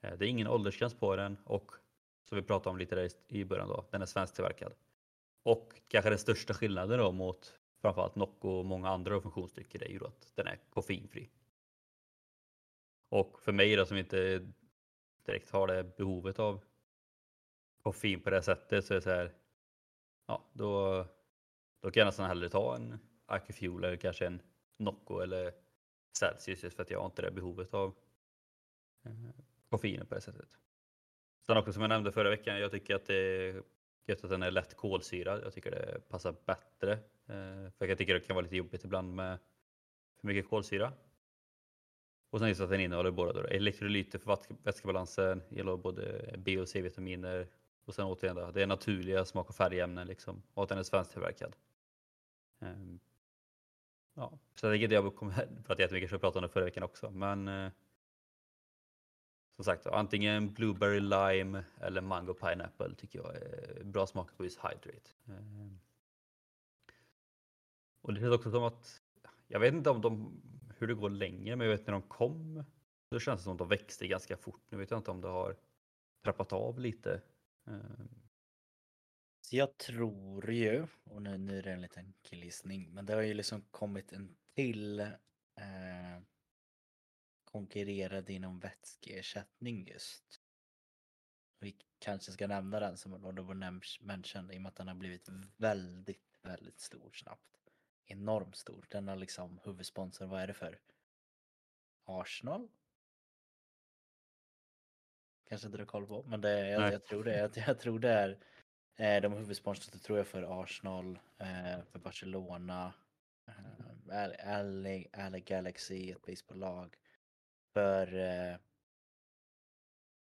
Eh, 0.01 0.17
det 0.17 0.25
är 0.25 0.29
ingen 0.29 0.47
åldersgräns 0.47 0.93
på 0.93 1.15
den 1.15 1.37
och 1.43 1.71
som 2.29 2.35
vi 2.35 2.41
pratade 2.41 2.69
om 2.69 2.77
lite 2.77 2.95
där 2.95 3.09
i 3.27 3.45
början 3.45 3.67
då, 3.67 3.85
den 3.91 4.01
är 4.01 4.05
svensktillverkad. 4.05 4.73
Och 5.43 5.81
kanske 5.87 6.09
den 6.09 6.19
största 6.19 6.53
skillnaden 6.53 6.99
då 6.99 7.11
mot 7.11 7.59
framförallt 7.81 8.15
Nocco 8.15 8.49
och 8.49 8.65
många 8.65 8.89
andra 8.89 9.21
funktionsdrycker 9.21 9.83
är 9.83 9.89
ju 9.89 9.97
då 9.97 10.05
att 10.05 10.31
den 10.35 10.47
är 10.47 10.59
koffeinfri. 10.69 11.29
Och 13.09 13.39
för 13.41 13.51
mig 13.51 13.75
då 13.75 13.85
som 13.85 13.97
inte 13.97 14.47
direkt 15.25 15.49
har 15.49 15.67
det 15.67 15.97
behovet 15.97 16.39
av 16.39 16.61
koffein 17.85 18.21
på 18.21 18.29
det 18.29 18.41
sättet 18.41 18.85
så 18.85 18.93
är 18.93 18.95
det 18.95 19.01
så 19.01 19.09
här 19.09 19.31
ja, 20.27 20.49
då, 20.53 21.05
då 21.81 21.91
kan 21.91 22.01
jag 22.01 22.05
nästan 22.05 22.27
hellre 22.27 22.49
ta 22.49 22.75
en 22.75 22.99
Acufuel 23.25 23.83
eller 23.83 23.97
kanske 23.97 24.25
en 24.27 24.41
Nocco 24.77 25.19
eller 25.19 25.53
Celsius 26.17 26.63
just 26.63 26.75
för 26.75 26.83
att 26.83 26.89
jag 26.89 26.99
har 26.99 27.05
inte 27.05 27.21
det 27.21 27.31
behovet 27.31 27.73
av 27.73 27.95
eh, 29.05 29.11
koffein 29.69 30.05
på 30.05 30.15
det 30.15 30.21
sättet. 30.21 30.49
Sen 31.45 31.57
också 31.57 31.73
som 31.73 31.81
jag 31.81 31.89
nämnde 31.89 32.11
förra 32.11 32.29
veckan, 32.29 32.59
jag 32.59 32.71
tycker 32.71 32.95
att 32.95 33.05
det 33.05 33.15
är 33.15 33.63
gött 34.07 34.23
att 34.23 34.29
den 34.29 34.43
är 34.43 34.51
lätt 34.51 34.77
kolsyrad. 34.77 35.41
Jag 35.43 35.53
tycker 35.53 35.71
det 35.71 36.09
passar 36.09 36.35
bättre. 36.45 36.91
Eh, 37.25 37.71
för 37.77 37.87
jag 37.87 37.97
tycker 37.97 38.13
det 38.13 38.19
kan 38.19 38.35
vara 38.35 38.43
lite 38.43 38.57
jobbigt 38.57 38.83
ibland 38.83 39.15
med 39.15 39.37
för 40.19 40.27
mycket 40.27 40.49
kolsyra. 40.49 40.93
Och 42.29 42.39
sen 42.39 42.47
just 42.47 42.61
att 42.61 42.69
den 42.69 42.79
innehåller 42.79 43.11
båda 43.11 43.33
då, 43.33 43.47
elektrolyter 43.47 44.19
för 44.19 44.37
vätskebalansen, 44.63 45.41
innehåller 45.49 45.83
både 45.83 46.35
B 46.37 46.59
och 46.59 46.69
C-vitaminer 46.69 47.47
och 47.85 47.95
sen 47.95 48.05
återigen 48.05 48.35
då, 48.35 48.51
det 48.51 48.61
är 48.61 48.67
naturliga 48.67 49.25
smak 49.25 49.49
och 49.49 49.55
färgämnen 49.55 50.07
liksom 50.07 50.43
och 50.53 50.63
att 50.63 50.69
den 50.69 50.77
är 50.77 50.83
svensktillverkad. 50.83 51.55
Um, 52.59 52.99
ja, 54.13 54.39
så 54.55 54.65
jag 54.65 54.73
tänker 54.73 54.83
inte 54.83 54.95
jag 54.95 55.15
kommer 55.15 55.33
prata 55.65 55.81
jättemycket, 55.81 56.09
så 56.09 56.13
jag 56.13 56.21
pratade 56.21 56.39
om 56.39 56.49
det 56.49 56.53
förra 56.53 56.65
veckan 56.65 56.83
också, 56.83 57.11
men 57.11 57.47
uh, 57.47 57.71
som 59.55 59.65
sagt, 59.65 59.87
antingen 59.87 60.53
blueberry 60.53 60.99
lime 60.99 61.63
eller 61.81 62.01
mango 62.01 62.33
pineapple 62.33 62.95
tycker 62.95 63.19
jag 63.19 63.35
är 63.35 63.83
bra 63.83 64.07
smak 64.07 64.37
på 64.37 64.43
just 64.43 64.59
hydrate. 64.59 65.09
Um, 65.25 65.79
och 68.01 68.13
det 68.13 68.19
känns 68.19 68.35
också 68.35 68.51
som 68.51 68.63
att, 68.63 69.01
jag 69.47 69.59
vet 69.59 69.73
inte 69.73 69.89
om 69.89 70.01
de, 70.01 70.41
hur 70.77 70.87
det 70.87 70.93
går 70.93 71.09
längre, 71.09 71.55
men 71.55 71.67
jag 71.67 71.77
vet 71.77 71.87
när 71.87 71.91
de 71.91 72.01
kom 72.01 72.63
så 73.09 73.19
känns 73.19 73.39
det 73.39 73.43
som 73.43 73.51
att 73.51 73.57
de 73.57 73.67
växte 73.67 74.07
ganska 74.07 74.37
fort. 74.37 74.61
Nu 74.69 74.77
vet 74.77 74.91
jag 74.91 74.99
inte 74.99 75.11
om 75.11 75.21
det 75.21 75.27
har 75.27 75.55
trappat 76.23 76.53
av 76.53 76.79
lite. 76.79 77.21
Ehm. 77.67 78.25
Så 79.41 79.55
jag 79.55 79.77
tror 79.77 80.51
ju, 80.51 80.87
och 81.03 81.21
nu, 81.21 81.37
nu 81.37 81.57
är 81.57 81.63
det 81.63 81.71
en 81.71 81.81
liten 81.81 82.13
killgissning, 82.21 82.93
men 82.93 83.05
det 83.05 83.13
har 83.13 83.21
ju 83.21 83.33
liksom 83.33 83.61
kommit 83.71 84.13
en 84.13 84.35
till 84.55 84.99
eh, 84.99 86.21
konkurrerade 87.43 88.33
inom 88.33 88.59
vätskeersättning 88.59 89.87
just. 89.87 90.41
Vi 91.59 91.77
kanske 91.99 92.31
ska 92.31 92.47
nämna 92.47 92.79
den 92.79 92.97
som 92.97 93.13
en 93.13 93.23
honorable 93.23 93.79
mention 94.01 94.51
i 94.51 94.57
och 94.57 94.61
med 94.61 94.69
att 94.69 94.75
den 94.75 94.87
har 94.87 94.95
blivit 94.95 95.29
väldigt, 95.57 96.39
väldigt 96.41 96.79
stor 96.79 97.11
snabbt. 97.13 97.69
Enormt 98.05 98.55
stor. 98.55 98.85
Den 98.89 99.07
har 99.07 99.15
liksom 99.15 99.59
huvudsponsor, 99.63 100.25
vad 100.25 100.41
är 100.41 100.47
det 100.47 100.53
för? 100.53 100.79
Arsenal? 102.05 102.69
Kanske 105.49 105.67
inte 105.67 105.77
du 105.77 105.81
har 105.81 105.87
koll 105.87 106.07
på, 106.07 106.23
men 106.23 106.41
det, 106.41 106.67
jag, 106.69 106.93
jag 106.93 107.05
tror 107.05 107.23
det. 107.23 107.37
Jag, 107.37 107.51
jag 107.67 107.79
tror 107.79 107.99
det 107.99 108.09
är 108.09 108.37
eh, 108.95 109.21
de 109.21 109.33
huvudsponsrar 109.33 109.99
tror 109.99 110.17
jag 110.17 110.27
för 110.27 110.61
Arsenal, 110.63 111.19
eh, 111.37 111.83
för 111.91 111.99
Barcelona, 111.99 112.93
eh, 113.47 114.63
LA, 114.63 115.29
LA 115.29 115.39
Galaxy, 115.39 116.11
ett 116.11 116.21
baseballlag. 116.21 116.95
För 117.73 118.13
eh, 118.13 118.57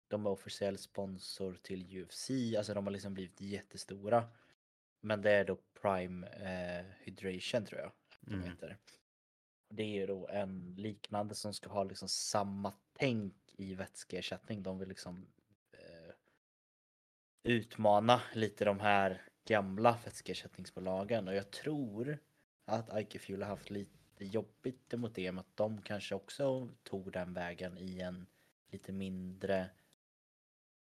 de 0.08 0.26
är 0.26 0.30
officiell 0.30 0.78
sponsor 0.78 1.54
till 1.62 1.98
UFC, 2.04 2.30
alltså 2.58 2.74
de 2.74 2.86
har 2.86 2.92
liksom 2.92 3.14
blivit 3.14 3.42
jättestora. 3.42 4.30
Men 5.02 5.22
det 5.22 5.32
är 5.32 5.46
då 5.46 5.58
Prime 5.82 6.28
eh, 6.28 6.86
Hydration 7.00 7.66
tror 7.66 7.82
jag 7.82 7.92
de 8.22 8.34
Mm. 8.34 8.50
heter. 8.50 8.78
Det 9.70 9.84
är 9.84 9.88
ju 9.88 10.06
då 10.08 10.28
en 10.28 10.76
liknande 10.78 11.36
som 11.36 11.54
ska 11.54 11.70
ha 11.70 11.84
liksom 11.84 12.10
samma 12.10 12.74
tänk 12.94 13.36
i 13.62 13.76
vätskeersättning. 13.76 14.64
De 14.64 14.80
vill 14.80 14.90
liksom 14.90 15.28
eh, 15.72 16.14
utmana 17.44 18.22
lite 18.34 18.66
de 18.66 18.80
här 18.80 19.22
gamla 19.46 20.00
vätskeersättningsbolagen 20.06 21.28
och 21.28 21.36
jag 21.36 21.52
tror 21.52 22.18
att 22.66 23.00
Ike 23.00 23.20
Fuel 23.20 23.42
har 23.42 23.50
haft 23.50 23.70
lite 23.70 24.26
jobbigt 24.26 24.94
emot 24.94 25.16
det 25.16 25.32
med 25.32 25.40
att 25.40 25.58
de 25.58 25.82
kanske 25.82 26.16
också 26.16 26.70
tog 26.84 27.12
den 27.12 27.34
vägen 27.34 27.78
i 27.78 28.00
en 28.00 28.28
lite 28.72 28.92
mindre 28.92 29.70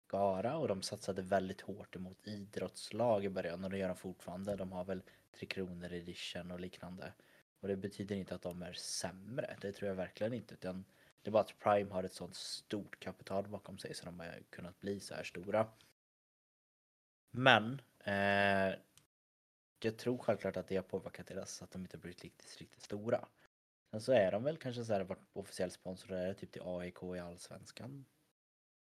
skara 0.08 0.58
och 0.58 0.68
de 0.68 0.82
satsade 0.82 1.22
väldigt 1.22 1.62
hårt 1.62 1.96
emot 1.96 2.28
idrottslag 2.28 3.26
i 3.26 3.30
början 3.30 3.64
och 3.64 3.70
det 3.70 3.78
gör 3.78 3.88
de 3.88 3.98
fortfarande. 3.98 4.56
De 4.56 4.72
har 4.72 4.84
väl 4.84 5.04
Tre 5.32 5.48
Kronor 5.48 5.94
edition 5.94 6.52
och 6.52 6.60
liknande. 6.60 7.14
Och 7.60 7.68
det 7.68 7.76
betyder 7.76 8.16
inte 8.16 8.36
att 8.36 8.42
de 8.42 8.62
är 8.62 8.74
sämre, 8.74 9.58
det 9.62 9.72
tror 9.72 9.88
jag 9.88 9.96
verkligen 9.96 10.34
inte. 10.34 10.54
Utan 10.54 10.86
det 11.22 11.30
är 11.30 11.32
bara 11.32 11.44
att 11.44 11.60
Prime 11.60 11.94
har 11.94 12.04
ett 12.04 12.14
sånt 12.14 12.36
stort 12.36 13.00
kapital 13.00 13.48
bakom 13.48 13.78
sig 13.78 13.94
så 13.94 14.06
de 14.06 14.20
har 14.20 14.44
kunnat 14.50 14.80
bli 14.80 15.00
så 15.00 15.14
här 15.14 15.24
stora. 15.24 15.68
Men 17.32 17.82
eh, 18.00 18.76
jag 19.80 19.98
tror 19.98 20.18
självklart 20.18 20.58
att 20.58 20.68
det 20.68 20.76
har 20.76 20.84
påverkat 20.84 21.28
deras 21.28 21.52
så 21.52 21.64
att 21.64 21.72
de 21.72 21.82
inte 21.82 21.98
blivit 21.98 22.24
riktigt, 22.24 22.58
riktigt 22.58 22.82
stora. 22.82 23.28
Sen 23.92 24.02
så 24.02 24.12
är 24.12 24.32
de 24.32 24.44
väl 24.44 24.58
kanske 24.58 24.86
så 24.86 24.94
här 24.94 25.04
varit 25.04 25.28
officiell 25.34 25.72
sponsor 25.72 26.34
typ 26.34 26.52
till 26.52 26.62
AIK 26.66 27.04
i 27.04 27.20
Allsvenskan. 27.20 28.06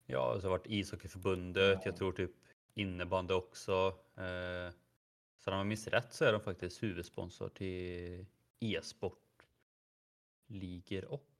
Ja, 0.06 0.40
så 0.40 0.46
har 0.46 0.50
varit 0.50 0.66
ishockeyförbundet. 0.66 1.74
Ja. 1.74 1.82
Jag 1.84 1.96
tror 1.96 2.12
typ 2.12 2.32
innebandy 2.74 3.34
också. 3.34 3.98
Eh, 4.16 4.72
så 5.36 5.50
om 5.50 5.56
jag 5.56 5.66
minns 5.66 5.88
rätt 5.88 6.12
så 6.12 6.24
är 6.24 6.32
de 6.32 6.40
faktiskt 6.40 6.82
huvudsponsor 6.82 7.48
till 7.48 8.26
e-sport, 8.60 9.46
ligor 10.46 11.04
och. 11.04 11.37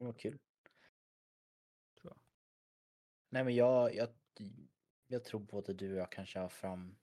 Det 0.00 0.06
var 0.06 0.12
kul. 0.12 0.38
tror 2.00 2.12
jag. 2.12 2.20
Nej 3.30 3.44
men 3.44 3.54
jag, 3.54 3.94
jag, 3.94 4.08
jag 5.06 5.24
tror 5.24 5.40
både 5.40 5.72
du 5.72 5.92
och 5.92 6.00
jag 6.00 6.12
kanske 6.12 6.38
har 6.38 6.48
fram 6.48 6.96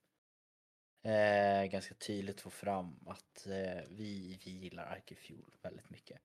eh, 1.02 1.64
ganska 1.70 1.94
tydligt 1.94 2.40
få 2.40 2.50
fram 2.50 3.06
att 3.06 3.46
eh, 3.46 3.82
vi, 3.90 4.40
vi 4.44 4.50
gillar 4.50 4.86
Arke 4.86 5.14
Fuel 5.14 5.54
väldigt 5.62 5.90
mycket. 5.90 6.20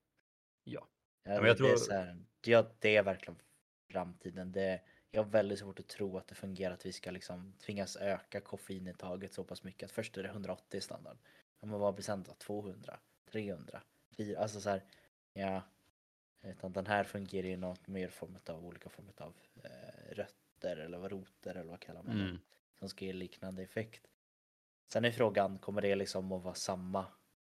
Ja. 0.64 0.88
Ja, 1.24 1.32
men 1.32 1.42
det, 1.42 1.48
jag 1.48 1.58
det, 1.58 1.64
är 1.64 1.68
tror- 1.68 1.78
så 1.78 1.94
här, 1.94 2.26
det, 2.42 2.68
det 2.80 2.96
är 2.96 3.04
verkligen 3.04 3.40
framtiden. 3.92 4.52
Det, 4.52 4.82
jag 5.12 5.24
har 5.24 5.30
väldigt 5.30 5.60
svårt 5.60 5.80
att 5.80 5.88
tro 5.88 6.18
att 6.18 6.28
det 6.28 6.36
fungerar 6.36 6.74
att 6.74 6.86
vi 6.86 6.94
ska 6.94 7.12
liksom 7.12 7.54
tvingas 7.54 7.96
öka 7.96 8.42
koffeinintaget 8.42 9.34
så 9.34 9.44
pass 9.44 9.64
mycket 9.64 9.84
att 9.84 9.92
först 9.92 10.18
är 10.18 10.24
det 10.24 10.30
180 10.30 10.82
standard. 10.82 11.18
Ja, 11.60 11.68
men 11.68 11.80
vad 11.80 11.96
då? 12.24 12.34
200? 12.34 13.00
300? 13.32 13.84
400? 14.18 14.42
Alltså 14.42 14.62
så 14.62 14.70
här, 14.70 14.84
ja. 15.34 15.62
Utan 16.44 16.74
den 16.74 16.88
här 16.88 17.04
fungerar 17.04 17.48
i 17.48 17.58
något 17.58 17.88
mer 17.88 18.10
form 18.10 18.38
av 18.50 18.66
olika 18.66 18.90
former 18.90 19.14
av 19.18 19.34
eh, 19.64 20.16
rötter 20.16 20.78
eller 20.78 20.98
vad 20.98 21.12
roter 21.12 21.56
eller 21.56 21.72
vad 21.72 21.80
kallar 21.80 22.04
man 22.04 22.18
det? 22.18 22.24
Mm. 22.24 22.40
Som 22.80 22.90
ska 22.90 23.06
ge 23.06 23.14
liknande 23.14 23.64
effekt. 23.64 24.08
Sen 24.88 25.06
är 25.06 25.12
frågan, 25.12 25.58
kommer 25.58 25.82
det 25.82 25.96
liksom 25.96 26.32
att 26.32 26.44
vara 26.44 26.54
samma 26.54 27.06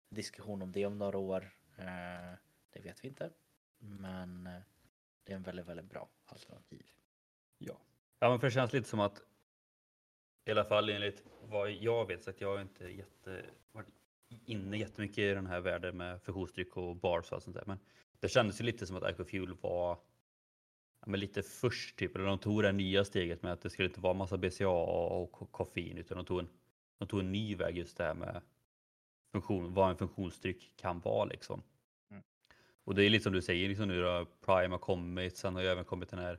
diskussion 0.08 0.62
om 0.62 0.72
det 0.72 0.86
om 0.86 0.98
några 0.98 1.18
år? 1.18 1.56
Eh, 1.78 2.38
det 2.70 2.80
vet 2.80 3.04
vi 3.04 3.08
inte. 3.08 3.30
Men 3.78 4.46
eh, 4.46 4.60
det 5.24 5.32
är 5.32 5.36
en 5.36 5.42
väldigt, 5.42 5.66
väldigt 5.66 5.90
bra 5.90 6.08
alternativ. 6.26 6.86
Ja. 7.58 7.78
ja, 8.18 8.30
men 8.30 8.40
för 8.40 8.46
det 8.46 8.50
känns 8.50 8.72
lite 8.72 8.88
som 8.88 9.00
att 9.00 9.22
i 10.44 10.50
alla 10.50 10.64
fall 10.64 10.88
enligt 10.88 11.24
vad 11.42 11.70
jag 11.70 12.06
vet 12.06 12.24
så 12.24 12.30
att 12.30 12.40
jag 12.40 12.60
inte 12.60 12.84
jätte, 12.84 13.44
varit 13.72 13.88
inne 14.28 14.76
jättemycket 14.76 15.18
i 15.18 15.34
den 15.34 15.46
här 15.46 15.60
världen 15.60 15.96
med 15.96 16.22
fusionsdryck 16.22 16.76
och 16.76 16.96
bars 16.96 17.26
och 17.26 17.32
allt 17.32 17.44
sånt 17.44 17.56
där. 17.56 17.64
Men 17.66 17.78
det 18.20 18.28
kändes 18.28 18.60
ju 18.60 18.64
lite 18.64 18.86
som 18.86 18.96
att 18.96 19.28
Fuel 19.30 19.54
var 19.60 19.98
ja, 21.00 21.06
men 21.06 21.20
lite 21.20 21.42
först 21.42 21.96
typ, 21.96 22.16
eller 22.16 22.26
de 22.26 22.38
tog 22.38 22.62
det 22.62 22.72
nya 22.72 23.04
steget 23.04 23.42
med 23.42 23.52
att 23.52 23.60
det 23.60 23.70
skulle 23.70 23.88
inte 23.88 24.00
vara 24.00 24.14
massa 24.14 24.38
BCA 24.38 24.68
och 24.68 25.32
ko- 25.32 25.46
koffein 25.46 25.98
utan 25.98 26.16
de 26.16 26.26
tog 26.26 26.38
en, 26.38 26.48
de 26.98 27.08
tog 27.08 27.20
en 27.20 27.32
ny 27.32 27.54
väg 27.56 27.78
just 27.78 27.96
det 27.96 28.04
här 28.04 28.14
med 28.14 28.42
funktion, 29.32 29.74
vad 29.74 29.90
en 29.90 29.96
funktionsdryck 29.96 30.76
kan 30.76 31.00
vara 31.00 31.24
liksom. 31.24 31.62
Mm. 32.10 32.22
Och 32.84 32.94
det 32.94 33.04
är 33.04 33.10
lite 33.10 33.22
som 33.24 33.32
du 33.32 33.42
säger, 33.42 33.68
liksom 33.68 33.88
nu 33.88 34.02
då, 34.02 34.26
Prime 34.40 34.74
har 34.74 34.78
kommit, 34.78 35.36
sen 35.36 35.54
har 35.54 35.62
ju 35.62 35.68
även 35.68 35.84
kommit 35.84 36.08
den 36.08 36.18
här 36.18 36.38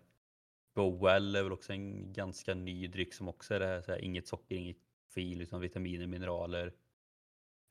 Go 0.78 1.06
Well 1.06 1.36
är 1.36 1.44
väl 1.44 1.52
också 1.52 1.74
en 1.74 2.14
ganska 2.14 2.54
ny 2.54 2.88
dryck 2.88 3.14
som 3.14 3.28
också 3.28 3.54
är 3.54 3.60
det 3.60 3.66
här, 3.66 3.82
så 3.82 3.92
här 3.92 4.00
inget 4.00 4.28
socker, 4.28 4.56
inget 4.56 4.78
fil 5.14 5.42
utan 5.42 5.62
vitaminer, 5.62 6.08
mineraler. 6.08 6.74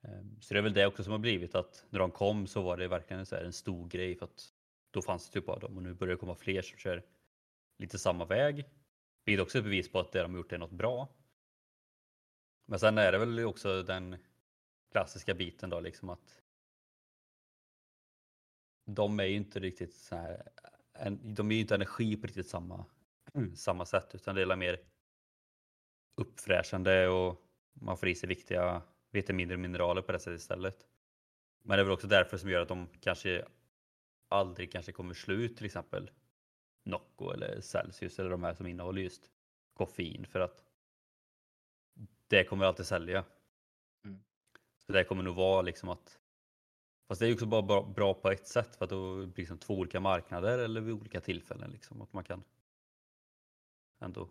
Ehm, 0.02 0.40
så 0.40 0.54
det 0.54 0.60
är 0.60 0.62
väl 0.62 0.74
det 0.74 0.86
också 0.86 1.04
som 1.04 1.12
har 1.12 1.18
blivit 1.18 1.54
att 1.54 1.84
när 1.90 1.98
de 1.98 2.10
kom 2.10 2.46
så 2.46 2.62
var 2.62 2.76
det 2.76 2.88
verkligen 2.88 3.26
så 3.26 3.36
här 3.36 3.44
en 3.44 3.52
stor 3.52 3.88
grej 3.88 4.16
för 4.16 4.24
att 4.24 4.52
då 4.90 5.02
fanns 5.02 5.30
det 5.30 5.40
typ 5.40 5.48
av 5.48 5.60
dem 5.60 5.76
och 5.76 5.82
nu 5.82 5.94
börjar 5.94 6.14
det 6.14 6.20
komma 6.20 6.34
fler 6.34 6.62
som 6.62 6.78
kör 6.78 7.02
lite 7.78 7.98
samma 7.98 8.24
väg. 8.24 8.64
Vilket 9.24 9.42
också 9.42 9.58
är 9.58 9.60
ett 9.60 9.64
bevis 9.64 9.92
på 9.92 10.00
att 10.00 10.12
det 10.12 10.22
de 10.22 10.30
har 10.30 10.38
gjort 10.38 10.52
är 10.52 10.58
något 10.58 10.70
bra. 10.70 11.08
Men 12.66 12.78
sen 12.78 12.98
är 12.98 13.12
det 13.12 13.18
väl 13.18 13.44
också 13.44 13.82
den 13.82 14.16
klassiska 14.92 15.34
biten 15.34 15.70
då 15.70 15.80
liksom 15.80 16.10
att 16.10 16.42
de 18.86 19.20
är 19.20 19.24
ju 19.24 19.36
inte 19.36 19.60
riktigt 19.60 19.94
så 19.94 20.16
här, 20.16 20.48
de 21.22 21.50
är 21.50 21.54
ju 21.54 21.60
inte 21.60 21.74
energi 21.74 22.16
på 22.16 22.26
riktigt 22.26 22.48
samma, 22.48 22.84
samma 23.56 23.86
sätt 23.86 24.14
utan 24.14 24.34
det 24.34 24.42
är 24.42 24.56
mer 24.56 24.80
uppfräschande 26.14 27.08
och 27.08 27.42
man 27.72 27.96
får 27.96 28.08
i 28.08 28.14
sig 28.14 28.28
viktiga 28.28 28.82
vitaminer 29.16 29.54
och 29.54 29.60
mineraler 29.60 30.02
på 30.02 30.12
det 30.12 30.18
sättet 30.18 30.40
istället. 30.40 30.86
Men 31.62 31.76
det 31.76 31.82
är 31.82 31.84
väl 31.84 31.92
också 31.92 32.06
därför 32.06 32.36
som 32.36 32.50
gör 32.50 32.62
att 32.62 32.68
de 32.68 32.88
kanske 33.00 33.44
aldrig 34.28 34.72
kanske 34.72 34.92
kommer 34.92 35.14
slå 35.14 35.34
ut 35.34 35.56
till 35.56 35.66
exempel 35.66 36.10
Nocco 36.84 37.30
eller 37.30 37.60
Celsius 37.60 38.18
eller 38.18 38.30
de 38.30 38.42
här 38.42 38.54
som 38.54 38.66
innehåller 38.66 39.02
just 39.02 39.30
koffein 39.74 40.26
för 40.26 40.40
att 40.40 40.62
det 42.28 42.44
kommer 42.44 42.64
alltid 42.64 42.86
sälja. 42.86 43.24
Mm. 44.04 44.20
Så 44.78 44.92
det 44.92 45.04
kommer 45.04 45.22
nog 45.22 45.36
vara 45.36 45.62
liksom 45.62 45.88
att 45.88 46.20
Fast 47.08 47.20
det 47.20 47.26
är 47.26 47.28
ju 47.28 47.34
också 47.34 47.46
bara 47.46 47.62
bra, 47.62 47.82
bra 47.82 48.14
på 48.14 48.30
ett 48.30 48.46
sätt 48.46 48.76
för 48.76 48.84
att 48.84 48.90
då 48.90 49.14
blir 49.16 49.26
det 49.26 49.36
liksom 49.36 49.58
två 49.58 49.74
olika 49.74 50.00
marknader 50.00 50.58
eller 50.58 50.80
vid 50.80 50.94
olika 50.94 51.20
tillfällen 51.20 51.70
liksom 51.70 52.02
att 52.02 52.12
man 52.12 52.24
kan 52.24 52.44
ändå 53.98 54.28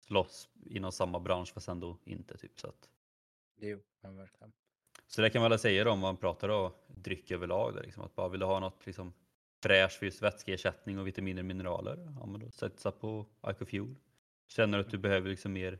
slåss 0.00 0.48
inom 0.66 0.92
samma 0.92 1.20
bransch 1.20 1.52
fast 1.54 1.68
ändå 1.68 1.98
inte 2.04 2.36
typ 2.36 2.60
så 2.60 2.68
att 2.68 2.88
Jo, 3.56 3.82
men 4.00 4.16
verkligen. 4.16 4.52
så 5.06 5.22
det 5.22 5.30
kan 5.30 5.42
man 5.42 5.50
väl 5.50 5.58
säga 5.58 5.84
då 5.84 5.90
om 5.90 5.98
man 5.98 6.16
pratar 6.16 6.48
då 6.48 6.74
dryck 6.88 7.30
överlag 7.30 7.74
där, 7.74 7.82
liksom, 7.82 8.02
att 8.04 8.14
bara 8.14 8.28
vill 8.28 8.40
du 8.40 8.46
ha 8.46 8.60
något 8.60 8.86
liksom 8.86 9.14
fräscht 9.62 9.96
för 9.98 10.06
just 10.06 10.22
vätskeersättning 10.22 10.98
och 10.98 11.06
vitaminer 11.06 11.42
och 11.42 11.46
mineraler, 11.46 11.96
ja 12.20 12.26
men 12.26 12.40
då 12.40 12.50
satsa 12.50 12.92
på 12.92 13.26
Icofuel. 13.50 13.94
Känner 14.46 14.78
du 14.78 14.84
att 14.84 14.90
du 14.90 14.98
behöver 14.98 15.30
liksom 15.30 15.52
mer 15.52 15.78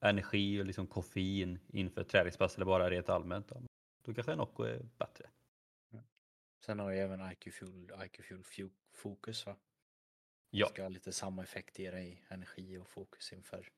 energi 0.00 0.60
och 0.60 0.66
liksom 0.66 0.86
koffein 0.86 1.58
inför 1.68 2.04
träningspass 2.04 2.54
eller 2.56 2.66
bara 2.66 2.90
rent 2.90 3.08
allmänt, 3.08 3.46
ja, 3.50 3.60
då 4.04 4.14
kanske 4.14 4.36
Nocco 4.36 4.62
är 4.62 4.88
bättre. 4.98 5.30
Sen 6.66 6.78
har 6.78 6.90
jag 6.90 7.04
även 7.04 7.32
IQ 7.32 7.54
Fuel, 7.54 7.90
IQ 8.04 8.24
Fuel 8.24 8.42
Fu- 8.42 8.70
Focus 8.92 9.46
va? 9.46 9.56
Ja, 10.50 10.66
Ska 10.66 10.82
ha 10.82 10.88
lite 10.88 11.12
samma 11.12 11.42
effekt 11.42 11.78
ge 11.78 11.90
dig 11.90 12.24
energi 12.28 12.78
och 12.78 12.88
fokus 12.88 13.32
inför 13.32 13.68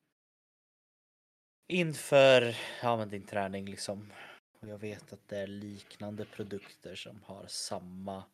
inför 1.66 2.56
ja, 2.82 2.96
men 2.96 3.08
din 3.08 3.26
träning 3.26 3.64
liksom. 3.64 4.12
Och 4.60 4.68
jag 4.68 4.78
vet 4.78 5.12
att 5.12 5.28
det 5.28 5.38
är 5.38 5.46
liknande 5.46 6.24
produkter 6.24 6.94
som 6.94 7.22
har 7.22 7.46
samma 7.46 8.24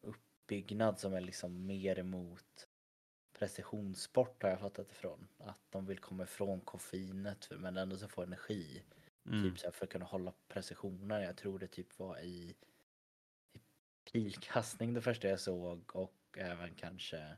uppbyggnad 0.00 0.98
som 0.98 1.14
är 1.14 1.20
liksom 1.20 1.66
mer 1.66 1.98
emot 1.98 2.68
precisionssport 3.38 4.42
har 4.42 4.50
jag 4.50 4.60
fattat 4.60 4.90
ifrån. 4.90 5.28
Att 5.38 5.58
de 5.70 5.86
vill 5.86 5.98
komma 5.98 6.22
ifrån 6.22 6.60
koffeinet 6.60 7.48
men 7.50 7.76
ändå 7.76 7.96
så 7.96 8.08
få 8.08 8.22
energi. 8.22 8.82
mm. 9.26 9.42
Typ 9.42 9.58
så 9.58 9.72
för 9.72 9.84
att 9.84 9.92
kunna 9.92 10.04
hålla 10.04 10.32
precisionen. 10.48 11.22
Jag 11.22 11.36
tror 11.36 11.58
det 11.58 11.66
typ 11.66 11.98
var 11.98 12.18
i, 12.18 12.54
i 13.52 13.60
pilkastning 14.12 14.94
det 14.94 15.02
första 15.02 15.28
jag 15.28 15.40
såg 15.40 15.96
och 15.96 16.14
även 16.36 16.74
kanske 16.74 17.36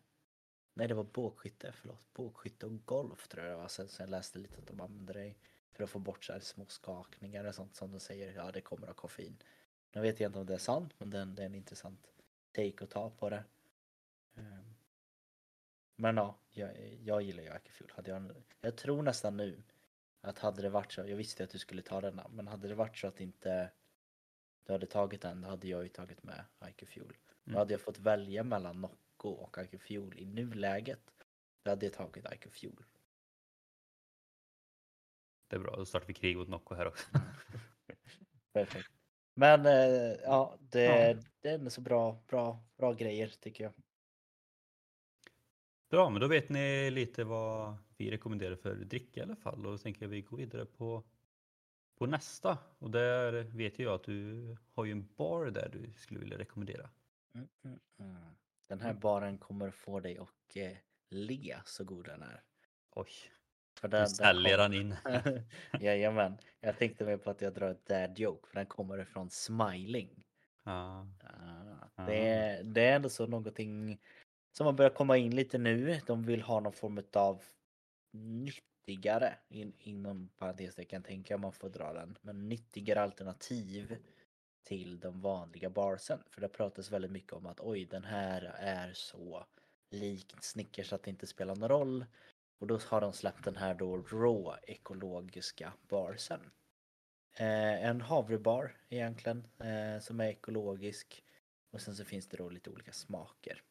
Nej 0.75 0.89
det 0.89 0.95
var 0.95 1.05
bågskytte, 1.05 1.73
förlåt. 1.73 2.15
Bågskytte 2.15 2.67
och 2.67 2.85
golf 2.87 3.29
tror 3.29 3.45
jag 3.45 3.53
det 3.53 3.57
var. 3.57 3.69
Sen, 3.69 3.89
sen 3.89 4.11
läste 4.11 4.39
lite 4.39 4.59
att 4.59 4.67
de 4.67 4.81
använder 4.81 5.15
det 5.15 5.35
för 5.73 5.85
att 5.85 5.91
få 5.91 5.99
bort 5.99 6.25
så 6.25 6.33
här 6.33 6.41
små 6.41 6.67
skakningar 6.69 7.45
och 7.45 7.55
sånt 7.55 7.77
som 7.77 7.93
de 7.93 8.01
säger, 8.01 8.33
ja 8.33 8.53
det 8.53 8.61
kommer 8.61 8.87
av 8.87 8.93
koffein. 8.93 9.37
Nu 9.93 10.01
vet 10.01 10.21
jag 10.21 10.29
inte 10.29 10.39
om 10.39 10.47
det 10.47 10.55
är 10.55 10.59
sant 10.59 10.95
men 10.99 11.11
det 11.11 11.19
är 11.19 11.23
en, 11.23 11.35
det 11.35 11.43
är 11.43 11.47
en 11.47 11.55
intressant 11.55 12.07
take 12.53 12.85
att 12.85 12.91
ta 12.91 13.11
på 13.11 13.31
det. 13.31 13.45
Ehm. 14.37 14.75
Men 15.97 16.17
ja, 16.17 16.37
jag, 16.51 16.99
jag 17.05 17.23
gillar 17.23 17.43
ju 17.43 17.49
Akifjol. 17.51 17.93
Hade 17.97 18.11
jag, 18.11 18.33
jag 18.61 18.77
tror 18.77 19.03
nästan 19.03 19.37
nu 19.37 19.63
att 20.21 20.39
hade 20.39 20.63
det 20.63 20.69
varit 20.71 20.93
så, 20.93 21.01
jag 21.01 21.17
visste 21.17 21.45
att 21.45 21.51
du 21.51 21.59
skulle 21.59 21.83
ta 21.83 22.01
denna, 22.01 22.29
men 22.29 22.49
hade 22.49 22.69
det 22.69 22.75
varit 22.75 22.97
så 22.99 23.07
att 23.07 23.21
inte 23.21 23.71
du 24.65 24.73
hade 24.73 24.87
tagit 24.87 25.23
den, 25.23 25.41
då 25.41 25.49
hade 25.49 25.69
jag 25.69 25.83
ju 25.83 25.89
tagit 25.89 26.23
med 26.23 26.45
IQ 26.69 26.89
Fuel. 26.89 27.07
Då 27.45 27.51
Mm. 27.51 27.59
hade 27.59 27.75
jag 27.75 27.81
fått 27.81 27.99
välja 27.99 28.45
mellan 28.45 28.79
Nocco 29.25 29.43
och 29.43 29.59
IQ 29.59 29.83
Fuel 29.83 30.19
i 30.19 30.25
nuläget. 30.27 31.01
Då 31.65 31.71
hade 31.71 31.87
jag 31.87 31.93
tagit 31.93 32.27
IQ 32.33 32.53
Fuel. 32.53 32.85
det 35.49 35.57
är 35.57 35.61
bra, 35.61 35.77
då 35.77 35.85
startar 35.85 36.07
vi 36.07 36.15
krig 36.15 36.37
mot 36.37 36.49
Nocco 36.49 36.75
här 36.75 36.87
också. 36.87 37.07
Perfekt. 38.53 38.91
Men 39.35 39.67
eh, 39.67 40.17
ja, 40.23 40.59
det, 40.61 40.85
Ja. 40.85 41.17
det 41.41 41.49
är 41.49 41.69
så 41.69 41.81
bra, 41.81 42.23
bra, 42.29 42.65
bra 42.77 42.93
grejer 42.93 43.29
tycker 43.29 43.65
jag. 43.65 43.73
Bra, 45.91 46.11
men 46.11 46.21
då 46.21 46.29
vet 46.29 46.49
ni 46.49 46.91
lite 46.91 47.25
vad 47.25 47.77
vi 47.97 48.11
rekommenderar 48.11 48.57
för 48.57 48.75
dricka 48.75 49.21
i 49.21 49.23
alla 49.23 49.37
fall 49.37 49.67
och 49.67 49.73
då 49.73 49.79
tänker 49.79 50.03
jag 50.03 50.09
vi 50.09 50.21
går 50.21 50.37
vidare 50.37 50.67
på, 50.67 51.05
på 51.99 52.07
nästa 52.07 52.59
och 52.79 52.91
där 52.91 53.43
vet 53.43 53.79
jag 53.79 53.95
att 53.95 54.05
du 54.05 54.57
har 54.75 54.85
ju 54.85 54.93
en 54.93 55.09
bar 55.17 55.47
där 55.51 55.69
du 55.73 55.93
skulle 55.93 56.21
vilja 56.21 56.39
rekommendera. 56.39 56.91
Mm, 57.35 57.49
mm, 57.65 57.81
mm. 57.99 58.35
Den 58.69 58.81
här 58.81 58.91
Mm. 58.91 59.01
baren 59.01 59.39
kommer 59.39 59.71
få 59.71 60.01
dig 60.01 60.19
att 60.19 60.57
eh, 60.57 60.77
le 61.11 61.57
så 61.65 61.85
god 61.85 62.05
den 62.07 62.23
är. 62.23 62.43
Oj, 62.91 63.09
För 63.81 63.89
nu 63.89 63.97
den, 63.97 64.09
säljer 64.09 64.57
kom... 64.57 64.61
han 64.63 64.75
in. 64.75 64.97
Jajamän. 65.81 66.39
Jag 66.61 66.79
tänkte 66.79 67.05
mer 67.05 67.17
på 67.17 67.31
att 67.31 67.41
jag 67.41 67.55
drar 67.55 67.71
ett 67.71 67.87
dad 67.87 68.19
joke 68.19 68.49
för 68.49 68.55
den 68.57 68.67
kommer 68.67 68.99
ifrån 68.99 69.31
Smiling. 69.31 70.25
Ja, 70.65 71.07
Ah, 71.97 72.07
det, 72.07 72.29
är, 72.29 72.63
det 72.65 72.81
är 72.85 72.97
ändå 72.97 73.09
så 73.09 73.27
någonting 73.27 73.99
som 74.57 74.67
har 74.67 74.73
börjat 74.73 74.95
komma 74.95 75.17
in 75.17 75.35
lite 75.37 75.59
nu. 75.59 76.01
De 76.07 76.23
vill 76.23 76.43
ha 76.43 76.61
någon 76.61 76.73
form 76.73 77.03
av 77.13 77.43
nyttigare, 78.13 79.35
in, 79.49 79.73
inom 79.79 80.29
parentestecken 80.29 81.03
tänker 81.03 81.35
jag 81.35 81.41
man 81.41 81.53
får 81.53 81.69
dra 81.69 81.93
den, 81.93 82.19
men 82.23 82.49
nyttigare 82.49 83.01
alternativ 83.03 83.97
till 84.65 85.01
de 85.01 85.21
vanliga 85.21 85.71
barsen. 85.71 86.23
För 86.31 86.41
det 86.41 86.49
pratas 86.49 86.91
väldigt 86.91 87.11
mycket 87.11 87.33
om 87.33 87.47
att 87.47 87.61
oj 87.61 87.85
den 87.85 88.05
här 88.05 88.43
är 88.59 88.93
så 88.93 89.47
lik 89.91 90.35
Snickers 90.41 90.93
att 90.93 91.03
det 91.03 91.11
inte 91.11 91.27
spelar 91.27 91.57
någon 91.57 91.69
roll. 91.69 92.05
Och 92.59 92.67
då 92.67 92.79
har 92.89 93.01
de 93.01 93.13
släppt 93.13 93.45
den 93.45 93.57
här 93.57 93.75
då 93.75 93.97
raw 93.97 94.61
ekologiska 94.63 95.73
barsen. 95.89 96.41
Eh, 97.37 97.85
en 97.85 98.01
havrebar 98.01 98.77
egentligen 98.89 99.47
eh, 99.59 100.01
som 100.01 100.21
är 100.21 100.29
ekologisk. 100.29 101.25
Och 101.71 101.81
sen 101.81 101.97
så 101.97 102.05
finns 102.05 102.29
det 102.29 102.37
då 102.37 102.49
lite 102.49 102.71
olika 102.71 102.93
smaker. 102.93 103.63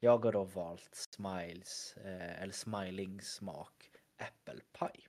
Jag 0.00 0.24
har 0.24 0.32
då 0.32 0.44
valt 0.44 0.94
Smiles, 0.94 1.96
eh, 1.96 2.42
eller 2.42 2.52
Smilings 2.52 3.34
smak 3.34 3.90
äppelpaj. 4.16 5.08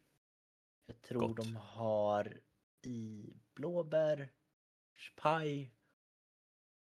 Jag 0.86 1.02
tror 1.02 1.28
Gott. 1.28 1.38
de 1.38 1.56
har 1.56 2.40
i 2.82 3.34
blåbär, 3.54 4.30
paj 5.16 5.72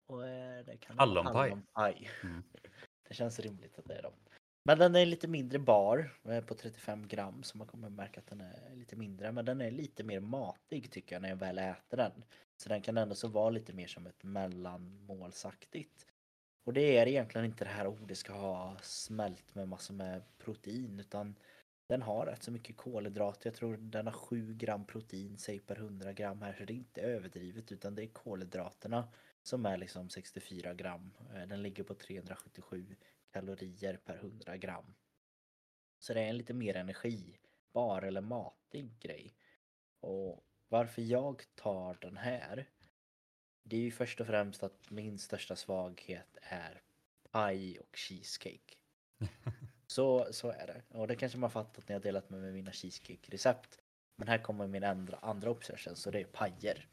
och 0.07 0.27
eh, 0.27 0.65
det 0.65 0.77
kan 0.77 0.99
Hallonpaj. 0.99 1.33
hallonpaj. 1.33 2.09
Mm. 2.23 2.43
Det 3.07 3.15
känns 3.15 3.39
rimligt 3.39 3.79
att 3.79 3.85
det 3.85 3.95
är 3.95 4.01
dem. 4.01 4.13
Men 4.63 4.79
den 4.79 4.95
är 4.95 5.05
lite 5.05 5.27
mindre 5.27 5.59
bar 5.59 6.17
eh, 6.23 6.41
på 6.41 6.53
35 6.53 7.07
gram 7.07 7.43
så 7.43 7.57
man 7.57 7.67
kommer 7.67 7.89
märka 7.89 8.19
att 8.19 8.27
den 8.27 8.41
är 8.41 8.75
lite 8.75 8.95
mindre. 8.95 9.31
Men 9.31 9.45
den 9.45 9.61
är 9.61 9.71
lite 9.71 10.03
mer 10.03 10.19
matig 10.19 10.91
tycker 10.91 11.15
jag 11.15 11.21
när 11.21 11.29
jag 11.29 11.35
väl 11.35 11.57
äter 11.57 11.97
den. 11.97 12.23
Så 12.57 12.69
den 12.69 12.81
kan 12.81 12.97
ändå 12.97 13.15
så 13.15 13.27
vara 13.27 13.49
lite 13.49 13.73
mer 13.73 13.87
som 13.87 14.07
ett 14.07 14.23
mellanmålsaktigt. 14.23 16.05
Och 16.63 16.73
det 16.73 16.97
är 16.97 17.07
egentligen 17.07 17.45
inte 17.45 17.63
det 17.63 17.69
här 17.69 17.87
ordet 17.87 18.07
det 18.07 18.15
ska 18.15 18.33
ha 18.33 18.77
smält 18.81 19.55
med 19.55 19.67
massor 19.67 19.93
med 19.93 20.23
protein 20.37 20.99
utan 20.99 21.35
den 21.89 22.01
har 22.01 22.25
rätt 22.25 22.43
så 22.43 22.51
mycket 22.51 22.77
kolhydrater. 22.77 23.49
Jag 23.49 23.55
tror 23.55 23.77
den 23.77 24.07
har 24.07 24.13
7 24.13 24.53
gram 24.53 24.85
protein 24.85 25.37
säg 25.37 25.59
per 25.59 25.75
100 25.75 26.13
gram 26.13 26.41
här 26.41 26.53
så 26.53 26.65
det 26.65 26.73
är 26.73 26.75
inte 26.75 27.01
överdrivet 27.01 27.71
utan 27.71 27.95
det 27.95 28.03
är 28.03 28.07
kolhydraterna 28.07 29.07
som 29.43 29.65
är 29.65 29.77
liksom 29.77 30.09
64 30.09 30.73
gram. 30.73 31.11
Eh, 31.35 31.47
den 31.47 31.61
ligger 31.61 31.83
på 31.83 31.93
377 31.93 32.95
kalorier 33.33 33.97
per 34.05 34.15
100 34.15 34.57
gram. 34.57 34.95
Så 35.99 36.13
det 36.13 36.21
är 36.21 36.27
en 36.27 36.37
lite 36.37 36.53
mer 36.53 36.75
energibar 36.75 38.01
eller 38.01 38.21
matig 38.21 38.99
grej. 38.99 39.33
Och 39.99 40.45
varför 40.67 41.01
jag 41.01 41.43
tar 41.55 41.97
den 42.01 42.17
här 42.17 42.67
det 43.63 43.75
är 43.75 43.81
ju 43.81 43.91
först 43.91 44.21
och 44.21 44.27
främst 44.27 44.63
att 44.63 44.89
min 44.89 45.19
största 45.19 45.55
svaghet 45.55 46.37
är 46.41 46.81
paj 47.31 47.79
och 47.79 47.97
cheesecake. 47.97 48.75
Så, 49.91 50.27
så 50.31 50.49
är 50.49 50.67
det. 50.67 50.97
Och 50.97 51.07
det 51.07 51.15
kanske 51.15 51.37
man 51.37 51.51
fattat 51.51 51.87
när 51.87 51.95
jag 51.95 52.01
delat 52.01 52.29
med 52.29 52.41
mig 52.41 52.51
mina 52.51 52.71
cheesecake-recept. 52.71 53.79
Men 54.17 54.27
här 54.27 54.37
kommer 54.37 54.67
min 54.67 54.83
andra, 54.83 55.17
andra 55.17 55.51
obsession, 55.51 55.95
så 55.95 56.11
det 56.11 56.19
är 56.19 56.25
pajer. 56.25 56.87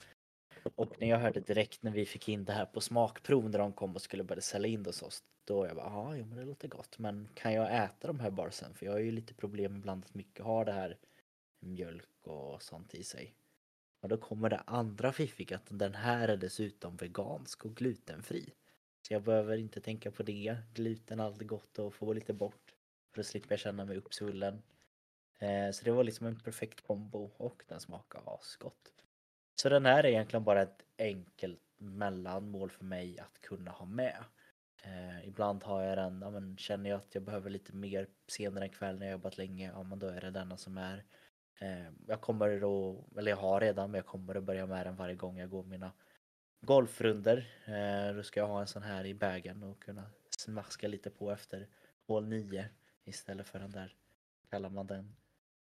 Och 0.75 1.01
när 1.01 1.09
jag 1.09 1.19
hörde 1.19 1.41
direkt 1.41 1.83
när 1.83 1.91
vi 1.91 2.07
fick 2.07 2.29
in 2.29 2.45
det 2.45 2.53
här 2.53 2.67
på 2.67 2.81
smakprov 2.81 3.51
när 3.51 3.59
de 3.59 3.73
kom 3.73 3.95
och 3.95 4.03
skulle 4.03 4.25
börja 4.25 4.43
sälja 4.43 4.69
in 4.69 4.83
det 4.83 4.89
hos 4.89 5.03
oss. 5.03 5.23
Då 5.45 5.67
jag 5.67 5.77
bara, 5.77 6.17
ja, 6.17 6.25
men 6.25 6.37
det 6.37 6.45
låter 6.45 6.69
gott. 6.69 6.99
Men 6.99 7.29
kan 7.35 7.53
jag 7.53 7.85
äta 7.85 8.07
de 8.07 8.21
här 8.21 8.31
barsen? 8.31 8.75
För 8.75 8.87
jag 8.87 8.93
har 8.93 8.99
ju 8.99 9.11
lite 9.11 9.35
problem 9.35 9.77
ibland 9.77 10.05
att 10.05 10.15
mycket 10.15 10.45
har 10.45 10.65
det 10.65 10.73
här 10.73 10.99
mjölk 11.61 12.27
och 12.27 12.63
sånt 12.63 12.95
i 12.95 13.05
sig. 13.05 13.35
Och 14.03 14.09
då 14.09 14.17
kommer 14.17 14.51
det 14.51 14.63
andra 14.67 15.13
fiffiga 15.13 15.57
att 15.57 15.67
den 15.69 15.95
här 15.95 16.29
är 16.29 16.37
dessutom 16.37 16.97
vegansk 16.97 17.65
och 17.65 17.75
glutenfri. 17.75 18.53
Så 19.07 19.15
jag 19.15 19.23
behöver 19.23 19.57
inte 19.57 19.81
tänka 19.81 20.11
på 20.11 20.23
det. 20.23 20.57
Gluten 20.75 21.21
är 21.21 21.25
alltid 21.25 21.49
gott 21.49 21.79
att 21.79 21.95
få 21.95 22.13
lite 22.13 22.33
bort. 22.33 22.66
För 23.17 23.23
slipper 23.23 23.53
jag 23.53 23.59
känna 23.59 23.85
mig 23.85 23.97
uppsvullen. 23.97 24.63
Eh, 25.39 25.71
så 25.71 25.85
det 25.85 25.91
var 25.91 26.05
liksom 26.05 26.27
en 26.27 26.41
perfekt 26.41 26.81
kombo 26.81 27.31
och 27.37 27.63
den 27.69 27.81
smakade 27.81 28.31
asgott. 28.31 28.93
Så 29.55 29.69
den 29.69 29.87
här 29.87 30.05
är 30.05 30.09
egentligen 30.09 30.45
bara 30.45 30.63
ett 30.63 30.83
enkelt 30.99 31.61
mellanmål 31.79 32.71
för 32.71 32.85
mig 32.85 33.19
att 33.19 33.41
kunna 33.41 33.71
ha 33.71 33.87
med. 33.87 34.25
Eh, 34.83 35.29
ibland 35.29 35.65
har 35.65 35.83
jag 35.83 35.99
den, 35.99 36.23
ja, 36.23 36.31
men 36.31 36.57
känner 36.57 36.91
jag 36.91 36.97
att 36.97 37.15
jag 37.15 37.23
behöver 37.23 37.51
lite 37.51 37.73
mer 37.73 38.07
senare 38.27 38.65
en 38.65 38.71
kväll 38.71 38.99
när 38.99 39.07
jag 39.07 39.13
jobbat 39.13 39.39
länge, 39.39 39.71
ja 39.75 39.83
men 39.83 39.99
då 39.99 40.07
är 40.07 40.21
det 40.21 40.31
denna 40.31 40.57
som 40.57 40.79
är. 40.79 41.05
Eh, 41.59 41.93
jag 42.07 42.21
kommer 42.21 42.61
då, 42.61 43.05
eller 43.19 43.31
jag 43.31 43.39
har 43.39 43.61
redan, 43.61 43.91
men 43.91 43.99
jag 43.99 44.07
kommer 44.07 44.35
att 44.35 44.45
börja 44.45 44.67
med 44.67 44.87
den 44.87 44.97
varje 44.97 45.15
gång 45.15 45.39
jag 45.39 45.51
går 45.51 45.63
mina 45.63 45.93
golfrunder. 46.61 47.47
Eh, 47.65 48.17
då 48.17 48.23
ska 48.23 48.41
jag 48.41 48.47
ha 48.47 48.61
en 48.61 48.67
sån 48.67 48.83
här 48.83 49.07
i 49.07 49.15
bagen 49.15 49.63
och 49.63 49.83
kunna 49.83 50.11
smaska 50.39 50.89
lite 50.89 51.11
på 51.11 51.31
efter 51.31 51.69
hål 52.07 52.27
9 52.27 52.69
istället 53.07 53.49
för 53.49 53.59
den 53.59 53.71
där, 53.71 53.97
kallar 54.51 54.71
man 54.71 54.87
den 54.87 55.17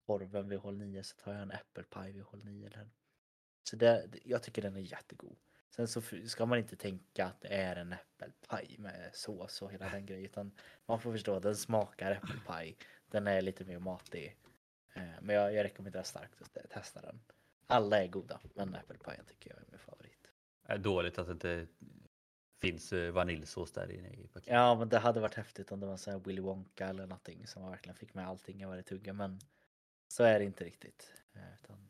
korven 0.06 0.48
vid 0.48 0.58
hål 0.58 0.78
9 0.78 1.02
så 1.02 1.16
tar 1.16 1.32
jag 1.32 1.42
en 1.42 1.50
äppelpaj 1.50 2.12
vid 2.12 2.22
hål 2.22 2.44
9 2.44 2.66
Eller. 2.66 2.90
Så 3.62 3.76
det, 3.76 4.08
jag 4.24 4.42
tycker 4.42 4.62
den 4.62 4.76
är 4.76 4.80
jättegod. 4.80 5.36
Sen 5.70 5.88
så 5.88 6.02
ska 6.26 6.46
man 6.46 6.58
inte 6.58 6.76
tänka 6.76 7.26
att 7.26 7.40
det 7.40 7.48
är 7.48 7.76
en 7.76 7.92
äppelpaj 7.92 8.76
med 8.78 9.10
sås 9.12 9.62
och 9.62 9.72
hela 9.72 9.88
den 9.88 10.06
grejen. 10.06 10.24
Utan 10.24 10.52
man 10.86 11.00
får 11.00 11.12
förstå 11.12 11.36
att 11.36 11.42
den 11.42 11.56
smakar 11.56 12.12
äppelpaj. 12.12 12.76
Den 13.10 13.26
är 13.26 13.42
lite 13.42 13.64
mer 13.64 13.78
matig. 13.78 14.36
Eh, 14.94 15.02
men 15.20 15.36
jag, 15.36 15.54
jag 15.54 15.64
rekommenderar 15.64 16.02
starkt 16.02 16.42
att 16.42 16.70
testa 16.70 17.00
den. 17.00 17.20
Alla 17.66 18.02
är 18.02 18.08
goda, 18.08 18.40
men 18.54 18.74
äppelpajen 18.74 19.24
tycker 19.24 19.50
jag 19.50 19.58
är 19.58 19.64
min 19.70 19.78
favorit. 19.78 20.32
Det 20.66 20.72
är 20.72 20.78
dåligt 20.78 21.18
att 21.18 21.28
inte 21.28 21.66
finns 22.60 22.92
eh, 22.92 23.12
vaniljsås 23.12 23.72
där 23.72 23.92
inne 23.92 24.08
i 24.08 24.26
paketet. 24.26 24.52
Ja, 24.52 24.74
men 24.74 24.88
det 24.88 24.98
hade 24.98 25.20
varit 25.20 25.34
häftigt 25.34 25.72
om 25.72 25.80
det 25.80 25.86
var 25.86 25.96
så 25.96 26.10
här 26.10 26.18
Willy 26.18 26.40
Wonka 26.40 26.86
eller 26.86 27.06
någonting 27.06 27.46
som 27.46 27.62
man 27.62 27.70
verkligen 27.70 27.96
fick 27.96 28.14
med 28.14 28.28
allting 28.28 28.62
i 28.62 28.64
varje 28.64 28.82
tugga. 28.82 29.12
Men 29.12 29.40
så 30.08 30.24
är 30.24 30.38
det 30.38 30.44
inte 30.44 30.64
riktigt. 30.64 31.12
Eh, 31.34 31.40
Utan 31.54 31.88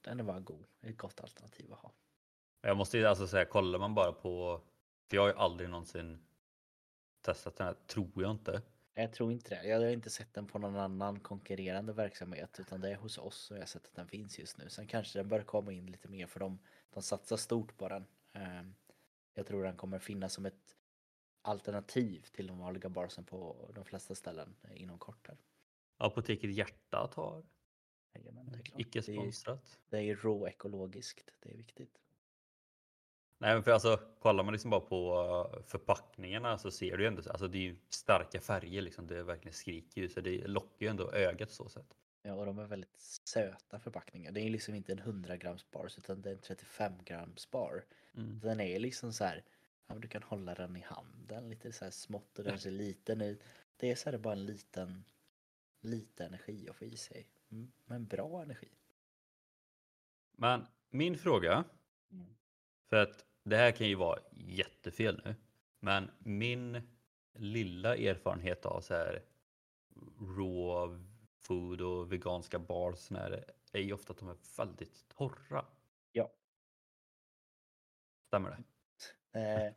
den 0.00 0.20
är 0.20 0.24
bara 0.24 0.40
god. 0.40 0.64
Ett 0.80 0.96
gott 0.98 1.20
alternativ 1.20 1.72
att 1.72 1.78
ha. 1.78 1.92
Jag 2.60 2.76
måste 2.76 2.98
ju 2.98 3.06
alltså 3.06 3.26
säga, 3.26 3.44
kollar 3.44 3.78
man 3.78 3.94
bara 3.94 4.12
på, 4.12 4.60
för 5.08 5.16
jag 5.16 5.22
har 5.22 5.28
ju 5.28 5.34
aldrig 5.34 5.70
någonsin 5.70 6.24
testat 7.20 7.56
den 7.56 7.66
här, 7.66 7.74
tror 7.86 8.10
jag 8.14 8.30
inte. 8.30 8.62
Jag 8.94 9.12
tror 9.12 9.32
inte 9.32 9.54
det. 9.54 9.68
Jag 9.68 9.80
har 9.80 9.86
inte 9.86 10.10
sett 10.10 10.34
den 10.34 10.46
på 10.46 10.58
någon 10.58 10.76
annan 10.76 11.20
konkurrerande 11.20 11.92
verksamhet 11.92 12.60
utan 12.60 12.80
det 12.80 12.90
är 12.90 12.96
hos 12.96 13.18
oss 13.18 13.50
och 13.50 13.56
jag 13.56 13.62
har 13.62 13.66
sett 13.66 13.86
att 13.86 13.94
den 13.94 14.08
finns 14.08 14.38
just 14.38 14.58
nu. 14.58 14.68
Sen 14.70 14.86
kanske 14.86 15.18
den 15.18 15.28
bör 15.28 15.42
komma 15.42 15.72
in 15.72 15.86
lite 15.86 16.08
mer 16.08 16.26
för 16.26 16.40
de, 16.40 16.58
de 16.90 17.02
satsar 17.02 17.36
stort 17.36 17.76
på 17.76 17.88
den. 17.88 18.06
Ehm, 18.32 18.74
Jag 19.34 19.46
tror 19.46 19.64
den 19.64 19.76
kommer 19.76 19.98
finnas 19.98 20.32
som 20.32 20.46
ett 20.46 20.76
alternativ 21.42 22.26
till 22.32 22.46
de 22.46 22.58
vanliga 22.58 22.88
barsen 22.88 23.24
på 23.24 23.70
de 23.74 23.84
flesta 23.84 24.14
ställen 24.14 24.56
eh, 24.62 24.82
inom 24.82 24.98
kort. 24.98 25.28
Här. 25.28 25.38
Apoteket 25.96 26.50
Hjärtat 26.50 27.14
har, 27.14 27.44
Jajamän, 28.14 28.50
det 28.52 28.80
icke 28.80 29.00
Det 29.00 29.12
är, 29.12 29.16
sponsrat. 29.16 29.78
det 29.88 29.96
är 29.96 30.02
ju 30.02 30.14
råekologiskt, 30.14 31.30
det 31.40 31.50
är 31.52 31.56
viktigt. 31.56 32.00
Nej 33.38 33.54
men 33.54 33.62
för 33.62 33.70
alltså 33.70 33.96
kollar 34.18 34.44
man 34.44 34.52
liksom 34.52 34.70
bara 34.70 34.80
på 34.80 35.14
eh, 35.54 35.62
förpackningarna 35.62 36.58
så 36.58 36.70
ser 36.70 36.96
du 36.96 37.02
ju 37.02 37.08
ändå, 37.08 37.22
alltså 37.30 37.48
det 37.48 37.58
är 37.58 37.62
ju 37.62 37.76
starka 37.88 38.40
färger 38.40 38.82
liksom, 38.82 39.06
det 39.06 39.22
verkligen 39.22 39.54
skriker 39.54 40.00
ju 40.00 40.08
så 40.08 40.20
det 40.20 40.46
lockar 40.46 40.86
ju 40.86 40.88
ändå 40.88 41.12
ögat 41.12 41.50
så 41.50 41.68
sätt. 41.68 41.96
Ja, 42.22 42.34
och 42.34 42.46
de 42.46 42.58
är 42.58 42.66
väldigt 42.66 43.00
söta 43.24 43.78
förpackningar. 43.78 44.32
Det 44.32 44.40
är 44.40 44.50
liksom 44.50 44.74
inte 44.74 44.92
en 44.92 44.98
100 44.98 45.36
grams 45.36 45.70
bar 45.70 45.88
utan 45.98 46.22
det 46.22 46.30
är 46.30 46.34
en 46.34 46.40
35 46.40 46.92
grams 47.04 47.50
bar. 47.50 47.84
Mm. 48.14 48.40
Den 48.40 48.60
är 48.60 48.78
liksom 48.78 49.12
så 49.12 49.24
här, 49.24 49.44
ja, 49.86 49.94
du 49.94 50.08
kan 50.08 50.22
hålla 50.22 50.54
den 50.54 50.76
i 50.76 50.80
handen 50.80 51.48
lite 51.50 51.72
så 51.72 51.84
här 51.84 51.92
smått 51.92 52.38
och 52.38 52.44
den 52.44 52.58
ser 52.58 52.70
liten 52.70 53.20
ut. 53.20 53.42
Det 53.76 53.90
är 53.90 53.94
så 53.94 54.10
här 54.10 54.18
bara 54.18 54.32
en 54.32 54.46
liten, 54.46 55.04
lite 55.80 56.24
energi 56.24 56.68
att 56.70 56.76
få 56.76 56.84
i 56.84 56.96
sig. 56.96 57.26
Mm, 57.50 57.72
men 57.84 58.06
bra 58.06 58.42
energi. 58.42 58.68
Men 60.32 60.66
min 60.90 61.18
fråga, 61.18 61.64
Mm. 62.12 62.26
för 62.88 62.96
att 62.96 63.24
det 63.42 63.56
här 63.56 63.72
kan 63.72 63.88
ju 63.88 63.94
vara 63.94 64.18
jättefel 64.30 65.20
nu, 65.24 65.34
men 65.80 66.10
min 66.18 66.82
lilla 67.34 67.96
erfarenhet 67.96 68.66
av 68.66 68.80
så 68.80 68.94
här 68.94 69.22
raw 70.36 71.04
food 71.38 71.80
och 71.80 72.12
veganska 72.12 72.58
bars 72.58 73.10
är 73.72 73.80
ju 73.80 73.92
ofta 73.92 74.12
att 74.12 74.18
de 74.18 74.28
är 74.28 74.36
väldigt 74.56 75.08
torra. 75.08 75.64
Stämmer 78.30 78.50
det? 79.32 79.40
Eh, 79.40 79.72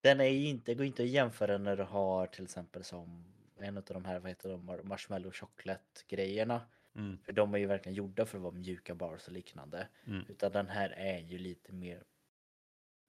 den 0.00 0.20
är 0.20 0.28
inte, 0.28 0.74
går 0.74 0.86
inte 0.86 1.02
att 1.02 1.08
jämföra 1.08 1.58
när 1.58 1.76
du 1.76 1.82
har 1.82 2.26
till 2.26 2.44
exempel 2.44 2.84
som 2.84 3.24
en 3.56 3.76
av 3.76 3.82
de 3.82 4.04
här, 4.04 4.18
vad 4.18 4.30
heter 4.30 4.48
de, 4.48 4.70
mar- 4.70 4.82
marshmallow 4.82 5.32
chocolate 5.32 6.00
grejerna. 6.08 6.62
Mm. 6.94 7.18
För 7.18 7.32
de 7.32 7.54
är 7.54 7.58
ju 7.58 7.66
verkligen 7.66 7.96
gjorda 7.96 8.26
för 8.26 8.38
att 8.38 8.42
vara 8.42 8.54
mjuka 8.54 8.94
bars 8.94 9.26
och 9.26 9.32
liknande. 9.32 9.88
Mm. 10.06 10.24
Utan 10.28 10.52
den 10.52 10.68
här 10.68 10.90
är 10.90 11.18
ju 11.18 11.38
lite 11.38 11.72
mer 11.72 12.04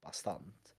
bastant. 0.01 0.75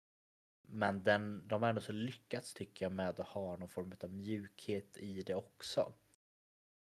Men 0.62 1.02
den, 1.02 1.48
de 1.48 1.62
har 1.62 1.68
ändå 1.68 1.80
så 1.80 1.92
lyckats 1.92 2.54
tycker 2.54 2.84
jag 2.84 2.92
med 2.92 3.20
att 3.20 3.28
ha 3.28 3.56
någon 3.56 3.68
form 3.68 3.92
av 4.02 4.10
mjukhet 4.10 4.98
i 4.98 5.22
det 5.22 5.34
också. 5.34 5.92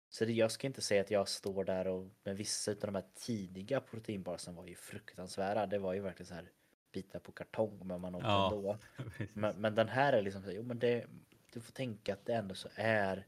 Så 0.09 0.25
det, 0.25 0.33
jag 0.33 0.51
ska 0.51 0.67
inte 0.67 0.81
säga 0.81 1.01
att 1.01 1.11
jag 1.11 1.27
står 1.27 1.63
där 1.63 1.87
och 1.87 2.09
med 2.23 2.37
vissa 2.37 2.71
av 2.71 2.77
de 2.77 2.95
här 2.95 3.05
tidiga 3.13 3.81
proteinbarsen 3.81 4.55
var 4.55 4.65
ju 4.65 4.75
fruktansvärda. 4.75 5.65
Det 5.65 5.79
var 5.79 5.93
ju 5.93 5.99
verkligen 5.99 6.27
så 6.27 6.33
här 6.33 6.51
bitar 6.95 7.19
på 7.19 7.31
kartong 7.31 7.87
men 7.87 8.01
man 8.01 8.15
åt 8.15 8.23
Ja. 8.23 8.53
ändå. 8.53 8.77
Men, 9.33 9.61
men 9.61 9.75
den 9.75 9.87
här 9.89 10.13
är 10.13 10.21
liksom 10.21 10.43
så 10.43 10.51
jo 10.51 10.63
men 10.63 10.79
det, 10.79 11.07
du 11.53 11.61
får 11.61 11.71
tänka 11.73 12.13
att 12.13 12.25
det 12.25 12.33
ändå 12.33 12.55
så 12.55 12.69
är, 12.75 13.27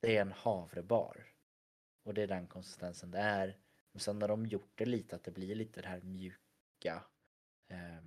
det 0.00 0.16
är 0.16 0.20
en 0.20 0.32
havrebar. 0.32 1.26
Och 2.02 2.14
det 2.14 2.22
är 2.22 2.26
den 2.26 2.46
konsistensen 2.46 3.10
det 3.10 3.18
är. 3.18 3.58
Men 3.92 4.00
sen 4.00 4.18
när 4.18 4.28
de 4.28 4.46
gjort 4.46 4.72
det 4.74 4.86
lite, 4.86 5.16
att 5.16 5.24
det 5.24 5.30
blir 5.30 5.54
lite 5.54 5.82
det 5.82 5.88
här 5.88 6.00
mjuka. 6.00 7.04
Eh, 7.68 8.00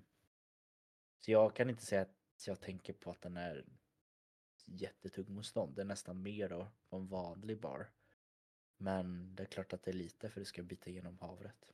så 1.20 1.32
jag 1.32 1.56
kan 1.56 1.70
inte 1.70 1.86
säga 1.86 2.02
att 2.02 2.48
jag 2.48 2.60
tänker 2.60 2.94
på 2.94 3.12
att 3.12 3.22
den 3.22 3.38
är 3.38 3.66
jättetung 4.66 5.34
motstånd. 5.36 5.76
Det 5.76 5.82
är 5.82 5.86
nästan 5.86 6.22
mer 6.22 6.50
då 6.50 6.68
på 6.90 6.98
en 6.98 7.08
vanlig 7.08 7.60
bar. 7.60 7.92
Men 8.78 9.36
det 9.36 9.44
är 9.44 9.48
klart 9.48 9.74
att 9.74 9.84
det 9.84 9.92
är 9.92 9.96
lite 9.96 10.30
för 10.30 10.40
det 10.40 10.46
ska 10.46 10.64
bita 10.64 10.90
igenom 10.90 11.18
havret. 11.20 11.74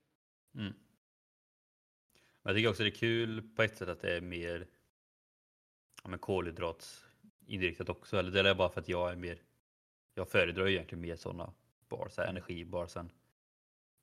Mm. 0.55 0.73
Men 2.43 2.51
jag 2.51 2.55
tycker 2.55 2.69
också 2.69 2.83
det 2.83 2.89
är 2.89 2.95
kul 2.95 3.41
på 3.55 3.63
ett 3.63 3.77
sätt 3.77 3.89
att 3.89 4.01
det 4.01 4.17
är 4.17 4.21
mer 4.21 4.67
ja, 6.03 6.09
men 6.09 6.19
kolhydratsinriktat 6.19 7.89
också. 7.89 8.17
Eller 8.17 8.43
det 8.43 8.49
är 8.49 8.55
bara 8.55 8.69
för 8.69 8.81
att 8.81 8.89
jag 8.89 9.11
är 9.11 9.15
mer, 9.15 9.41
jag 10.13 10.29
föredrar 10.29 10.65
ju 10.65 10.73
egentligen 10.73 11.01
mer 11.01 11.15
sådana 11.15 11.53
bars, 11.89 12.13
så 12.13 12.21
energibars 12.21 12.97
än 12.97 13.11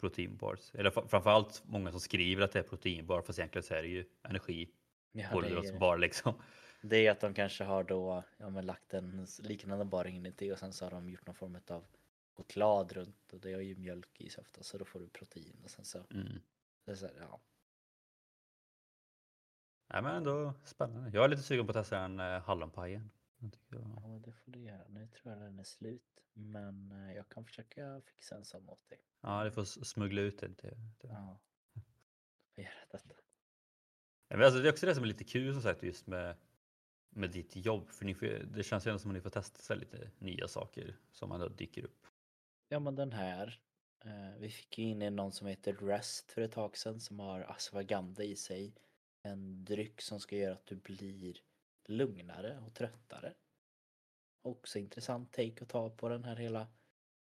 proteinbars. 0.01 0.75
Eller 0.75 0.91
fr- 0.91 1.07
framförallt 1.07 1.63
många 1.65 1.91
som 1.91 2.01
skriver 2.01 2.43
att 2.43 2.53
det 2.53 2.59
är 2.59 2.63
proteinbar 2.63 3.23
fast 3.23 3.39
egentligen 3.39 3.63
så 3.63 3.75
är 3.75 3.83
det 3.83 3.89
ju 3.89 4.05
energi, 4.23 4.71
Ja, 5.13 5.27
är, 5.27 5.33
kolhydratsbar 5.33 5.99
liksom. 5.99 6.35
det 6.83 7.07
är 7.07 7.11
att 7.11 7.21
de 7.21 7.35
kanske 7.35 7.65
har 7.65 7.85
då 7.85 8.25
ja, 8.39 8.51
men 8.51 8.67
lagt 8.67 8.95
en 8.95 9.27
liknande 9.39 9.85
bar 9.85 10.07
inuti 10.07 10.53
och 10.53 10.59
sen 10.59 10.73
så 10.73 10.85
har 10.85 10.91
de 10.91 11.11
gjort 11.11 11.27
någon 11.27 11.35
form 11.35 11.59
av 11.69 11.85
choklad 12.37 12.93
runt 12.93 13.33
och 13.33 13.41
det 13.41 13.53
har 13.53 13.61
ju 13.61 13.77
mjölk 13.77 14.21
i 14.21 14.31
sig 14.31 14.43
ofta 14.43 14.63
så 14.63 14.79
då 14.79 14.85
får 14.85 15.01
du 15.01 15.09
protein 15.09 15.61
och 15.65 15.71
sen 15.71 15.85
så. 15.85 16.07
Mm. 16.11 16.41
Det 16.85 16.91
är 16.91 16.97
så 16.97 17.07
här, 17.07 17.15
ja. 17.21 17.41
Nej 19.93 20.03
men 20.03 20.17
ändå 20.17 20.55
spännande. 20.65 21.11
Jag 21.15 21.25
är 21.25 21.29
lite 21.29 21.43
sugen 21.43 21.67
på 21.67 21.71
att 21.71 21.77
testa 21.77 22.01
den 22.01 22.21
eh, 22.21 22.41
hallonpajen. 22.43 23.11
Den 23.39 23.51
tycker 23.51 23.75
jag- 23.77 23.83
ja, 23.97 24.09
men 24.09 24.23
det 24.23 24.33
får 24.33 24.51
du 24.53 24.61
göra. 24.61 24.89
Nu 24.89 25.07
tror 25.09 25.33
jag 25.35 25.43
den 25.43 25.59
är 25.59 25.65
slut. 25.65 26.25
Men 26.33 26.93
eh, 26.93 27.13
jag 27.17 27.29
kan 27.29 27.45
försöka 27.45 28.01
fixa 28.01 28.37
en 28.37 28.45
sån 28.45 28.69
åt 28.69 28.89
dig. 28.89 28.99
Ja, 29.21 29.45
det 29.45 29.51
får 29.51 29.63
s- 29.63 29.89
smuggla 29.89 30.21
ut 30.21 30.39
det. 30.39 30.55
till- 30.55 30.77
till- 30.99 31.11
Ja. 31.11 31.41
Jag 32.55 32.65
gör 32.65 32.73
detta. 32.91 33.15
Ja, 34.29 34.37
men 34.37 34.45
alltså, 34.47 34.61
det 34.61 34.69
är 34.69 34.73
också 34.73 34.87
det 34.87 34.95
som 34.95 35.05
är 35.05 35.09
lite 35.09 35.25
kul 35.25 35.53
som 35.53 35.63
sagt 35.63 35.83
just 35.83 36.07
med, 36.07 36.37
med 37.11 37.31
ditt 37.31 37.57
jobb. 37.57 37.89
För 37.91 38.05
ni 38.05 38.15
får, 38.15 38.27
det 38.27 38.63
känns 38.63 38.87
ju 38.87 38.89
ändå 38.89 38.99
som 38.99 39.11
att 39.11 39.15
ni 39.15 39.21
får 39.21 39.31
testa 39.31 39.75
här 39.75 39.81
lite 39.81 40.11
nya 40.19 40.49
saker 40.49 40.97
som 41.13 41.33
ändå 41.33 41.49
dyker 41.49 41.85
upp. 41.85 42.07
Ja 42.69 42.79
men 42.81 42.95
den 42.95 43.13
här. 43.13 43.61
Eh, 44.05 44.39
vi 44.39 44.51
fick 44.51 44.79
ju 44.79 44.85
in 44.85 45.17
någon 45.17 45.33
som 45.33 45.47
heter 45.47 45.73
Rest 45.73 46.33
för 46.33 46.43
ett 46.43 46.53
tag 46.53 46.77
sedan 46.77 47.01
som 47.01 47.21
har 47.21 47.41
ashwagandha 47.41 48.23
i 48.23 48.37
sig. 48.37 48.75
En 49.23 49.65
dryck 49.65 50.01
som 50.01 50.21
ska 50.21 50.37
göra 50.37 50.55
att 50.55 50.67
du 50.67 50.77
blir 50.77 51.43
lugnare 51.85 52.59
och 52.59 52.75
tröttare. 52.75 53.35
Också 54.43 54.79
intressant 54.79 55.33
take 55.33 55.63
att 55.63 55.69
ta 55.69 55.91
på 55.91 56.09
den 56.09 56.25
här 56.25 56.37
hela 56.37 56.69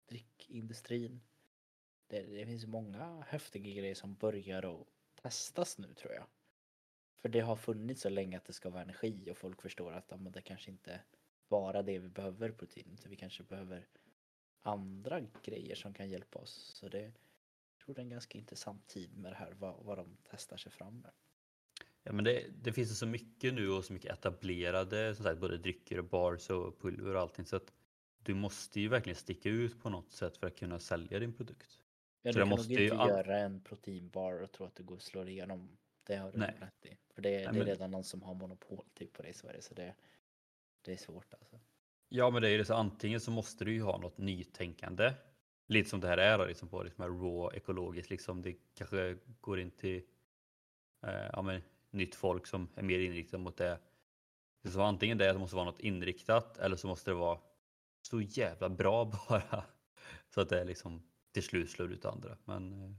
drickindustrin. 0.08 1.20
Det, 2.06 2.22
det 2.22 2.46
finns 2.46 2.66
många 2.66 3.20
häftiga 3.20 3.74
grejer 3.74 3.94
som 3.94 4.14
börjar 4.14 4.80
att 4.80 4.86
testas 5.22 5.78
nu 5.78 5.94
tror 5.94 6.12
jag. 6.12 6.26
För 7.16 7.28
det 7.28 7.40
har 7.40 7.56
funnits 7.56 8.02
så 8.02 8.08
länge 8.08 8.36
att 8.36 8.44
det 8.44 8.52
ska 8.52 8.70
vara 8.70 8.82
energi 8.82 9.30
och 9.30 9.36
folk 9.36 9.62
förstår 9.62 9.92
att 9.92 10.10
ja, 10.10 10.16
men 10.16 10.32
det 10.32 10.42
kanske 10.42 10.70
inte 10.70 11.00
bara 11.48 11.82
det 11.82 11.98
vi 11.98 12.08
behöver 12.08 12.50
protein 12.50 12.92
utan 12.92 13.10
vi 13.10 13.16
kanske 13.16 13.42
behöver 13.42 13.86
andra 14.62 15.20
grejer 15.20 15.74
som 15.74 15.94
kan 15.94 16.08
hjälpa 16.08 16.38
oss. 16.38 16.72
Så 16.74 16.88
det 16.88 17.00
jag 17.00 17.84
tror 17.84 17.94
det 17.94 18.00
är 18.00 18.04
en 18.04 18.10
ganska 18.10 18.38
intressant 18.38 18.86
tid 18.86 19.16
med 19.16 19.32
det 19.32 19.36
här, 19.36 19.52
vad, 19.52 19.84
vad 19.84 19.98
de 19.98 20.16
testar 20.30 20.56
sig 20.56 20.72
fram 20.72 21.00
med. 21.00 21.12
Ja, 22.02 22.12
men 22.12 22.24
det, 22.24 22.44
det 22.62 22.72
finns 22.72 22.98
så 22.98 23.06
mycket 23.06 23.54
nu 23.54 23.68
och 23.70 23.84
så 23.84 23.92
mycket 23.92 24.12
etablerade 24.12 25.14
som 25.14 25.24
sagt, 25.24 25.40
både 25.40 25.58
drycker 25.58 25.98
och 25.98 26.04
bars 26.04 26.50
och 26.50 26.80
pulver 26.80 27.14
och 27.14 27.20
allting. 27.20 27.46
Så 27.46 27.56
att 27.56 27.72
du 28.22 28.34
måste 28.34 28.80
ju 28.80 28.88
verkligen 28.88 29.16
sticka 29.16 29.48
ut 29.48 29.82
på 29.82 29.90
något 29.90 30.12
sätt 30.12 30.36
för 30.36 30.46
att 30.46 30.56
kunna 30.58 30.78
sälja 30.78 31.18
din 31.18 31.32
produkt. 31.32 31.80
Ja, 32.22 32.32
Så 32.32 32.38
du 32.38 32.42
kan 32.42 32.48
måste 32.48 32.72
nog 32.72 32.80
ju 32.80 32.84
inte 32.84 32.96
all- 32.98 33.08
göra 33.08 33.38
en 33.38 33.60
proteinbar 33.60 34.42
och 34.42 34.52
tro 34.52 34.66
att 34.66 34.74
du 34.76 34.82
går 34.82 34.94
och 34.96 35.02
slår 35.02 35.28
igenom. 35.28 35.76
Det 36.04 36.16
har 36.16 36.32
du 36.32 36.38
Nej. 36.38 36.56
rätt 36.60 36.86
i. 36.92 36.96
För 37.14 37.22
det, 37.22 37.30
det 37.30 37.44
är 37.44 37.52
men- 37.52 37.66
redan 37.66 37.90
någon 37.90 38.04
som 38.04 38.22
har 38.22 38.34
monopol 38.34 38.84
typ 38.94 39.12
på 39.12 39.22
det 39.22 39.28
i 39.28 39.32
Sverige 39.32 39.62
så 39.62 39.74
det, 39.74 39.94
det 40.82 40.92
är 40.92 40.96
svårt 40.96 41.34
alltså. 41.34 41.60
Ja, 42.08 42.30
men 42.30 42.42
det 42.42 42.50
är 42.50 42.58
det 42.58 42.64
så 42.64 42.74
antingen 42.74 43.20
så 43.20 43.30
måste 43.30 43.64
du 43.64 43.72
ju 43.72 43.82
ha 43.82 43.98
något 43.98 44.18
nytänkande. 44.18 45.12
Lite 45.66 45.90
som 45.90 46.00
det 46.00 46.08
här 46.08 46.18
är 46.18 46.38
då, 46.38 46.44
liksom 46.46 46.68
på 46.68 46.82
liksom 46.82 47.02
här 47.02 47.10
raw 47.10 47.56
ekologiskt 47.56 48.10
liksom. 48.10 48.42
Det 48.42 48.56
kanske 48.74 49.16
går 49.40 49.60
in 49.60 49.70
till 49.70 50.02
eh, 51.06 51.26
ja, 51.32 51.42
men, 51.42 51.62
nytt 51.90 52.14
folk 52.14 52.46
som 52.46 52.68
är 52.74 52.82
mer 52.82 52.98
inriktat 52.98 53.40
mot 53.40 53.56
det. 53.56 53.80
Så 54.64 54.82
antingen 54.82 55.18
det, 55.18 55.32
det 55.32 55.38
måste 55.38 55.56
vara 55.56 55.64
något 55.64 55.80
inriktat 55.80 56.58
eller 56.58 56.76
så 56.76 56.86
måste 56.86 57.10
det 57.10 57.14
vara 57.14 57.40
så 58.02 58.20
jävla 58.20 58.68
bra 58.68 59.04
bara. 59.28 59.64
Så 60.28 60.40
att 60.40 60.48
det 60.48 60.64
liksom 60.64 61.02
till 61.32 61.42
slut 61.42 61.70
slår 61.70 61.92
ut 61.92 62.04
andra. 62.04 62.36
Men 62.44 62.72
eh, 62.72 62.90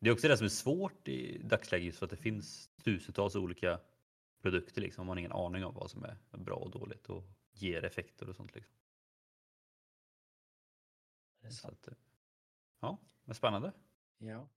det 0.00 0.08
är 0.08 0.12
också 0.12 0.28
det 0.28 0.36
som 0.36 0.44
är 0.44 0.48
svårt 0.48 1.08
i 1.08 1.38
dagsläget 1.38 1.86
just 1.86 1.98
för 1.98 2.06
att 2.06 2.10
det 2.10 2.16
finns 2.16 2.70
tusentals 2.84 3.36
olika 3.36 3.80
produkter 4.40 4.80
liksom. 4.80 5.06
Man 5.06 5.16
har 5.16 5.18
ingen 5.18 5.32
aning 5.32 5.64
om 5.64 5.74
vad 5.74 5.90
som 5.90 6.04
är 6.04 6.16
bra 6.38 6.56
och 6.56 6.70
dåligt 6.70 7.06
och 7.06 7.24
ger 7.52 7.84
effekter 7.84 8.28
och 8.28 8.36
sånt 8.36 8.54
liksom. 8.54 8.76
Det 11.40 11.50
Så 11.50 11.68
att, 11.68 11.88
eh, 11.88 11.94
ja, 12.80 12.98
men 13.24 13.34
spännande. 13.34 13.72
Ja. 14.18 14.48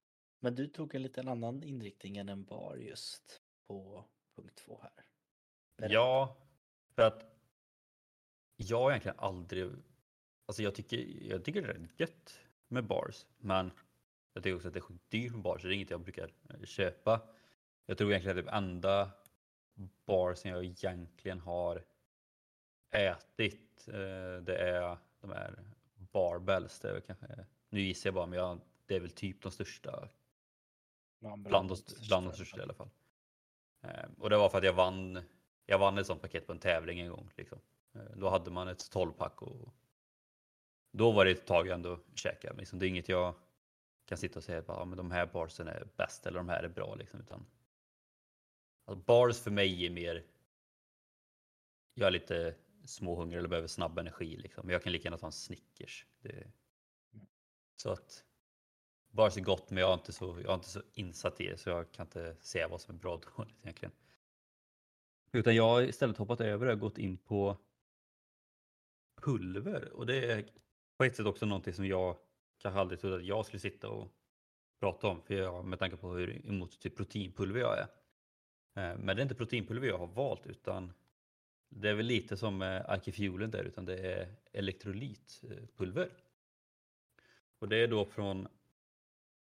Men 0.44 0.56
du 0.56 0.68
tog 0.68 0.96
en 0.96 1.02
liten 1.02 1.28
annan 1.28 1.64
inriktning 1.64 2.18
än 2.18 2.30
en 2.30 2.44
bar 2.44 2.76
just 2.76 3.42
på 3.68 4.06
punkt 4.36 4.56
två 4.56 4.80
här. 4.82 5.06
Berätta. 5.78 5.94
Ja, 5.94 6.38
för 6.96 7.02
att 7.02 7.26
jag 8.56 8.80
har 8.80 8.92
egentligen 8.92 9.20
aldrig, 9.20 9.72
alltså 10.46 10.64
jag 10.64 10.76
tycker, 10.76 10.98
jag 11.30 11.46
tycker 11.46 11.62
det 11.62 11.68
är 11.68 11.74
rätt 11.74 12.00
gött 12.00 12.40
med 12.68 12.88
bars, 12.88 13.26
men 13.38 13.72
jag 14.34 14.44
tycker 14.44 14.56
också 14.56 14.68
att 14.68 14.74
det 14.74 14.80
är 14.80 14.82
sjukt 14.82 15.10
dyrt 15.10 15.32
med 15.32 15.42
bars, 15.42 15.62
så 15.62 15.68
det 15.68 15.74
är 15.74 15.76
inget 15.76 15.90
jag 15.90 16.02
brukar 16.02 16.32
eh, 16.50 16.64
köpa. 16.64 17.22
Jag 17.86 17.98
tror 17.98 18.12
egentligen 18.12 18.40
att 18.40 18.46
det 18.46 18.52
enda 18.52 19.12
barsen 20.06 20.52
jag 20.52 20.64
egentligen 20.66 21.40
har 21.40 21.84
ätit, 22.92 23.88
eh, 23.88 24.44
det 24.44 24.58
är 24.58 24.98
de 25.22 25.32
här 25.32 25.64
barbells. 25.94 26.80
Det 26.80 26.90
är 26.90 27.02
kanske, 27.02 27.46
nu 27.70 27.82
gissar 27.82 28.08
jag 28.08 28.16
bara, 28.16 28.26
men 28.26 28.40
jag, 28.40 28.62
det 28.86 28.96
är 28.96 29.00
väl 29.00 29.12
typ 29.12 29.42
de 29.42 29.52
största 29.52 30.10
Bland 31.50 31.72
st- 31.72 31.96
bland 32.08 32.28
de 32.28 32.34
största 32.34 32.60
i 32.60 32.64
alla 32.64 32.74
fall. 32.74 32.90
Eh, 33.84 34.06
och 34.18 34.30
det 34.30 34.38
var 34.38 34.50
för 34.50 34.58
att 34.58 34.64
jag 34.64 34.74
vann, 34.74 35.24
jag 35.66 35.80
vann 35.80 35.98
ett 35.98 36.08
sånt 36.08 36.22
paket 36.22 36.48
på 36.48 36.52
en 36.52 36.60
tävling 36.60 37.00
en 37.00 37.10
gång. 37.10 37.30
Liksom. 37.38 37.60
Eh, 37.96 38.12
då 38.16 38.30
hade 38.30 38.52
man 38.52 38.68
ett 38.68 38.92
12-pack 38.94 39.42
och 39.42 39.74
då 40.92 41.12
var 41.12 41.26
det 41.26 41.32
ett 41.32 41.48
tag 41.48 41.68
jag 41.68 41.76
ändå 41.76 42.00
käkade. 42.16 42.60
Liksom, 42.60 42.80
det 42.80 42.86
är 42.86 42.90
inget 42.90 43.10
jag 43.10 43.36
kan 44.06 44.18
sitta 44.18 44.40
och 44.40 44.44
säga 44.44 44.60
att 44.60 44.88
men 44.88 44.98
de 44.98 45.12
här 45.12 45.26
barsen 45.26 45.68
är 45.68 45.88
bäst 45.98 46.26
eller 46.26 46.38
de 46.38 46.50
här 46.50 46.64
är 46.64 46.70
bra. 46.70 46.96
Liksom, 46.96 47.20
utan, 47.20 47.46
alltså, 48.86 49.04
bars 49.06 49.40
för 49.40 49.52
mig 49.52 49.86
är 49.86 49.90
mer, 49.90 50.26
jag 51.94 52.08
är 52.08 52.12
lite 52.12 52.56
småhungrig 52.86 53.40
eller 53.40 53.50
behöver 53.50 53.68
snabb 53.68 54.00
energi. 54.00 54.38
Liksom. 54.38 54.70
Jag 54.70 54.84
kan 54.84 54.92
lika 54.92 55.04
gärna 55.04 55.18
ta 55.18 55.26
en 55.26 55.32
Snickers. 55.32 56.06
Det, 56.22 56.52
så 57.76 57.92
att 57.92 58.26
bara 59.14 59.32
så 59.32 59.42
gott 59.42 59.70
men 59.70 59.82
jag 59.82 59.90
är 59.90 59.94
inte 59.94 60.14
så, 60.14 60.26
jag 60.26 60.50
är 60.50 60.54
inte 60.54 60.70
så 60.70 60.82
insatt 60.94 61.42
i 61.42 61.48
det 61.48 61.58
så 61.58 61.70
jag 61.70 61.92
kan 61.92 62.06
inte 62.06 62.36
säga 62.40 62.68
vad 62.68 62.82
som 62.82 62.96
är 62.96 63.00
bra 63.00 63.14
och 63.14 63.26
dåligt 63.38 63.56
egentligen. 63.62 63.92
Utan 65.32 65.56
jag 65.56 65.70
har 65.70 65.82
istället 65.82 66.18
hoppat 66.18 66.42
över 66.42 66.66
och 66.66 66.80
gått 66.80 66.98
in 66.98 67.18
på 67.18 67.58
pulver 69.22 69.94
och 69.94 70.06
det 70.06 70.32
är 70.32 70.46
på 70.98 71.04
ett 71.04 71.16
sätt 71.16 71.26
också 71.26 71.46
någonting 71.46 71.74
som 71.74 71.86
jag 71.86 72.18
kanske 72.58 72.80
aldrig 72.80 73.00
trodde 73.00 73.16
att 73.16 73.26
jag 73.26 73.46
skulle 73.46 73.60
sitta 73.60 73.90
och 73.90 74.12
prata 74.80 75.08
om 75.08 75.22
för 75.22 75.34
jag, 75.34 75.66
med 75.66 75.80
tanke 75.80 75.98
på 75.98 76.14
hur 76.14 76.46
emot 76.48 76.80
typ 76.80 76.98
proteinpulver 76.98 77.60
jag 77.60 77.78
är. 77.78 77.88
Eh, 78.76 78.98
men 78.98 79.16
det 79.16 79.22
är 79.22 79.24
inte 79.24 79.36
proteinpulver 79.36 79.88
jag 79.88 79.98
har 79.98 80.08
valt 80.08 80.48
utan 80.48 80.94
det 81.70 81.90
är 81.90 81.94
väl 81.94 82.06
lite 82.06 82.38
som 82.38 82.62
eh, 82.62 82.90
med 82.90 83.52
där 83.52 83.64
utan 83.64 83.86
det 83.86 83.98
är 83.98 84.36
elektrolytpulver. 84.52 86.10
Och 87.60 87.70
det 87.70 87.78
är 87.78 87.88
då 87.88 88.06
från 88.06 88.48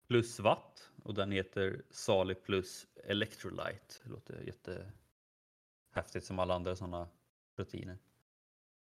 Plus 0.08 0.40
Watt 0.40 0.92
och 1.04 1.14
den 1.14 1.32
heter 1.32 1.82
Sali 1.90 2.36
Plus 2.36 2.88
Electrolyte. 2.96 3.96
Det 4.04 4.10
låter 4.10 4.42
jättehäftigt 4.42 6.26
som 6.26 6.40
alla 6.40 6.56
andra 6.56 6.76
sådana 6.76 7.10
proteiner. 7.56 7.98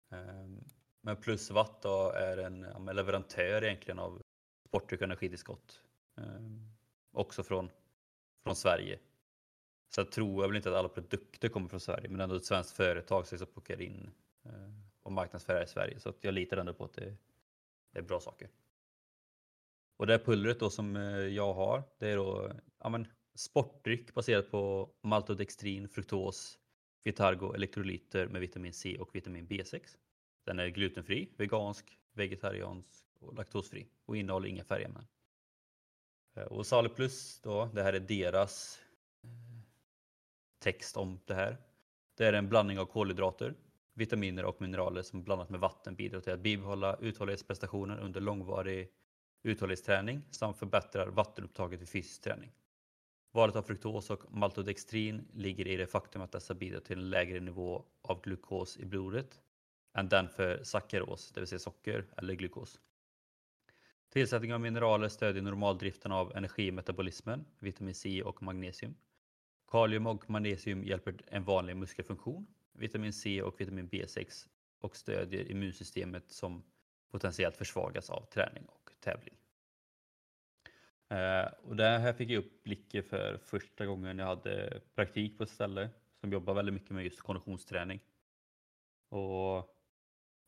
Ehm, 0.10 0.64
men 1.02 1.18
Plus 1.18 1.52
Watt 1.52 1.82
då 1.82 2.12
är 2.12 2.38
en 2.38 2.86
leverantör 2.96 3.64
egentligen 3.64 4.00
av 4.00 4.22
sportdryck 4.68 5.02
och 5.02 5.06
energitillskott. 5.06 5.84
Ehm, 6.18 6.72
också 7.12 7.44
från, 7.44 7.70
från 8.44 8.56
Sverige. 8.56 9.00
Så 9.90 10.02
jag 10.02 10.12
tror 10.12 10.44
jag 10.44 10.48
väl 10.50 10.58
inte 10.58 10.70
att 10.70 10.76
alla 10.76 10.90
produkter 10.90 11.50
kommer 11.50 11.68
från 11.68 11.80
Sverige 11.80 12.10
men 12.10 12.22
ändå 12.22 12.36
ett 12.36 12.46
svenskt 12.46 12.76
företag 12.76 13.28
som 13.28 13.36
liksom 13.36 13.54
plockar 13.54 13.82
in 13.82 14.12
eh, 14.44 14.72
och 15.04 15.12
marknadsför 15.12 15.64
i 15.64 15.68
Sverige. 15.68 16.00
Så 16.00 16.10
att 16.10 16.24
jag 16.24 16.34
litar 16.34 16.58
ändå 16.58 16.74
på 16.74 16.86
att 16.86 16.94
det, 16.94 17.16
det 17.92 18.00
är 18.00 18.04
bra 18.04 18.20
saker. 18.20 18.50
Och 20.02 20.08
det 20.08 20.14
här 20.14 20.20
pulvret 20.26 20.60
då 20.60 20.70
som 20.70 20.96
eh, 20.96 21.04
jag 21.18 21.54
har, 21.54 21.84
det 22.00 22.08
är 22.08 22.16
då 22.16 22.52
ja, 22.80 22.90
men, 22.90 23.08
sportdryck 23.36 24.14
baserat 24.14 24.52
på 24.52 24.90
maltodextrin, 25.04 25.90
fruktos, 25.90 26.60
Vitargo, 27.04 27.54
elektrolyter 27.54 28.28
med 28.28 28.42
vitamin 28.42 28.74
C 28.74 28.98
och 29.00 29.16
vitamin 29.16 29.48
B6. 29.48 29.82
Den 30.46 30.60
är 30.60 30.68
glutenfri, 30.68 31.34
vegansk, 31.38 31.98
vegetariansk 32.14 33.06
och 33.20 33.34
laktosfri 33.34 33.88
och 34.06 34.18
innehåller 34.18 34.48
inga 34.48 34.64
färgämnen. 34.64 35.08
Eh, 36.36 36.44
och 36.44 36.66
Sali 36.66 36.90
Plus 36.90 37.40
då, 37.40 37.70
det 37.74 37.84
här 37.84 37.94
är 37.94 38.00
deras 38.00 38.80
eh, 39.24 39.30
text 40.60 40.98
om 40.98 41.20
det 41.26 41.34
här. 41.34 41.58
Det 42.18 42.26
är 42.26 42.34
en 42.34 42.50
blandning 42.50 42.80
av 42.80 42.86
kolhydrater, 42.86 43.56
vitaminer 43.94 44.46
och 44.46 44.62
mineraler 44.62 45.02
som 45.02 45.24
blandat 45.24 45.50
med 45.50 45.60
vatten 45.60 45.96
bidrar 45.96 46.20
till 46.20 46.34
att 46.34 46.40
bibehålla 46.40 46.98
uthållighetsprestationen 47.02 48.00
under 48.00 48.22
långvarig 48.22 48.92
uthållighetsträning 49.44 50.22
samt 50.32 50.58
förbättrar 50.58 51.08
vattenupptaget 51.08 51.82
vid 51.82 51.90
fysisk 51.90 52.22
träning. 52.22 52.52
Valet 53.32 53.56
av 53.56 53.64
fruktos 53.64 54.10
och 54.10 54.34
maltodextrin 54.34 55.28
ligger 55.34 55.68
i 55.68 55.78
det 55.78 55.88
faktum 55.88 56.22
att 56.22 56.32
dessa 56.32 56.54
bidrar 56.54 56.80
till 56.80 56.98
en 56.98 57.10
lägre 57.10 57.40
nivå 57.40 57.86
av 58.02 58.22
glukos 58.22 58.78
i 58.78 58.86
blodet 58.86 59.42
än 59.94 60.10
den 60.10 60.30
för 60.30 60.64
sackaros, 60.64 61.32
det 61.32 61.40
vill 61.40 61.48
säga 61.48 61.60
socker 61.60 62.06
eller 62.18 62.34
glukos. 62.34 62.80
Tillsättning 64.10 64.54
av 64.54 64.62
mineraler 64.62 65.08
stödjer 65.08 65.44
normaldriften 65.44 66.12
av 66.12 66.36
energimetabolismen, 66.36 67.46
vitamin 67.60 67.96
C 67.96 68.24
och 68.24 68.44
magnesium. 68.44 68.96
Kalium 69.68 70.08
och 70.08 70.30
magnesium 70.30 70.84
hjälper 70.84 71.16
en 71.28 71.44
vanlig 71.44 71.76
muskelfunktion. 71.76 72.48
Vitamin 72.74 73.14
C 73.14 73.42
och 73.42 73.62
vitamin 73.62 73.90
B6 73.90 74.48
och 74.80 74.96
stödjer 74.96 75.52
immunsystemet 75.52 76.32
som 76.32 76.64
potentiellt 77.12 77.58
försvagas 77.58 78.10
av 78.10 78.26
träning 78.26 78.66
och 78.66 78.81
tävling. 79.02 79.36
Eh, 81.10 81.54
och 81.64 81.76
där 81.76 82.00
här 82.00 82.14
fick 82.14 82.30
jag 82.30 82.38
upp 82.38 82.64
blicken 82.64 83.04
för 83.04 83.38
första 83.38 83.86
gången 83.86 84.20
jag 84.20 84.26
hade 84.26 84.82
praktik 84.96 85.38
på 85.38 85.44
ett 85.44 85.50
ställe 85.50 85.90
som 86.20 86.32
jobbar 86.32 86.54
väldigt 86.54 86.74
mycket 86.74 86.92
med 86.92 87.04
just 87.04 87.22
konditionsträning. 87.22 88.00
Och 89.10 89.78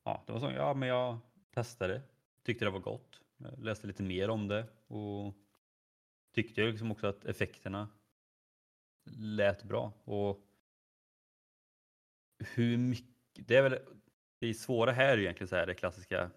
ja, 0.04 0.24
det 0.26 0.34
var 0.34 0.40
så, 0.40 0.52
ja 0.52 0.74
men 0.74 0.90
jag 0.90 1.20
testade, 1.54 2.02
tyckte 2.44 2.66
det 2.66 2.72
var 2.72 2.80
gott, 2.80 3.22
jag 3.38 3.64
läste 3.64 3.88
lite 3.88 4.04
mer 4.04 4.30
om 4.30 4.48
det 4.48 4.68
och 4.88 5.34
tyckte 6.34 6.62
jag 6.62 6.72
liksom 6.72 6.92
också 6.92 7.08
att 7.08 7.26
effekterna 7.26 7.90
lät 9.12 9.64
bra. 9.64 9.94
Och 10.04 10.48
hur 12.40 12.78
mycket, 12.78 13.48
det 13.48 13.56
är 13.56 13.62
väl 13.62 13.80
det 14.40 14.54
svåra 14.54 14.92
här 14.92 15.18
är 15.18 15.18
egentligen 15.18 15.48
så 15.48 15.56
här 15.56 15.66
det 15.66 15.74
klassiska 15.74 16.32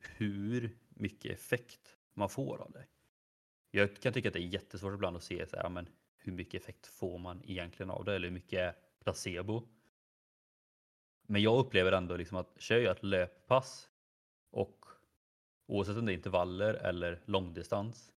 hur 0.00 0.76
mycket 0.96 1.32
effekt 1.32 1.96
man 2.14 2.28
får 2.28 2.62
av 2.62 2.72
det. 2.72 2.86
Jag 3.70 3.96
kan 3.96 4.12
tycka 4.12 4.28
att 4.28 4.32
det 4.32 4.40
är 4.40 4.48
jättesvårt 4.48 4.94
ibland 4.94 5.16
att 5.16 5.22
se 5.22 5.46
så 5.46 5.56
här, 5.56 5.68
men 5.68 5.88
hur 6.16 6.32
mycket 6.32 6.62
effekt 6.62 6.86
får 6.86 7.18
man 7.18 7.42
egentligen 7.44 7.90
av 7.90 8.04
det 8.04 8.14
eller 8.14 8.28
hur 8.28 8.34
mycket 8.34 8.58
är 8.58 8.76
placebo. 9.04 9.68
Men 11.22 11.42
jag 11.42 11.58
upplever 11.58 11.92
ändå 11.92 12.16
liksom 12.16 12.36
att 12.36 12.60
kör 12.60 12.78
jag 12.78 12.96
ett 12.96 13.02
löppass 13.02 13.88
och 14.50 14.86
oavsett 15.66 15.96
om 15.96 16.06
det 16.06 16.12
är 16.12 16.14
intervaller 16.14 16.74
eller 16.74 17.22
långdistans 17.24 18.12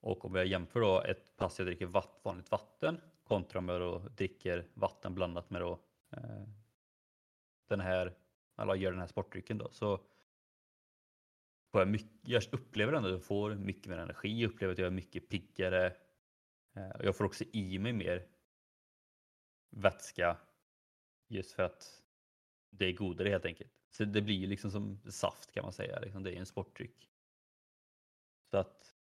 och 0.00 0.24
om 0.24 0.34
jag 0.34 0.46
jämför 0.46 0.80
då 0.80 1.02
ett 1.02 1.36
pass 1.36 1.58
jag 1.58 1.66
dricker 1.66 1.86
vatt, 1.86 2.20
vanligt 2.22 2.50
vatten 2.50 3.00
kontra 3.24 3.58
om 3.58 3.68
jag 3.68 3.80
då 3.80 3.98
dricker 3.98 4.66
vatten 4.74 5.14
blandat 5.14 5.50
med 5.50 5.60
då, 5.60 5.80
eh, 6.10 6.48
den 7.68 7.80
här, 7.80 8.14
eller 8.58 8.74
gör 8.74 8.90
den 8.90 9.00
här 9.00 9.06
sportdrycken 9.06 9.58
då 9.58 9.68
så 9.70 10.00
får 11.74 11.80
jag, 11.80 11.88
mycket, 11.88 12.28
jag 12.28 12.42
upplever 12.52 12.92
ändå 12.92 13.08
att 13.08 13.12
jag 13.12 13.24
får 13.24 13.54
mycket 13.54 13.86
mer 13.86 13.98
energi, 13.98 14.40
jag 14.40 14.50
upplever 14.50 14.72
att 14.72 14.78
jag 14.78 14.86
är 14.86 14.90
mycket 14.90 15.28
piggare. 15.28 15.86
Eh, 16.76 16.90
jag 17.00 17.16
får 17.16 17.24
också 17.24 17.44
i 17.52 17.78
mig 17.78 17.92
mer 17.92 18.26
vätska 19.70 20.36
just 21.28 21.52
för 21.52 21.62
att 21.62 22.02
det 22.70 22.86
är 22.86 22.92
godare 22.92 23.28
helt 23.28 23.44
enkelt. 23.44 23.72
Så 23.90 24.04
det 24.04 24.22
blir 24.22 24.46
liksom 24.46 24.70
som 24.70 25.00
saft 25.10 25.52
kan 25.52 25.62
man 25.62 25.72
säga, 25.72 26.00
liksom. 26.00 26.22
det 26.22 26.32
är 26.32 26.36
en 26.36 26.46
sportdryck. 26.46 27.10
Så 28.50 28.56
att, 28.56 28.94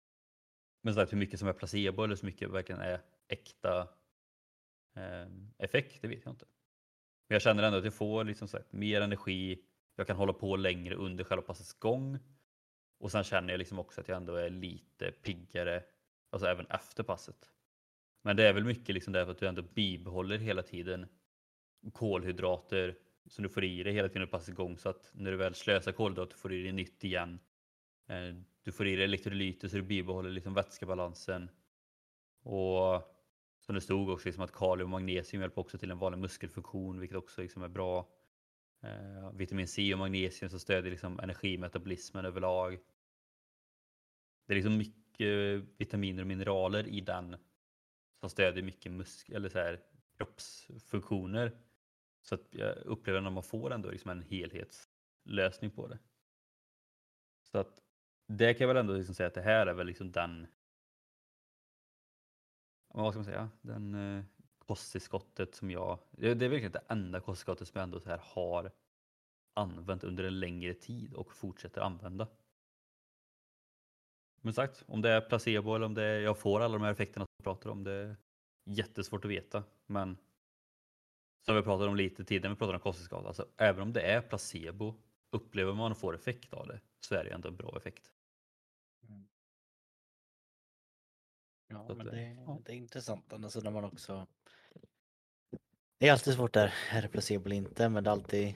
men 0.82 0.94
sagt, 0.94 1.14
hur 1.14 1.18
mycket 1.18 1.40
som 1.40 1.48
är 1.48 1.54
placebo 1.54 2.04
eller 2.04 2.16
så 2.16 2.26
mycket 2.26 2.50
verkligen 2.50 2.82
är 2.82 3.02
äkta 3.28 3.88
eh, 4.96 5.28
effekt, 5.58 6.02
det 6.02 6.08
vet 6.08 6.26
jag 6.26 6.34
inte. 6.34 6.46
Men 7.28 7.36
jag 7.36 7.42
känner 7.42 7.64
ändå 7.64 7.78
att 7.78 7.86
jag 7.86 7.94
får 7.94 8.24
liksom 8.24 8.48
sagt, 8.48 8.72
mer 8.72 9.02
energi, 9.02 9.66
jag 9.96 10.08
kan 10.08 10.18
hålla 10.18 10.34
på 10.34 10.56
längre 10.56 10.96
under 10.96 11.24
själva 11.24 11.44
passets 11.44 11.74
gång. 11.74 12.20
Och 12.98 13.12
sen 13.12 13.24
känner 13.24 13.54
jag 13.54 13.58
liksom 13.58 13.80
också 13.80 14.02
att 14.02 14.08
jag 14.08 14.18
ändå 14.18 14.36
är 14.36 14.50
lite 14.50 15.12
piggare, 15.12 15.84
alltså 16.30 16.48
även 16.48 16.66
efter 16.66 17.04
passet. 17.04 17.50
Men 18.22 18.36
det 18.36 18.48
är 18.48 18.54
väl 18.54 18.64
mycket 18.64 18.96
liksom 18.96 19.14
därför 19.14 19.32
att 19.32 19.40
du 19.40 19.48
ändå 19.48 19.62
bibehåller 19.62 20.38
hela 20.38 20.64
tiden 20.64 21.08
kolhydrater 21.94 22.96
som 23.26 23.44
du 23.44 23.50
får 23.50 23.64
i 23.64 23.84
dig 23.84 23.94
hela 23.94 24.10
tiden 24.10 24.28
passet 24.28 24.50
igång 24.50 24.78
så 24.78 24.90
att 24.90 25.12
när 25.14 25.32
du 25.32 25.38
väl 25.38 25.56
slösar 25.56 25.92
kolhydrater 25.92 26.38
får 26.38 26.50
du 26.50 26.60
i 26.60 26.64
dig 26.64 26.72
nytt 26.72 27.04
igen. 27.04 27.40
Eh, 28.08 28.36
du 28.64 28.72
får 28.72 28.88
i 28.88 28.96
dig 28.96 29.04
elektrolyter 29.04 29.68
så 29.68 29.76
du 29.76 29.82
bibehåller 29.82 30.30
liksom 30.30 30.54
vätskebalansen. 30.54 31.50
Och 32.44 33.14
som 33.60 33.76
det 33.76 33.82
stod 33.82 34.10
också 34.10 34.28
liksom 34.28 34.44
att 34.44 34.52
kalium 34.52 34.94
och 34.94 35.02
magnesium 35.02 35.42
hjälper 35.42 35.62
också 35.62 35.78
till 35.78 35.92
en 35.92 35.98
vanlig 35.98 36.20
muskelfunktion 36.20 37.00
vilket 37.00 37.18
också 37.18 37.42
liksom 37.42 37.64
är 37.64 37.68
bra. 37.68 38.10
Eh, 38.84 39.32
vitamin 39.34 39.68
C 39.68 39.94
och 39.94 40.00
magnesium 40.00 40.50
som 40.50 40.60
stödjer 40.60 40.92
liksom 40.92 41.20
energimetabolismen 41.20 42.26
överlag. 42.26 42.80
Det 44.46 44.54
är 44.54 44.56
liksom 44.56 44.78
mycket 44.78 45.64
vitaminer 45.78 46.22
och 46.22 46.28
mineraler 46.28 46.88
i 46.88 47.02
den 47.02 47.36
som 48.20 48.30
stödjer 48.30 48.64
mycket 48.64 48.92
musk 48.92 49.30
eller 49.30 49.50
så 49.50 49.60
här, 49.60 49.80
kroppsfunktioner. 50.18 51.58
Så 52.22 52.36
att 52.36 52.48
jag 52.52 52.78
upplever 52.78 53.22
när 53.22 53.30
man 53.30 53.44
får 53.44 53.74
ändå 53.74 53.92
liksom 53.92 54.12
en 54.12 54.22
helhetslösning 54.22 55.72
på 55.72 55.88
det. 55.88 56.00
Så 57.44 57.58
att 57.58 57.82
det 58.28 58.54
kan 58.54 58.68
jag 58.68 58.74
väl 58.74 58.78
ändå 58.78 58.94
liksom 58.94 59.16
säga 59.16 59.28
att 59.28 59.34
det 59.34 59.42
här 59.42 59.68
är 59.68 59.74
väl 59.74 59.88
liksom 59.88 60.12
den 60.12 60.48
vad 62.88 63.14
ska 63.14 63.20
man 63.20 63.26
säga, 63.26 63.50
den 63.62 63.96
eh, 63.96 64.24
kosttillskottet 64.68 65.56
som 65.56 65.72
jag, 65.72 66.00
det 66.12 66.28
är 66.30 66.36
verkligen 66.36 66.72
det 66.72 66.84
enda 66.88 67.20
kosttillskottet 67.20 67.68
som 67.68 67.78
jag 67.80 67.84
ändå 67.84 68.00
så 68.00 68.10
här 68.10 68.22
har 68.24 68.72
använt 69.54 70.04
under 70.04 70.24
en 70.24 70.40
längre 70.40 70.74
tid 70.74 71.14
och 71.14 71.34
fortsätter 71.34 71.82
använda. 71.82 72.28
Men 74.42 74.54
sagt, 74.54 74.84
om 74.88 75.02
det 75.02 75.10
är 75.10 75.22
placebo 75.22 75.76
eller 75.76 75.86
om 75.86 75.94
det 75.94 76.04
är, 76.04 76.20
jag 76.20 76.38
får 76.40 76.60
alla 76.62 76.74
de 76.78 76.82
här 76.84 76.92
effekterna 76.92 77.26
som 77.26 77.34
jag 77.38 77.44
pratar 77.44 77.70
om, 77.70 77.84
det 77.84 77.92
är 77.92 78.16
jättesvårt 78.66 79.26
att 79.26 79.32
veta. 79.32 79.64
Men 79.86 80.18
som 81.46 81.56
vi 81.56 81.62
pratade 81.62 81.90
om 81.90 81.96
lite 81.96 82.26
tidigare, 82.26 82.54
vi 82.54 82.58
pratade 82.58 82.78
om 82.78 82.82
kosttillskott, 82.82 83.26
alltså 83.26 83.48
även 83.58 83.82
om 83.82 83.94
det 83.94 84.02
är 84.02 84.22
placebo, 84.22 84.96
upplever 85.30 85.74
man 85.74 85.92
och 85.92 85.98
får 85.98 86.16
effekt 86.16 86.54
av 86.54 86.68
det, 86.68 86.80
så 87.00 87.16
är 87.16 87.24
det 87.24 87.30
ändå 87.30 87.48
en 87.50 87.56
bra 87.56 87.78
effekt. 87.78 88.12
Ja, 91.68 91.86
Så 91.86 91.92
att 91.92 91.98
men 91.98 92.06
det- 92.08 92.34
ja. 92.34 92.60
det 92.66 92.72
är 92.72 92.76
intressant. 92.76 93.34
Alltså 93.34 93.60
när 93.60 93.72
man 93.72 93.84
också... 93.84 94.28
Det 96.04 96.10
är 96.10 96.12
alltid 96.12 96.34
svårt 96.34 96.54
där, 96.54 96.74
är 96.92 97.02
det 97.02 97.08
placebo 97.08 97.46
eller 97.46 97.56
inte, 97.56 97.90
men 97.90 98.04
det 98.04 98.10
är 98.10 98.12
alltid 98.12 98.56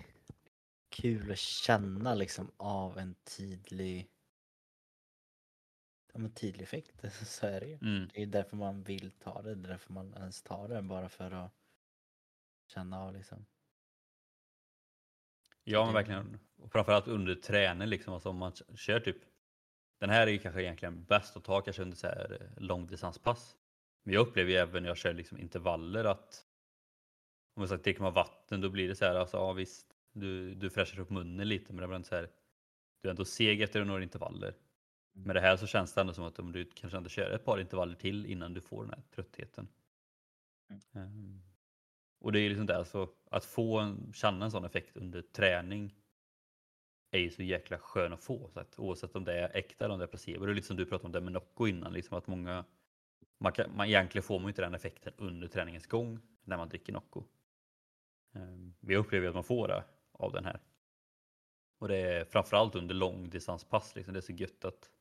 kul 0.89 1.31
att 1.31 1.37
känna 1.37 2.15
liksom 2.15 2.51
av 2.57 2.97
en 2.97 3.15
tydlig, 3.37 4.09
ja, 6.13 6.19
men 6.19 6.33
tydlig 6.33 6.63
effekt. 6.63 7.03
Så 7.27 7.47
är 7.47 7.59
det 7.59 7.65
ju. 7.65 7.73
Mm. 7.73 8.09
Det 8.13 8.21
är 8.21 8.25
därför 8.25 8.57
man 8.57 8.83
vill 8.83 9.11
ta 9.11 9.41
det, 9.41 9.55
det 9.55 9.67
är 9.67 9.71
därför 9.71 9.93
man 9.93 10.13
ens 10.13 10.43
tar 10.43 10.67
det, 10.67 10.81
bara 10.81 11.09
för 11.09 11.31
att 11.31 11.51
känna 12.67 13.01
av 13.01 13.13
liksom. 13.13 13.45
Ja 15.63 15.85
men 15.85 15.93
verkligen. 15.93 16.39
Och 16.57 16.71
framförallt 16.71 17.07
under 17.07 17.35
träning 17.35 17.87
liksom. 17.87 18.13
Alltså 18.13 18.29
om 18.29 18.37
man 18.37 18.51
kör 18.75 18.99
typ. 18.99 19.17
Den 19.99 20.09
här 20.09 20.27
är 20.27 20.31
ju 20.31 20.39
kanske 20.39 20.61
egentligen 20.61 21.03
bäst 21.03 21.37
att 21.37 21.43
ta 21.43 21.61
kanske 21.61 21.81
under 21.81 21.97
så 21.97 22.07
här 22.07 22.37
eh, 22.41 22.63
långdistanspass. 22.63 23.57
Men 24.03 24.13
jag 24.13 24.27
upplever 24.27 24.51
ju 24.51 24.57
även 24.57 24.83
när 24.83 24.89
jag 24.89 24.97
kör 24.97 25.13
liksom 25.13 25.37
intervaller 25.37 26.03
att 26.03 26.46
om 27.61 27.67
sagt 27.67 27.83
dricker 27.83 28.01
man 28.01 28.13
vatten 28.13 28.61
då 28.61 28.69
blir 28.69 28.87
det 28.87 28.95
så 28.95 29.05
här 29.05 29.15
alltså 29.15 29.37
ja 29.37 29.53
visst 29.53 29.87
du, 30.13 30.55
du 30.55 30.69
fräschar 30.69 30.99
upp 30.99 31.09
munnen 31.09 31.47
lite 31.47 31.73
men 31.73 31.81
det 31.81 31.87
blir 31.87 31.95
ändå 31.95 32.07
så 32.07 32.15
här 32.15 32.29
du 33.01 33.09
är 33.09 33.11
ändå 33.11 33.25
seg 33.25 33.61
efter 33.61 33.85
några 33.85 34.03
intervaller. 34.03 34.55
Med 35.13 35.35
det 35.35 35.41
här 35.41 35.57
så 35.57 35.67
känns 35.67 35.93
det 35.93 36.01
ändå 36.01 36.13
som 36.13 36.23
att 36.23 36.39
om 36.39 36.51
du 36.51 36.65
kanske 36.65 36.97
ändå 36.97 37.09
kör 37.09 37.31
ett 37.31 37.45
par 37.45 37.59
intervaller 37.59 37.95
till 37.95 38.25
innan 38.25 38.53
du 38.53 38.61
får 38.61 38.83
den 38.83 38.93
här 38.93 39.03
tröttheten. 39.15 39.67
Mm. 40.69 40.81
Ehm, 40.93 41.41
Och 42.19 42.31
det 42.31 42.39
är 42.39 42.49
liksom 42.49 42.65
det, 42.65 42.77
alltså, 42.77 43.09
att 43.31 43.45
få 43.45 43.79
en, 43.79 44.13
känna 44.13 44.45
en 44.45 44.51
sån 44.51 44.65
effekt 44.65 44.97
under 44.97 45.21
träning 45.21 45.95
är 47.11 47.19
ju 47.19 47.29
så 47.29 47.43
jäkla 47.43 47.77
skön 47.77 48.13
att 48.13 48.23
få. 48.23 48.49
Så 48.49 48.59
att, 48.59 48.79
oavsett 48.79 49.15
om 49.15 49.23
det 49.23 49.39
är 49.39 49.57
äkta 49.57 49.85
eller 49.85 49.93
om 49.93 49.99
det 49.99 50.05
är 50.05 50.07
placebo. 50.07 50.45
Det 50.45 50.51
är 50.51 50.55
lite 50.55 50.67
som 50.67 50.77
du 50.77 50.85
pratade 50.85 51.05
om 51.05 51.11
det 51.11 51.21
med 51.21 51.33
Nocco 51.33 51.67
innan, 51.67 51.93
liksom 51.93 52.17
att 52.17 52.27
många 52.27 52.65
man, 53.37 53.51
kan, 53.51 53.75
man 53.75 53.87
egentligen 53.87 54.23
får 54.23 54.39
man 54.39 54.49
inte 54.49 54.61
den 54.61 54.73
effekten 54.73 55.13
under 55.17 55.47
träningens 55.47 55.87
gång 55.87 56.19
när 56.43 56.57
man 56.57 56.69
dricker 56.69 56.93
Nocco. 56.93 57.23
Ehm, 58.37 58.73
vi 58.79 58.95
upplever 58.95 59.27
att 59.27 59.33
man 59.33 59.43
får 59.43 59.67
det 59.67 59.83
av 60.11 60.31
den 60.31 60.45
här. 60.45 60.59
Och 61.77 61.87
det 61.87 61.97
är 61.97 62.25
framförallt 62.25 62.75
under 62.75 62.95
långdistanspass. 62.95 63.95
Liksom. 63.95 64.13
Det 64.13 64.19
är 64.19 64.21
så 64.21 64.33
gött 64.33 64.65
att 64.65 64.91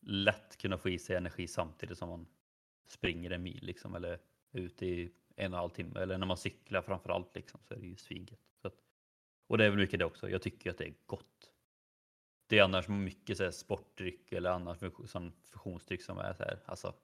lätt 0.00 0.56
kunna 0.56 0.78
få 0.78 0.88
i 0.88 0.98
sig 0.98 1.16
energi 1.16 1.48
samtidigt 1.48 1.98
som 1.98 2.08
man 2.08 2.26
springer 2.86 3.30
en 3.30 3.42
mil 3.42 3.62
liksom, 3.62 3.94
eller 3.94 4.18
ute 4.52 4.86
i 4.86 5.02
en 5.02 5.52
och 5.52 5.58
en 5.58 5.60
halv 5.60 5.70
timme. 5.70 6.00
Eller 6.00 6.18
när 6.18 6.26
man 6.26 6.36
cyklar 6.36 6.82
framförallt 6.82 7.34
liksom, 7.34 7.60
så 7.64 7.74
är 7.74 7.78
det 7.78 7.86
ju 7.86 7.96
svingött. 7.96 8.40
Och 9.48 9.58
det 9.58 9.64
är 9.64 9.70
väl 9.70 9.78
mycket 9.78 9.98
det 9.98 10.04
också. 10.04 10.30
Jag 10.30 10.42
tycker 10.42 10.70
att 10.70 10.78
det 10.78 10.84
är 10.84 10.94
gott. 11.06 11.52
Det 12.46 12.58
är 12.58 12.62
annars 12.62 12.88
mycket 12.88 13.36
så 13.36 13.44
här, 13.44 13.50
sportdryck 13.50 14.32
eller 14.32 14.50
annars 14.50 14.78
sån 15.06 15.32
fusionsdryck 15.42 16.02
som 16.02 16.18
är 16.18 16.34
så 16.34 16.42
här, 16.42 16.58
alltså 16.66 16.94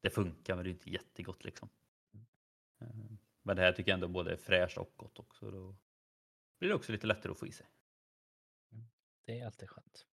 det 0.00 0.10
funkar 0.10 0.54
men 0.54 0.64
det 0.64 0.70
är 0.70 0.72
inte 0.72 0.90
jättegott 0.90 1.44
liksom. 1.44 1.68
Mm. 2.80 3.18
Men 3.46 3.56
det 3.56 3.62
här 3.62 3.72
tycker 3.72 3.90
jag 3.90 3.96
ändå 3.96 4.08
både 4.08 4.32
är 4.32 4.36
fräscht 4.36 4.78
och 4.78 4.92
gott 4.96 5.18
också. 5.18 5.50
Då 5.50 5.76
blir 6.58 6.68
det 6.68 6.74
också 6.74 6.92
lite 6.92 7.06
lättare 7.06 7.32
att 7.32 7.38
få 7.38 7.46
i 7.46 7.52
sig. 7.52 7.66
Mm. 8.72 8.86
Det 9.24 9.40
är 9.40 9.46
alltid 9.46 9.70
skönt. 9.70 10.06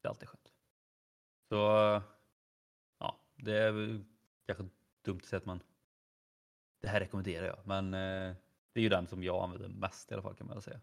Det 0.00 0.06
är 0.06 0.10
alltid 0.10 0.28
skönt. 0.28 0.52
Så 1.48 1.56
ja, 2.98 3.20
det 3.34 3.52
är 3.52 4.04
kanske 4.46 4.68
dumt 5.04 5.18
att 5.22 5.26
säga 5.26 5.38
att 5.38 5.46
man 5.46 5.62
det 6.80 6.88
här 6.88 7.00
rekommenderar 7.00 7.46
jag, 7.46 7.66
men 7.66 7.94
eh, 7.94 8.36
det 8.72 8.80
är 8.80 8.82
ju 8.82 8.88
den 8.88 9.06
som 9.06 9.22
jag 9.22 9.42
använder 9.42 9.68
mest 9.68 10.10
i 10.10 10.14
alla 10.14 10.22
fall 10.22 10.36
kan 10.36 10.46
man 10.46 10.62
säga. 10.62 10.80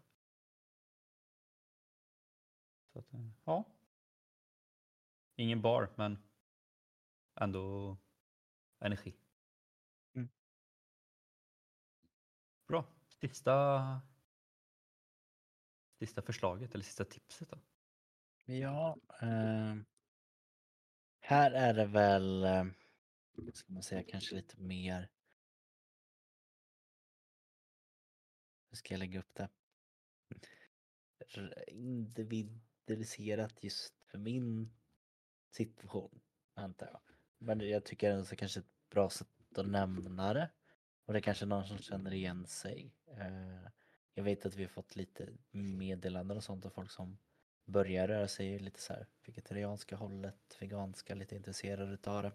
Så 2.92 2.98
att, 2.98 3.14
eh, 3.14 3.30
ja. 3.44 3.64
Ingen 5.36 5.62
bar, 5.62 5.88
men 5.94 6.18
ändå 7.34 7.96
energi. 8.80 9.14
Bra. 12.68 12.84
Sista, 13.20 14.00
sista 15.98 16.22
förslaget 16.22 16.74
eller 16.74 16.84
sista 16.84 17.04
tipset 17.04 17.50
då? 17.50 17.58
Ja, 18.44 18.96
eh, 19.22 19.76
här 21.20 21.50
är 21.50 21.74
det 21.74 21.86
väl, 21.86 22.44
eh, 22.44 22.64
ska 23.54 23.72
man 23.72 23.82
säga, 23.82 24.02
kanske 24.08 24.34
lite 24.34 24.60
mer 24.60 25.08
Hur 28.76 28.76
ska 28.76 28.94
jag 28.94 28.98
lägga 28.98 29.20
upp 29.20 29.34
det? 29.34 29.48
Individualiserat 31.68 33.64
just 33.64 33.94
för 34.10 34.18
min 34.18 34.72
situation, 35.50 36.20
antar 36.54 36.86
jag. 36.86 37.00
Men 37.38 37.60
jag 37.60 37.84
tycker 37.84 38.10
ändå 38.10 38.22
att 38.22 38.36
kanske 38.36 38.60
ett 38.60 38.88
bra 38.90 39.10
sätt 39.10 39.28
att 39.56 39.66
nämna 39.66 40.34
det. 40.34 40.50
Och 41.06 41.12
det 41.12 41.18
är 41.18 41.22
kanske 41.22 41.46
någon 41.46 41.66
som 41.66 41.78
känner 41.78 42.14
igen 42.14 42.46
sig. 42.46 42.94
Eh, 43.16 43.68
jag 44.14 44.24
vet 44.24 44.46
att 44.46 44.54
vi 44.54 44.62
har 44.62 44.68
fått 44.68 44.96
lite 44.96 45.28
meddelanden 45.50 46.36
och 46.36 46.44
sånt 46.44 46.66
av 46.66 46.70
folk 46.70 46.90
som 46.90 47.18
börjar 47.64 48.08
röra 48.08 48.28
sig 48.28 48.58
lite 48.58 48.80
så 48.80 48.92
här 48.92 49.06
vegetarianska 49.26 49.96
hållet, 49.96 50.56
veganska, 50.60 51.14
lite 51.14 51.36
intresserade 51.36 51.92
utav 51.92 52.22
det. 52.22 52.32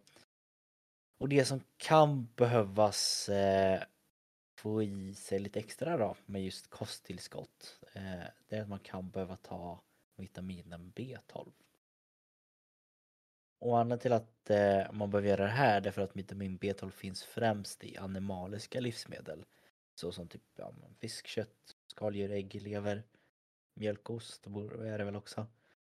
Och 1.17 1.30
det 1.30 1.45
som 1.45 1.61
kan 1.78 2.28
behövas 2.36 3.30
eh, 3.30 3.84
få 4.55 4.84
i 4.84 5.13
sig 5.13 5.39
lite 5.39 5.59
extra 5.59 5.97
då 5.97 6.15
med 6.26 6.43
just 6.43 6.69
kosttillskott 6.69 7.80
eh, 7.93 8.24
det 8.47 8.55
är 8.55 8.61
att 8.61 8.69
man 8.69 8.80
kan 8.80 9.09
behöva 9.09 9.36
ta 9.36 9.82
vitaminen 10.15 10.93
B12. 10.95 11.51
Och 13.62 13.80
anledningen 13.80 13.99
till 13.99 14.14
att 14.14 14.49
eh, 14.49 14.91
man 14.91 15.09
behöver 15.09 15.30
göra 15.30 15.43
det 15.43 15.51
här 15.51 15.88
är 15.88 15.91
för 15.91 16.01
att 16.01 16.16
vitamin 16.16 16.59
B12 16.59 16.89
finns 16.89 17.24
främst 17.24 17.84
i 17.84 17.97
animaliska 17.97 18.80
livsmedel. 18.80 19.45
Såsom 19.95 20.28
typ 20.28 20.41
ja, 20.55 20.74
fiskkött, 20.99 21.76
skaldjur, 21.88 22.32
ägg, 22.32 22.62
lever, 22.62 23.03
mjölkost 23.76 24.47
är 24.47 24.97
det 24.97 25.03
väl 25.03 25.16
också. 25.16 25.41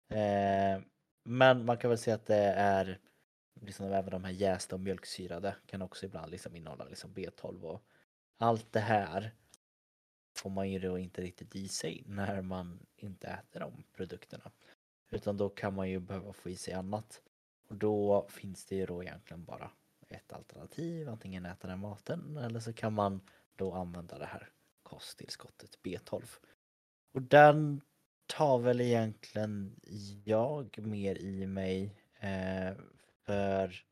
Eh, 0.09 0.81
men 1.23 1.65
man 1.65 1.77
kan 1.77 1.89
väl 1.89 1.97
säga 1.97 2.15
att 2.15 2.25
det 2.25 2.53
är 2.55 2.99
liksom 3.61 3.85
även 3.85 4.11
de 4.11 4.23
här 4.23 4.31
jästa 4.31 4.75
och 4.75 4.81
mjölksyrade 4.81 5.55
kan 5.65 5.81
också 5.81 6.05
ibland 6.05 6.31
liksom 6.31 6.55
innehålla 6.55 6.85
liksom 6.85 7.13
B12 7.13 7.61
och 7.61 7.83
allt 8.37 8.71
det 8.71 8.79
här 8.79 9.31
får 10.35 10.49
man 10.49 10.69
ju 10.69 10.79
då 10.79 10.97
inte 10.97 11.21
riktigt 11.21 11.55
i 11.55 11.67
sig 11.67 12.03
när 12.05 12.41
man 12.41 12.85
inte 12.95 13.27
äter 13.27 13.59
de 13.59 13.83
produkterna. 13.93 14.51
Utan 15.09 15.37
då 15.37 15.49
kan 15.49 15.73
man 15.73 15.89
ju 15.89 15.99
behöva 15.99 16.33
få 16.33 16.49
i 16.49 16.55
sig 16.55 16.73
annat. 16.73 17.21
Och 17.67 17.75
då 17.75 18.27
finns 18.29 18.65
det 18.65 18.75
ju 18.75 18.85
då 18.85 19.03
egentligen 19.03 19.45
bara 19.45 19.71
ett 20.09 20.33
alternativ, 20.33 21.09
antingen 21.09 21.45
äta 21.45 21.67
den 21.67 21.79
maten 21.79 22.37
eller 22.37 22.59
så 22.59 22.73
kan 22.73 22.93
man 22.93 23.21
då 23.55 23.73
använda 23.73 24.17
det 24.17 24.25
här 24.25 24.49
kosttillskottet 24.83 25.79
B12. 25.83 26.23
Och 27.11 27.21
den 27.21 27.81
tar 28.25 28.59
väl 28.59 28.81
egentligen 28.81 29.79
jag 30.23 30.79
mer 30.79 31.17
i 31.17 31.47
mig 31.47 32.03
eh, 32.19 32.73
för 33.25 33.85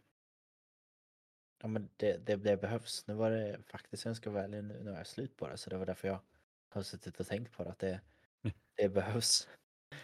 ja, 1.62 1.68
men 1.68 1.90
det, 1.98 2.18
det, 2.18 2.36
det, 2.36 2.58
behövs. 2.58 3.08
Nu 3.08 3.14
var 3.14 3.32
det 3.32 3.60
faktiskt, 3.68 4.06
jag 4.06 4.16
ska 4.16 4.40
ärlig, 4.40 4.64
nu, 4.64 4.84
nu 4.84 4.92
är 4.92 4.98
jag 4.98 5.08
slut 5.08 5.38
på 5.38 5.48
det 5.48 5.58
så 5.58 5.70
det 5.70 5.78
var 5.78 5.86
därför 5.86 6.08
jag 6.08 6.20
har 6.70 6.82
suttit 6.82 7.20
och 7.20 7.28
tänkt 7.28 7.52
på 7.52 7.64
det 7.64 7.70
att 7.70 7.80
det, 7.80 8.02
det 8.76 8.90
behövs. 8.90 9.48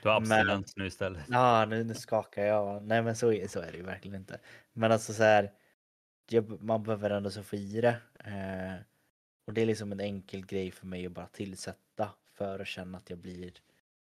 Du 0.03 0.09
har 0.09 0.15
abstinens 0.15 0.77
nu 0.77 0.85
istället. 0.85 1.25
Ja, 1.29 1.65
nu, 1.65 1.83
nu 1.83 1.93
skakar 1.93 2.43
jag. 2.43 2.83
Nej 2.83 3.01
men 3.01 3.15
så, 3.15 3.47
så 3.49 3.59
är 3.59 3.71
det 3.71 3.77
ju 3.77 3.83
verkligen 3.83 4.15
inte. 4.15 4.39
Men 4.73 4.91
alltså 4.91 5.13
så 5.13 5.23
här, 5.23 5.51
man 6.59 6.83
behöver 6.83 7.09
ändå 7.09 7.29
så 7.29 7.43
få 7.43 7.55
i 7.55 7.81
det. 7.81 7.97
Eh, 8.19 8.75
och 9.45 9.53
det 9.53 9.61
är 9.61 9.65
liksom 9.65 9.91
en 9.91 9.99
enkel 9.99 10.45
grej 10.45 10.71
för 10.71 10.85
mig 10.85 11.05
att 11.05 11.11
bara 11.11 11.27
tillsätta 11.27 12.09
för 12.25 12.59
att 12.59 12.67
känna 12.67 12.97
att 12.97 13.09
jag 13.09 13.19
blir, 13.19 13.53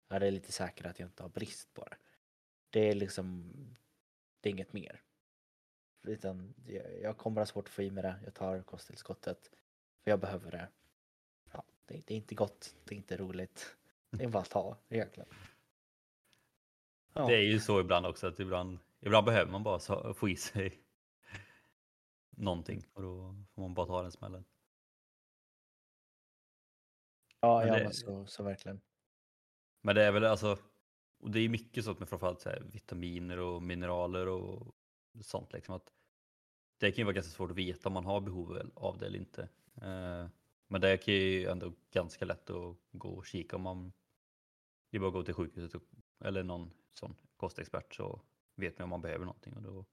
ja 0.09 0.19
det 0.19 0.27
är 0.27 0.31
lite 0.31 0.53
säkrare 0.53 0.91
att 0.91 0.99
jag 0.99 1.07
inte 1.07 1.23
har 1.23 1.31
brist 1.31 1.75
på 1.75 1.85
det. 1.85 1.97
Det 2.71 2.81
är 2.81 2.95
liksom, 2.95 3.53
det 4.41 4.49
är 4.49 4.51
inget 4.51 4.73
mer. 4.73 5.03
Utan 6.07 6.55
jag 7.03 7.17
kommer 7.17 7.41
ha 7.41 7.47
svårt 7.47 7.69
att 7.69 7.75
få 7.75 7.83
i 7.83 7.91
mig 7.91 8.03
det. 8.03 8.15
Jag 8.25 8.35
tar 8.35 8.63
kosttillskottet. 8.63 9.51
För 10.05 10.11
jag 10.11 10.21
behöver 10.21 10.51
det. 10.51 10.69
Ja, 11.53 11.65
det, 11.87 12.03
det 12.07 12.15
är 12.15 12.17
inte 12.17 12.35
gott. 12.35 12.75
Det 12.85 12.95
är 12.95 12.97
inte 12.97 13.17
roligt. 13.17 13.77
Det 14.11 14.25
är 14.25 14.29
bara 14.29 14.43
att 14.43 14.51
ta 14.51 14.77
egentligen. 14.89 15.29
Ja. 17.13 17.27
Det 17.27 17.37
är 17.37 17.43
ju 17.43 17.61
så 17.61 17.81
ibland 17.81 18.07
också 18.07 18.27
att 18.27 18.41
ibland, 18.41 18.79
ibland 19.01 19.27
behöver 19.27 19.53
man 19.53 19.63
bara 19.63 20.15
få 20.15 20.29
i 20.29 20.37
sig 20.37 20.83
någonting 22.31 22.85
och 22.93 23.03
då 23.03 23.35
får 23.55 23.63
man 23.63 23.75
bara 23.75 23.87
ta 23.87 24.03
den 24.03 24.13
smällen. 24.13 24.45
Ja, 27.41 27.59
men 27.59 27.69
ja 27.69 27.75
det, 27.75 27.85
men 27.85 27.93
så, 27.93 28.27
så 28.27 28.43
verkligen. 28.43 28.81
Men 29.81 29.95
det 29.95 30.03
är 30.03 30.13
väl 30.13 30.25
alltså, 30.25 30.59
och 31.21 31.31
det 31.31 31.41
är 31.41 31.49
mycket 31.49 31.85
sånt 31.85 31.99
med 31.99 32.09
framförallt 32.09 32.41
så 32.41 32.49
här, 32.49 32.61
vitaminer 32.73 33.39
och 33.39 33.63
mineraler 33.63 34.29
och 34.29 34.75
sånt 35.21 35.53
liksom 35.53 35.75
att 35.75 35.93
det 36.79 36.91
kan 36.91 36.97
ju 36.97 37.05
vara 37.05 37.15
ganska 37.15 37.33
svårt 37.33 37.51
att 37.51 37.57
veta 37.57 37.89
om 37.89 37.93
man 37.93 38.05
har 38.05 38.21
behov 38.21 38.71
av 38.75 38.99
det 38.99 39.07
eller 39.07 39.19
inte. 39.19 39.43
Eh, 39.75 40.27
men 40.67 40.81
det 40.81 40.97
kan 40.97 41.15
ju 41.15 41.47
ändå 41.47 41.73
ganska 41.93 42.25
lätt 42.25 42.51
att 42.51 42.77
gå 42.93 43.09
och 43.09 43.27
kika 43.27 43.57
om 43.57 43.63
man 43.63 43.93
det 44.91 44.97
är 44.97 45.01
bara 45.01 45.09
att 45.09 45.15
gå 45.15 45.23
till 45.23 45.35
sjukhuset 45.35 45.83
eller 46.21 46.43
någon 46.43 46.71
sån 46.93 47.17
kostexpert 47.37 47.95
så 47.95 48.21
vet 48.55 48.79
man 48.79 48.85
om 48.85 48.91
man 48.91 49.01
behöver 49.01 49.25
någonting 49.25 49.55
och 49.55 49.63
då, 49.63 49.85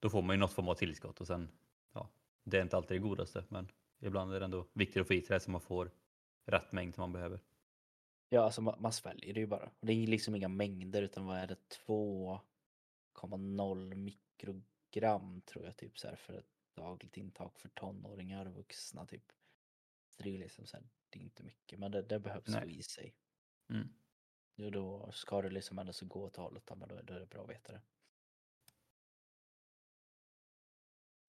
då 0.00 0.10
får 0.10 0.22
man 0.22 0.36
ju 0.36 0.40
något 0.40 0.52
form 0.52 0.68
av 0.68 0.74
tillskott 0.74 1.20
och 1.20 1.26
sen 1.26 1.48
ja, 1.92 2.10
det 2.44 2.58
är 2.58 2.62
inte 2.62 2.76
alltid 2.76 2.96
det 2.96 3.08
godaste 3.08 3.44
men 3.48 3.68
ibland 3.98 4.34
är 4.34 4.40
det 4.40 4.44
ändå 4.44 4.66
viktigt 4.72 5.00
att 5.00 5.06
få 5.06 5.14
i 5.14 5.22
sig 5.22 5.34
det 5.34 5.40
så 5.40 5.50
man 5.50 5.60
får 5.60 5.90
rätt 6.44 6.72
mängd 6.72 6.94
som 6.94 7.02
man 7.02 7.12
behöver. 7.12 7.40
Ja, 8.28 8.44
alltså 8.44 8.62
man, 8.62 8.82
man 8.82 8.92
sväljer 8.92 9.34
det 9.34 9.40
ju 9.40 9.46
bara. 9.46 9.70
Det 9.80 9.92
är 9.92 10.06
liksom 10.06 10.34
inga 10.34 10.48
mängder 10.48 11.02
utan 11.02 11.26
vad 11.26 11.38
är 11.38 11.46
det? 11.46 11.56
2,0 11.86 13.94
mikrogram 13.94 15.40
tror 15.40 15.64
jag 15.64 15.76
typ 15.76 15.98
så 15.98 16.08
här 16.08 16.16
för 16.16 16.34
ett 16.34 16.54
dagligt 16.74 17.16
intag 17.16 17.58
för 17.58 17.68
tonåringar 17.68 18.46
och 18.46 18.54
vuxna 18.54 19.06
typ. 19.06 19.32
det 20.18 20.28
är 20.28 20.32
ju 20.32 20.38
liksom 20.38 20.66
så 20.66 20.76
här, 20.76 20.86
det 21.10 21.18
är 21.18 21.22
inte 21.22 21.42
mycket 21.42 21.78
men 21.78 21.90
det, 21.90 22.02
det 22.02 22.18
behövs 22.18 22.54
få 22.54 22.64
i 22.64 22.82
sig. 22.82 23.14
Mm. 23.68 23.88
Och 24.56 24.72
då 24.72 25.10
ska 25.12 25.42
det 25.42 25.50
liksom 25.50 25.78
ändå 25.78 25.92
så 25.92 26.06
gå 26.06 26.24
åt 26.24 26.36
hållet, 26.36 26.70
men 26.76 26.88
då, 26.88 27.00
då 27.02 27.14
är 27.14 27.20
det 27.20 27.26
bra 27.26 27.42
att 27.42 27.50
veta 27.50 27.72
det. 27.72 27.80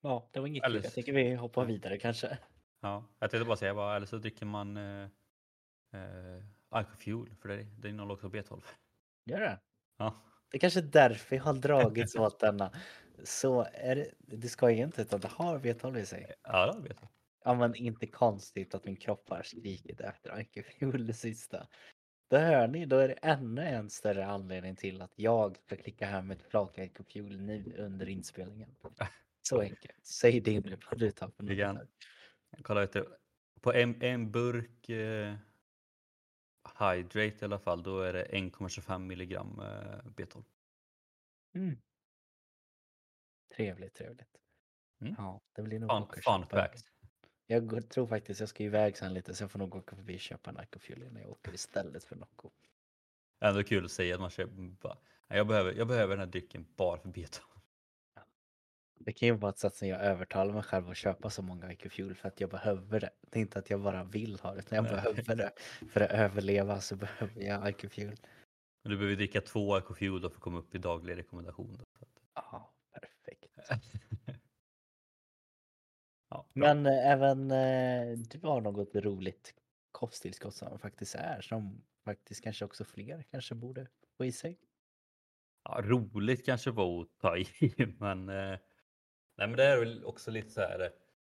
Ja, 0.02 0.30
det 0.32 0.40
var 0.40 0.48
inget 0.48 0.64
eller... 0.64 0.84
Jag 0.84 0.94
tänker 0.94 1.14
vi 1.14 1.36
hoppar 1.36 1.66
vidare 1.66 1.98
kanske. 1.98 2.38
Ja, 2.80 3.06
jag 3.20 3.32
tänkte 3.32 3.46
bara 3.46 3.58
säga 3.58 3.74
bara, 3.74 3.96
eller 3.96 4.06
så 4.06 4.18
dricker 4.18 4.46
man 4.46 4.78
eh, 4.78 5.10
eh, 5.94 6.44
Alcofuel 6.70 7.36
för 7.36 7.50
det, 7.50 7.64
det 7.64 7.90
innehåller 7.90 8.14
också 8.14 8.28
B12. 8.28 8.64
Gör 9.26 9.40
det? 9.40 9.60
Ja. 9.98 10.16
Det 10.52 10.58
är 10.58 10.60
kanske 10.60 10.80
är 10.80 10.84
därför 10.84 11.36
jag 11.36 11.44
har 11.44 11.54
dragits 11.54 12.16
åt 12.16 12.40
denna. 12.40 12.72
Så 13.24 13.68
är 13.74 13.96
det, 13.96 14.12
du 14.20 14.48
ska 14.48 14.70
inte 14.70 15.02
utan 15.02 15.20
det 15.20 15.28
har 15.28 15.60
V12 15.60 16.00
i 16.00 16.06
sig. 16.06 16.34
Ja, 16.44 16.74
det 16.74 16.88
vet 16.88 16.98
jag. 17.02 17.10
Ja 17.44 17.54
men 17.54 17.76
inte 17.76 18.08
konstigt 18.08 18.76
att 18.76 18.86
min 18.86 18.96
kropp 18.96 19.30
har 19.30 19.44
skrikit 19.44 20.02
efter 20.02 20.30
Ankefuel 20.30 21.08
det 21.08 21.14
sista. 21.14 21.68
Då 22.28 22.38
hör 22.38 22.68
ni, 22.68 22.86
då 22.86 22.98
är 22.98 23.08
det 23.08 23.14
ännu 23.14 23.62
en 23.62 23.90
större 23.90 24.26
anledning 24.26 24.76
till 24.76 25.02
att 25.02 25.14
jag 25.16 25.58
ska 25.58 25.76
klicka 25.76 26.06
hem 26.06 26.32
ett 26.32 26.42
flak 26.42 26.80
Ankefuel 26.80 27.42
nu 27.42 27.76
under 27.78 28.10
inspelningen. 28.10 28.76
Så 29.42 29.62
enkelt. 29.62 30.06
Säg 30.06 30.40
det 30.40 30.60
nu 30.60 30.78
vad 30.90 31.00
du 31.00 31.12
tar 31.12 31.30
för 31.30 31.44
något. 31.44 31.90
Kolla 32.62 32.84
efter. 32.84 33.08
På 33.62 33.74
en, 33.74 34.02
en 34.02 34.32
burk 34.32 34.90
eh, 34.90 35.36
Hydrate 36.80 37.38
i 37.42 37.46
alla 37.46 37.60
fall, 37.60 37.84
då 37.84 38.02
är 38.02 38.14
det 38.14 38.26
1,25 38.26 39.00
milligram 39.00 39.60
eh, 39.60 40.06
B12. 40.06 40.44
Mm. 41.56 41.78
Trevligt, 43.56 43.96
trevligt. 43.96 44.38
Mm. 45.02 45.16
Ja, 45.18 45.42
det 45.56 45.62
blir 45.62 45.80
nog 45.80 45.90
Fun, 45.90 46.04
och 46.04 46.16
fun 46.24 46.48
fact. 46.48 46.95
Jag 47.48 47.90
tror 47.90 48.08
faktiskt 48.08 48.40
jag 48.40 48.50
ska 48.50 48.64
iväg 48.64 48.98
sen 48.98 49.14
lite 49.14 49.34
så 49.36 49.44
jag 49.44 49.52
får 49.52 49.60
nog 49.60 49.76
åka 49.76 49.96
förbi 49.96 50.16
och 50.16 50.20
köpa 50.20 50.50
en 50.50 50.58
Ankefuel 50.58 51.12
när 51.14 51.22
jag 51.22 51.30
åker 51.30 51.54
istället 51.54 52.04
för 52.04 52.16
Nocco. 52.16 52.50
Ändå 53.42 53.64
kul 53.64 53.86
att 53.86 53.92
säga 53.92 54.16
att 54.16 54.22
man 54.22 54.30
köper 54.30 54.54
bara, 54.82 54.98
"Nej, 55.28 55.38
jag 55.38 55.48
behöver, 55.48 55.74
jag 55.74 55.88
behöver 55.88 56.16
den 56.16 56.20
här 56.20 56.32
drycken 56.32 56.66
bara 56.76 56.98
för 57.00 57.10
B12. 57.10 57.40
Det 59.00 59.14
kan 59.14 59.28
ju 59.28 59.34
vara 59.36 59.50
ett 59.50 59.58
sätt 59.60 59.76
som 59.76 59.88
jag 59.88 60.02
övertalar 60.02 60.54
mig 60.54 60.64
själv 60.64 60.90
att 60.90 60.98
köpa 60.98 61.30
så 61.30 61.42
många 61.42 61.72
IQ 61.74 61.92
Fuel 61.92 62.16
för 62.16 62.28
att 62.28 62.40
jag 62.40 62.50
behöver 62.50 63.00
det. 63.00 63.10
Det 63.22 63.40
är 63.40 63.42
inte 63.42 63.60
att 63.60 63.70
jag 63.70 63.82
bara 63.82 64.04
vill 64.04 64.40
ha 64.40 64.54
det, 64.54 64.60
utan 64.60 64.76
jag 64.76 64.84
Nej. 64.84 64.92
behöver 64.94 65.36
det. 65.36 65.52
För 65.92 66.02
att 66.02 66.12
överleva 66.12 66.82
så 66.82 66.96
behöver 66.96 67.42
jag 67.42 67.70
IQ 67.70 67.94
Fuel. 67.94 68.16
Men 68.84 68.92
du 68.92 68.98
behöver 68.98 69.16
dricka 69.16 69.42
två 69.42 69.76
Alcofuel 69.76 70.22
då 70.22 70.30
för 70.30 70.36
att 70.36 70.42
komma 70.42 70.60
upp 70.60 70.76
i 70.76 70.78
daglig 70.78 71.18
rekommendation. 71.18 71.78
Ja, 72.36 72.74
perfekt. 72.94 73.56
ja. 76.36 76.46
Men 76.54 76.86
eh, 76.86 77.12
även 77.12 77.52
eh, 77.52 78.18
du 78.18 78.48
har 78.48 78.62
något 78.62 78.96
roligt 78.96 79.54
kosttillskott 79.92 80.56
som 80.56 80.80
faktiskt 80.80 81.16
är, 81.16 81.42
som 81.42 81.84
faktiskt 82.06 82.44
kanske 82.44 82.66
också 82.66 82.84
fler 82.84 83.24
kanske 83.32 83.56
borde 83.56 83.88
få 84.18 84.26
i 84.26 84.32
sig. 84.32 84.60
Ja, 85.64 85.82
roligt 85.84 86.46
kanske 86.46 86.72
var 86.72 87.02
att 87.02 87.20
ta 87.20 87.38
i, 87.38 87.48
men, 88.00 88.30
eh, 88.30 88.60
nej, 89.36 89.48
men 89.48 89.56
det 89.56 89.64
är 89.64 89.80
väl 89.80 90.06
också 90.06 90.32
lite 90.32 90.50
så 90.50 90.62
här, 90.62 90.92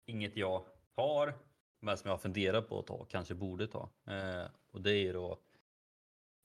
inget 0.06 0.36
jag 0.36 0.64
tar, 0.96 1.34
men 1.80 1.96
som 1.96 2.08
jag 2.08 2.12
har 2.12 2.18
funderat 2.18 2.68
på 2.68 2.78
att 2.78 2.86
ta, 2.86 3.04
kanske 3.04 3.34
borde 3.34 3.66
ta. 3.66 3.90
Och 4.70 4.82
det 4.82 4.92
är 4.92 5.12
då, 5.12 5.40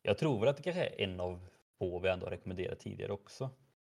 jag 0.01 0.17
tror 0.17 0.39
väl 0.39 0.49
att 0.49 0.57
det 0.57 0.63
kanske 0.63 0.85
är 0.85 1.01
en 1.01 1.19
av 1.19 1.47
få 1.77 1.99
vi 1.99 2.09
ändå 2.09 2.25
rekommenderat 2.25 2.79
tidigare 2.79 3.11
också. 3.11 3.49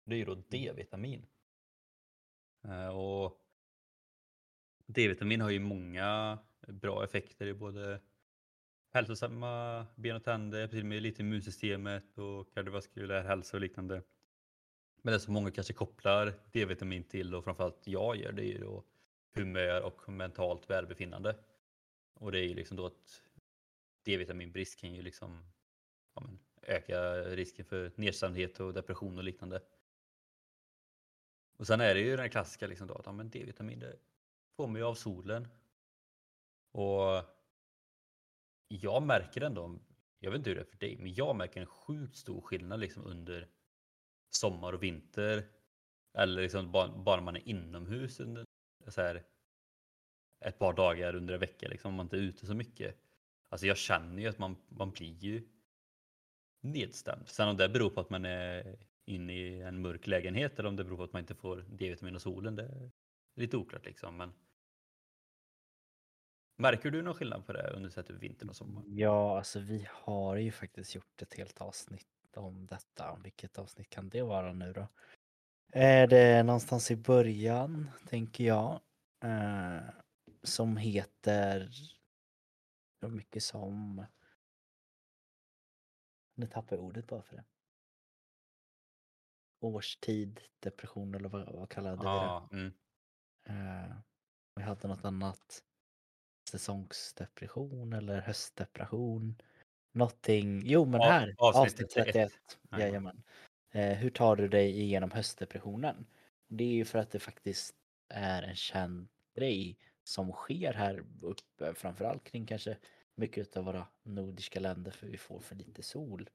Det 0.04 0.14
är 0.14 0.18
ju 0.18 0.24
då 0.24 0.34
D-vitamin. 0.34 1.26
Eh, 2.64 2.88
och 2.88 3.45
D-vitamin 4.86 5.40
har 5.40 5.50
ju 5.50 5.58
många 5.58 6.38
bra 6.68 7.04
effekter 7.04 7.46
i 7.46 7.54
både 7.54 8.00
hälsosamma 8.92 9.86
ben 9.96 10.16
och 10.16 10.24
tänder, 10.24 10.68
till 10.68 10.80
och 10.80 10.86
med 10.86 11.02
lite 11.02 11.22
immunsystemet 11.22 12.18
och 12.18 12.54
kardiovaskulär 12.54 13.22
hälsa 13.22 13.56
och 13.56 13.60
liknande. 13.60 14.02
Men 15.02 15.12
det 15.12 15.20
som 15.20 15.34
många 15.34 15.50
kanske 15.50 15.72
kopplar 15.72 16.34
D-vitamin 16.52 17.04
till 17.04 17.34
och 17.34 17.44
framförallt 17.44 17.86
jag 17.86 18.16
gör 18.16 18.32
det 18.32 18.42
är 18.42 18.52
ju 18.52 18.58
då 18.58 18.84
humör 19.34 19.82
och 19.82 20.08
mentalt 20.08 20.70
välbefinnande. 20.70 21.36
Och 22.14 22.32
det 22.32 22.38
är 22.38 22.44
ju 22.44 22.54
liksom 22.54 22.76
då 22.76 22.86
att 22.86 23.22
D-vitaminbrist 24.04 24.80
kan 24.80 24.94
ju 24.94 25.02
liksom 25.02 25.52
ja, 26.14 26.20
men, 26.20 26.38
öka 26.62 27.22
risken 27.22 27.64
för 27.64 27.92
nedstämdhet 27.96 28.60
och 28.60 28.74
depression 28.74 29.18
och 29.18 29.24
liknande. 29.24 29.60
Och 31.56 31.66
sen 31.66 31.80
är 31.80 31.94
det 31.94 32.00
ju 32.00 32.16
den 32.16 32.30
klassiska 32.30 32.66
liksom 32.66 32.86
då 32.86 32.94
att 32.94 33.06
ja, 33.06 33.12
D-vitamin 33.12 33.84
kommer 34.56 34.78
ju 34.78 34.84
av 34.84 34.94
solen. 34.94 35.48
Och 36.72 37.24
jag 38.68 39.02
märker 39.02 39.40
ändå, 39.40 39.78
jag 40.18 40.30
vet 40.30 40.38
inte 40.38 40.50
hur 40.50 40.56
det 40.56 40.62
är 40.62 40.70
för 40.70 40.78
dig, 40.78 40.96
men 40.98 41.14
jag 41.14 41.36
märker 41.36 41.60
en 41.60 41.66
sjukt 41.66 42.16
stor 42.16 42.40
skillnad 42.40 42.80
liksom 42.80 43.04
under 43.04 43.48
sommar 44.30 44.72
och 44.72 44.82
vinter. 44.82 45.48
Eller 46.18 46.42
liksom 46.42 46.72
bara, 46.72 46.88
bara 46.88 47.20
man 47.20 47.36
är 47.36 47.48
inomhus 47.48 48.20
under 48.20 48.44
så 48.88 49.00
här, 49.00 49.24
ett 50.44 50.58
par 50.58 50.72
dagar 50.72 51.14
under 51.14 51.34
en 51.34 51.40
vecka, 51.40 51.68
liksom, 51.68 51.88
om 51.88 51.94
man 51.94 52.06
inte 52.06 52.16
är 52.16 52.20
ute 52.20 52.46
så 52.46 52.54
mycket. 52.54 52.96
Alltså 53.48 53.66
jag 53.66 53.76
känner 53.76 54.22
ju 54.22 54.28
att 54.28 54.38
man, 54.38 54.56
man 54.68 54.90
blir 54.90 55.14
ju 55.14 55.48
nedstämd. 56.60 57.28
Sen 57.28 57.48
om 57.48 57.56
det 57.56 57.68
beror 57.68 57.90
på 57.90 58.00
att 58.00 58.10
man 58.10 58.24
är 58.24 58.78
inne 59.04 59.32
i 59.32 59.60
en 59.60 59.80
mörk 59.80 60.06
lägenhet 60.06 60.58
eller 60.58 60.68
om 60.68 60.76
det 60.76 60.84
beror 60.84 60.96
på 60.96 61.02
att 61.02 61.12
man 61.12 61.20
inte 61.20 61.34
får 61.34 61.56
D-vitamin 61.56 62.14
och 62.14 62.22
solen, 62.22 62.56
det 62.56 62.62
är 62.62 62.90
lite 63.34 63.56
oklart 63.56 63.84
liksom. 63.84 64.16
Men 64.16 64.32
Märker 66.56 66.90
du 66.90 67.02
någon 67.02 67.14
skillnad 67.14 67.46
på 67.46 67.52
det 67.52 67.70
under 67.70 67.90
så 67.90 68.02
typ 68.02 68.22
vintern 68.22 68.48
och 68.48 68.56
sommaren? 68.56 68.96
Ja, 68.96 69.38
alltså 69.38 69.60
vi 69.60 69.88
har 69.90 70.36
ju 70.36 70.52
faktiskt 70.52 70.94
gjort 70.94 71.22
ett 71.22 71.34
helt 71.34 71.60
avsnitt 71.60 72.06
om 72.36 72.66
detta. 72.66 73.18
Vilket 73.22 73.58
avsnitt 73.58 73.90
kan 73.90 74.08
det 74.08 74.22
vara 74.22 74.52
nu 74.52 74.72
då? 74.72 74.88
Är 75.72 76.06
det 76.06 76.42
någonstans 76.42 76.90
i 76.90 76.96
början, 76.96 77.90
tänker 78.08 78.44
jag. 78.44 78.80
Eh, 79.24 79.80
som 80.42 80.76
heter 80.76 81.70
hur 83.00 83.08
mycket 83.08 83.42
som... 83.42 84.06
Nu 86.34 86.46
tappar 86.46 86.76
jag 86.76 86.84
ordet 86.84 87.06
bara 87.06 87.22
för 87.22 87.36
det. 87.36 87.44
Årstid, 89.60 90.40
depression 90.60 91.14
eller 91.14 91.28
vad, 91.28 91.52
vad 91.54 91.70
kallade 91.70 91.96
vi 91.96 92.02
det? 92.02 92.08
Ja, 92.08 92.48
mm. 92.52 92.72
Eh, 93.44 93.96
vi 94.54 94.62
hade 94.62 94.88
något 94.88 95.04
annat. 95.04 95.62
Säsongsdepression 96.50 97.92
eller 97.92 98.20
höstdepression. 98.20 99.34
Någonting. 99.92 100.62
Jo 100.64 100.84
men 100.84 101.00
här. 101.00 101.34
avsnitt 101.38 101.62
Avsnitt 101.62 101.90
31. 101.90 102.14
31. 102.14 102.32
Jajamän. 102.80 103.22
Eh, 103.70 103.92
hur 103.98 104.10
tar 104.10 104.36
du 104.36 104.48
dig 104.48 104.80
igenom 104.80 105.10
höstdepressionen? 105.10 106.06
Det 106.48 106.64
är 106.64 106.72
ju 106.74 106.84
för 106.84 106.98
att 106.98 107.10
det 107.10 107.18
faktiskt 107.18 107.74
är 108.08 108.42
en 108.42 108.56
känd 108.56 109.08
grej 109.34 109.78
som 110.04 110.32
sker 110.32 110.72
här 110.72 111.04
uppe. 111.22 111.74
Framförallt 111.74 112.24
kring 112.24 112.46
kanske 112.46 112.76
mycket 113.14 113.56
av 113.56 113.64
våra 113.64 113.86
nordiska 114.02 114.60
länder 114.60 114.90
för 114.90 115.06
vi 115.06 115.16
får 115.16 115.40
för 115.40 115.54
lite 115.54 115.82
sol. 115.82 116.30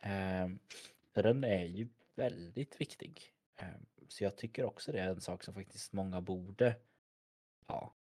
Eh, 0.00 0.48
så 1.14 1.22
den 1.22 1.44
är 1.44 1.64
ju 1.64 1.88
väldigt 2.14 2.80
viktig. 2.80 3.22
Eh, 3.56 3.66
Så 4.08 4.24
jag 4.24 4.36
tycker 4.36 4.64
också 4.64 4.92
det 4.92 5.00
är 5.00 5.08
en 5.08 5.20
sak 5.20 5.44
som 5.44 5.54
faktiskt 5.54 5.92
många 5.92 6.20
borde 6.20 6.76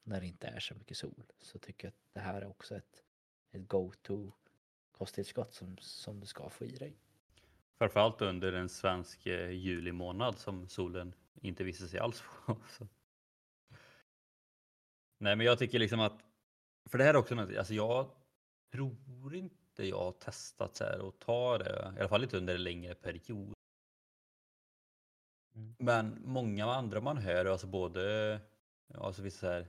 när 0.08 0.22
det 0.22 0.28
inte 0.28 0.47
är 0.47 0.60
så 0.60 0.76
mycket 0.76 0.97
sol. 0.97 1.24
Så 1.39 1.60
tycker 1.60 1.88
jag 1.88 1.91
att 1.91 2.14
det 2.14 2.20
här 2.20 2.41
är 2.41 2.47
också 2.47 2.76
ett, 2.76 3.03
ett 3.51 3.68
go-to 3.68 4.32
kosttillskott 4.91 5.53
som, 5.53 5.78
som 5.78 6.20
du 6.20 6.26
ska 6.26 6.49
få 6.49 6.66
i 6.66 6.76
dig. 6.76 6.97
Framförallt 7.78 8.22
under 8.22 8.53
en 8.53 8.70
svensk 8.70 9.26
eh, 9.26 9.49
juli 9.49 9.91
månad 9.91 10.38
som 10.38 10.68
solen 10.68 11.14
inte 11.41 11.64
visar 11.64 11.88
sig 11.88 11.99
alls 11.99 12.24
på. 12.45 12.58
Så. 12.70 12.88
Nej 15.18 15.36
men 15.36 15.45
jag 15.45 15.60
tycker 15.60 15.80
liksom 15.80 15.99
att, 15.99 16.24
för 16.86 16.97
det 16.97 17.03
här 17.03 17.14
är 17.14 17.18
också 17.18 17.36
något, 17.36 17.58
alltså 17.58 17.74
jag 17.74 18.12
tror 18.72 19.36
inte 19.36 19.88
jag 19.88 19.99
har 19.99 20.12
testat 20.12 20.76
så 20.76 20.84
här 20.84 20.99
och 20.99 21.20
ta 21.20 21.58
det, 21.58 21.93
i 21.95 21.99
alla 21.99 22.10
fall 22.10 22.24
inte 22.24 22.38
under 22.38 22.55
en 22.55 22.64
längre 22.64 22.95
period. 22.95 23.53
Mm. 25.55 25.76
Men 25.80 26.22
många 26.26 26.66
andra 26.66 27.01
man 27.01 27.18
hör, 27.18 27.45
alltså 27.45 27.68
både 27.68 28.39
alltså 28.93 29.22
vissa 29.22 29.39
så 29.39 29.47
här, 29.47 29.68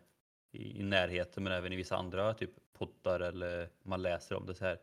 i, 0.52 0.80
i 0.80 0.82
närheten 0.82 1.44
men 1.44 1.52
även 1.52 1.72
i 1.72 1.76
vissa 1.76 1.96
andra 1.96 2.34
typ 2.34 2.50
poddar 2.72 3.20
eller 3.20 3.70
man 3.82 4.02
läser 4.02 4.36
om 4.36 4.46
det 4.46 4.54
så 4.54 4.64
här. 4.64 4.80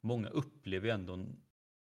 Många 0.00 0.28
upplever 0.28 0.86
ju 0.86 0.94
ändå 0.94 1.26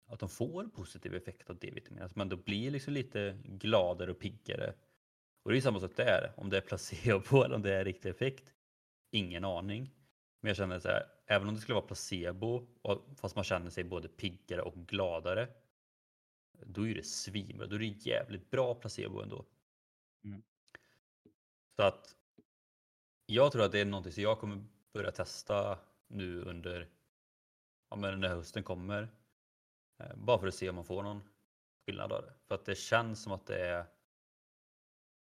att 0.07 0.21
de 0.21 0.29
får 0.29 0.65
positiv 0.65 1.15
effekt 1.15 1.51
av 1.51 1.59
D-vitamin. 1.59 2.03
Alltså 2.03 2.19
man 2.19 2.29
då 2.29 2.37
blir 2.37 2.71
liksom 2.71 2.93
lite 2.93 3.39
gladare 3.45 4.11
och 4.11 4.19
piggare. 4.19 4.75
Och 5.43 5.51
det 5.51 5.55
är 5.55 5.57
ju 5.57 5.63
samma 5.63 5.81
sak 5.81 5.97
där, 5.97 6.33
om 6.37 6.51
det 6.51 6.57
är 6.57 6.61
placebo 6.61 7.43
eller 7.43 7.55
om 7.55 7.63
det 7.63 7.75
är 7.75 7.85
riktig 7.85 8.09
effekt. 8.09 8.53
Ingen 9.11 9.45
aning. 9.45 9.91
Men 10.41 10.49
jag 10.49 10.57
känner 10.57 10.79
så 10.79 10.89
här, 10.89 11.07
även 11.27 11.49
om 11.49 11.55
det 11.55 11.61
skulle 11.61 11.75
vara 11.75 11.87
placebo, 11.87 12.67
och, 12.83 13.07
fast 13.17 13.35
man 13.37 13.45
känner 13.45 13.71
sig 13.71 13.85
både 13.85 14.09
piggare 14.09 14.63
och 14.63 14.87
gladare. 14.87 15.49
Då 16.67 16.89
är 16.89 16.95
det 16.95 17.07
svinbra, 17.07 17.67
då 17.67 17.75
är 17.75 17.79
det 17.79 18.07
jävligt 18.07 18.51
bra 18.51 18.75
placebo 18.75 19.21
ändå. 19.21 19.45
Mm. 20.25 20.43
Så 21.77 21.83
att 21.83 22.17
jag 23.27 23.53
tror 23.53 23.65
att 23.65 23.73
det 23.73 23.81
är 23.81 23.85
någonting 23.85 24.13
som 24.13 24.23
jag 24.23 24.39
kommer 24.39 24.65
börja 24.93 25.11
testa 25.11 25.79
nu 26.07 26.43
under 26.43 26.89
ja, 27.91 27.97
men 27.97 28.21
när 28.21 28.29
hösten 28.29 28.63
kommer. 28.63 29.09
Eh, 29.99 30.17
bara 30.17 30.39
för 30.39 30.47
att 30.47 30.55
se 30.55 30.69
om 30.69 30.75
man 30.75 30.85
får 30.85 31.03
någon 31.03 31.23
skillnad 31.87 32.13
av 32.13 32.23
det. 32.23 32.33
För 32.45 32.55
att 32.55 32.65
det 32.65 32.75
känns 32.75 33.23
som 33.23 33.33
att 33.33 33.47
det 33.47 33.67
är, 33.67 33.87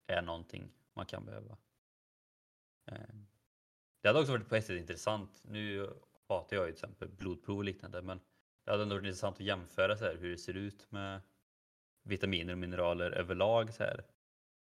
är 0.06 0.22
någonting 0.22 0.72
man 0.94 1.06
kan 1.06 1.24
behöva. 1.24 1.56
Eh, 2.86 3.14
det 4.00 4.08
hade 4.08 4.20
också 4.20 4.32
varit 4.32 4.48
på 4.48 4.56
ett 4.56 4.66
sätt 4.66 4.80
intressant. 4.80 5.40
Nu 5.44 5.90
hatar 6.28 6.56
jag 6.56 6.66
ju 6.66 6.72
till 6.72 6.84
exempel 6.84 7.08
blodprov 7.08 7.58
och 7.58 7.64
liknande 7.64 8.02
men 8.02 8.20
det 8.64 8.70
hade 8.70 8.82
ändå 8.82 8.94
varit 8.94 9.04
intressant 9.04 9.36
att 9.36 9.46
jämföra 9.46 9.96
så 9.96 10.04
här 10.04 10.14
hur 10.14 10.30
det 10.30 10.38
ser 10.38 10.56
ut 10.56 10.90
med 10.90 11.20
vitaminer 12.02 12.52
och 12.52 12.58
mineraler 12.58 13.10
överlag 13.10 13.74
så 13.74 13.82
här 13.82 14.04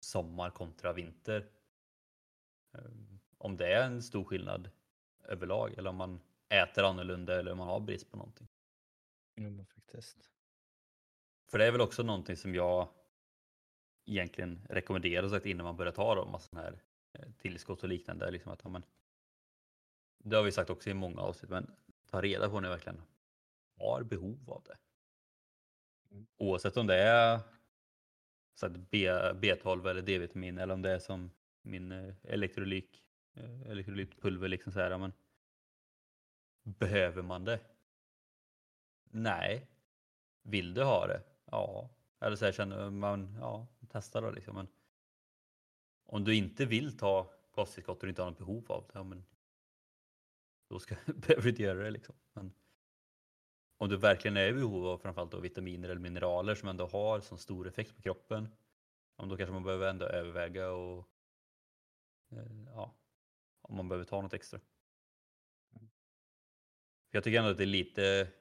sommar 0.01 0.51
kontra 0.51 0.93
vinter. 0.93 1.49
Ehm, 2.79 3.19
om 3.39 3.57
det 3.57 3.73
är 3.73 3.87
en 3.87 4.03
stor 4.03 4.25
skillnad 4.25 4.71
överlag 5.25 5.75
eller 5.79 5.91
om 5.91 5.97
man 5.97 6.21
äter 6.49 6.85
annorlunda 6.85 7.39
eller 7.39 7.53
om 7.53 7.59
man 7.59 7.69
har 7.69 7.81
brist 7.81 8.11
på 8.11 8.17
någonting. 8.17 8.49
Jo, 9.37 9.51
men 9.51 9.67
faktiskt. 9.67 10.31
För 11.51 11.59
det 11.59 11.65
är 11.65 11.73
väl 11.73 11.81
också 11.81 12.03
någonting 12.03 12.37
som 12.37 12.55
jag 12.55 12.89
egentligen 14.05 14.67
rekommenderar 14.71 15.29
sagt 15.29 15.47
innan 15.47 15.65
man 15.65 15.77
börjar 15.77 15.93
ta 15.93 16.15
då, 16.15 16.27
massa 16.27 16.57
här 16.57 16.83
eh, 17.13 17.31
tillskott 17.39 17.83
och 17.83 17.89
liknande. 17.89 18.31
Liksom 18.31 18.53
att, 18.53 18.61
ja, 18.65 18.71
men, 18.71 18.83
det 20.19 20.37
har 20.37 20.43
vi 20.43 20.53
sagt 20.53 20.71
också 20.71 20.91
i 20.91 20.95
många 20.95 21.21
avsnitt, 21.21 21.51
men 21.51 21.71
ta 22.07 22.23
reda 22.23 22.51
på 22.51 22.61
när 22.61 22.69
verkligen 22.69 23.03
har 23.79 24.03
behov 24.03 24.51
av 24.51 24.63
det. 24.63 24.77
Mm. 26.11 26.27
Oavsett 26.37 26.77
om 26.77 26.87
det 26.87 26.97
är 26.97 27.41
så 28.55 28.67
att 28.67 28.77
B, 28.77 29.11
B12 29.11 29.91
eller 29.91 30.03
D-vitamin 30.03 30.59
eller 30.59 30.75
om 30.75 30.83
det 30.83 30.91
är 30.91 30.99
som 30.99 31.31
min 31.67 31.93
eh, 31.93 32.15
elektrolyk, 32.23 33.05
eh, 33.35 33.71
elektrolytpulver. 33.71 34.49
Liksom 34.49 34.73
så 34.73 34.81
här, 34.81 34.99
men, 34.99 35.13
behöver 36.63 37.23
man 37.23 37.45
det? 37.45 37.61
Nej. 39.11 39.67
Vill 40.43 40.75
du 40.75 40.83
ha 40.83 41.07
det? 41.07 41.23
Ja. 41.45 41.91
Eller 42.21 42.37
så 42.37 42.45
här, 42.45 42.53
känner 42.53 42.91
man, 42.91 43.37
ja, 43.41 43.67
testa 43.89 44.21
då 44.21 44.31
liksom. 44.31 44.55
Men 44.55 44.69
om 46.07 46.25
du 46.25 46.35
inte 46.35 46.65
vill 46.65 46.99
ta 46.99 47.33
kosttillskott 47.51 47.99
och 47.99 48.07
du 48.07 48.09
inte 48.09 48.23
har 48.23 48.31
något 48.31 48.39
behov 48.39 48.65
av 48.73 48.85
det, 48.87 48.93
ja, 48.95 49.03
men 49.03 49.25
då 50.69 50.79
ska, 50.79 50.95
behöver 51.07 51.43
du 51.43 51.49
inte 51.49 51.63
göra 51.63 51.83
det 51.83 51.91
liksom. 51.91 52.15
Men 52.33 52.53
om 53.79 53.89
du 53.89 53.97
verkligen 53.97 54.37
är 54.37 54.49
i 54.49 54.53
behov 54.53 54.87
av 54.87 54.99
framförallt 54.99 55.33
då 55.33 55.41
vitaminer 55.41 55.89
eller 55.89 56.01
mineraler 56.01 56.55
som 56.55 56.69
ändå 56.69 56.87
har 56.87 57.21
så 57.21 57.37
stor 57.37 57.69
effekt 57.69 57.97
på 57.97 58.03
kroppen, 58.03 58.49
då 59.17 59.37
kanske 59.37 59.53
man 59.53 59.63
behöver 59.63 59.91
ändå 59.91 60.07
överväga 60.07 60.71
och 60.71 61.09
ja, 62.67 62.95
om 63.61 63.77
man 63.77 63.89
behöver 63.89 64.05
ta 64.05 64.23
något 64.23 64.35
extra. 64.35 64.61
För 67.11 67.19
jag 67.19 67.25
tycker 67.25 67.39
ändå 67.39 67.51
att 67.51 67.57
det 67.57 67.65
är 67.65 67.67
lite 67.67 68.33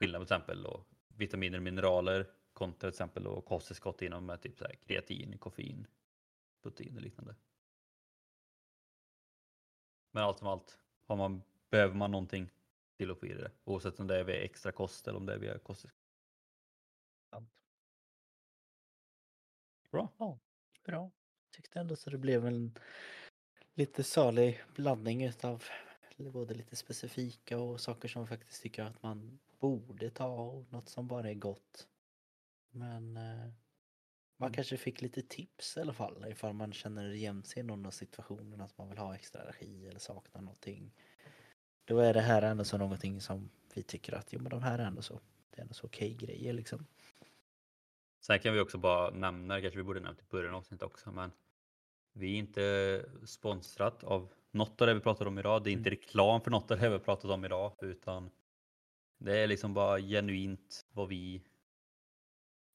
skillnad 0.00 0.20
på 0.20 0.26
till 0.26 0.34
exempel 0.34 0.62
då, 0.62 0.84
vitaminer 1.08 1.58
och 1.58 1.64
mineraler 1.64 2.30
kontra 2.52 2.78
till 2.80 2.88
exempel 2.88 3.24
då 3.24 3.40
kosttillskott 3.40 4.02
inom 4.02 4.26
med 4.26 4.40
typ 4.40 4.58
så 4.58 4.64
här 4.64 4.74
kreatin, 4.74 5.38
koffein, 5.38 5.86
protein 6.62 6.96
och 6.96 7.02
liknande. 7.02 7.36
Men 10.10 10.22
allt 10.22 10.38
som 10.38 10.48
allt, 10.48 10.78
har 11.06 11.16
man, 11.16 11.42
behöver 11.70 11.94
man 11.94 12.10
någonting 12.10 12.50
till 12.96 13.10
att 13.10 13.20
få 13.20 13.26
i 13.26 13.34
det. 13.34 13.50
Oavsett 13.64 14.00
om 14.00 14.06
det 14.06 14.20
är 14.20 14.24
via 14.24 14.44
extra 14.44 14.72
kost 14.72 15.08
eller 15.08 15.18
om 15.18 15.26
det 15.26 15.34
är 15.34 15.38
via 15.38 15.58
kosttillskott. 15.58 16.06
Bra. 19.90 20.08
Ja, 20.18 20.38
bra. 20.84 21.10
Tyckte 21.56 21.80
ändå 21.80 21.96
så 21.96 22.10
det 22.10 22.18
blev 22.18 22.46
en 22.46 22.78
lite 23.74 24.02
salig 24.04 24.62
blandning 24.74 25.24
utav 25.24 25.64
både 26.16 26.54
lite 26.54 26.76
specifika 26.76 27.58
och 27.58 27.80
saker 27.80 28.08
som 28.08 28.26
faktiskt 28.26 28.62
tycker 28.62 28.82
att 28.84 29.02
man 29.02 29.38
borde 29.58 30.10
ta 30.10 30.28
och 30.28 30.72
något 30.72 30.88
som 30.88 31.06
bara 31.08 31.30
är 31.30 31.34
gott. 31.34 31.88
Men 32.70 33.16
eh, 33.16 33.50
man 34.36 34.46
Mm. 34.46 34.52
kanske 34.52 34.76
fick 34.76 35.02
lite 35.02 35.22
tips 35.22 35.76
i 35.76 35.80
alla 35.80 35.92
fall 35.92 36.24
ifall 36.28 36.52
man 36.52 36.72
känner 36.72 37.10
igen 37.12 37.42
sig 37.42 37.60
i 37.60 37.62
någon 37.62 37.86
av 37.86 37.90
situationerna 37.90 38.64
att 38.64 38.78
man 38.78 38.88
vill 38.88 38.98
ha 38.98 39.14
extra 39.14 39.42
energi 39.42 39.86
eller 39.86 39.98
saknar 40.00 40.42
någonting. 40.42 40.92
Då 41.84 41.98
är 41.98 42.14
det 42.14 42.20
här 42.20 42.42
ändå 42.42 42.64
så 42.64 42.78
någonting 42.78 43.20
som 43.20 43.50
vi 43.74 43.82
tycker 43.82 44.12
att 44.12 44.32
jo 44.32 44.40
men 44.40 44.50
de 44.50 44.62
här 44.62 44.78
är 44.78 44.84
ändå 44.84 45.02
så, 45.02 45.20
det 45.50 45.58
är 45.58 45.62
ändå 45.62 45.74
så 45.74 45.86
okej 45.86 46.14
grejer 46.14 46.52
liksom. 46.52 46.86
Sen 48.20 48.38
kan 48.38 48.54
vi 48.54 48.60
också 48.60 48.78
bara 48.78 49.10
nämna, 49.10 49.54
det 49.54 49.60
kanske 49.60 49.78
vi 49.78 49.82
borde 49.84 50.00
nämnt 50.00 50.20
i 50.20 50.24
början 50.30 50.54
av 50.54 50.58
avsnittet 50.58 50.86
också, 50.86 51.12
men 51.12 51.32
vi 52.16 52.34
är 52.34 52.38
inte 52.38 53.04
sponsrat 53.24 54.04
av 54.04 54.32
något 54.50 54.80
av 54.80 54.86
det 54.86 54.94
vi 54.94 55.00
pratar 55.00 55.26
om 55.26 55.38
idag. 55.38 55.64
Det 55.64 55.70
är 55.70 55.72
inte 55.72 55.90
reklam 55.90 56.40
för 56.40 56.50
något 56.50 56.70
av 56.70 56.78
det 56.78 56.88
vi 56.88 56.98
pratat 56.98 57.30
om 57.30 57.44
idag, 57.44 57.76
utan 57.82 58.30
det 59.18 59.38
är 59.38 59.46
liksom 59.46 59.74
bara 59.74 60.00
genuint 60.00 60.86
vad 60.92 61.08
vi, 61.08 61.42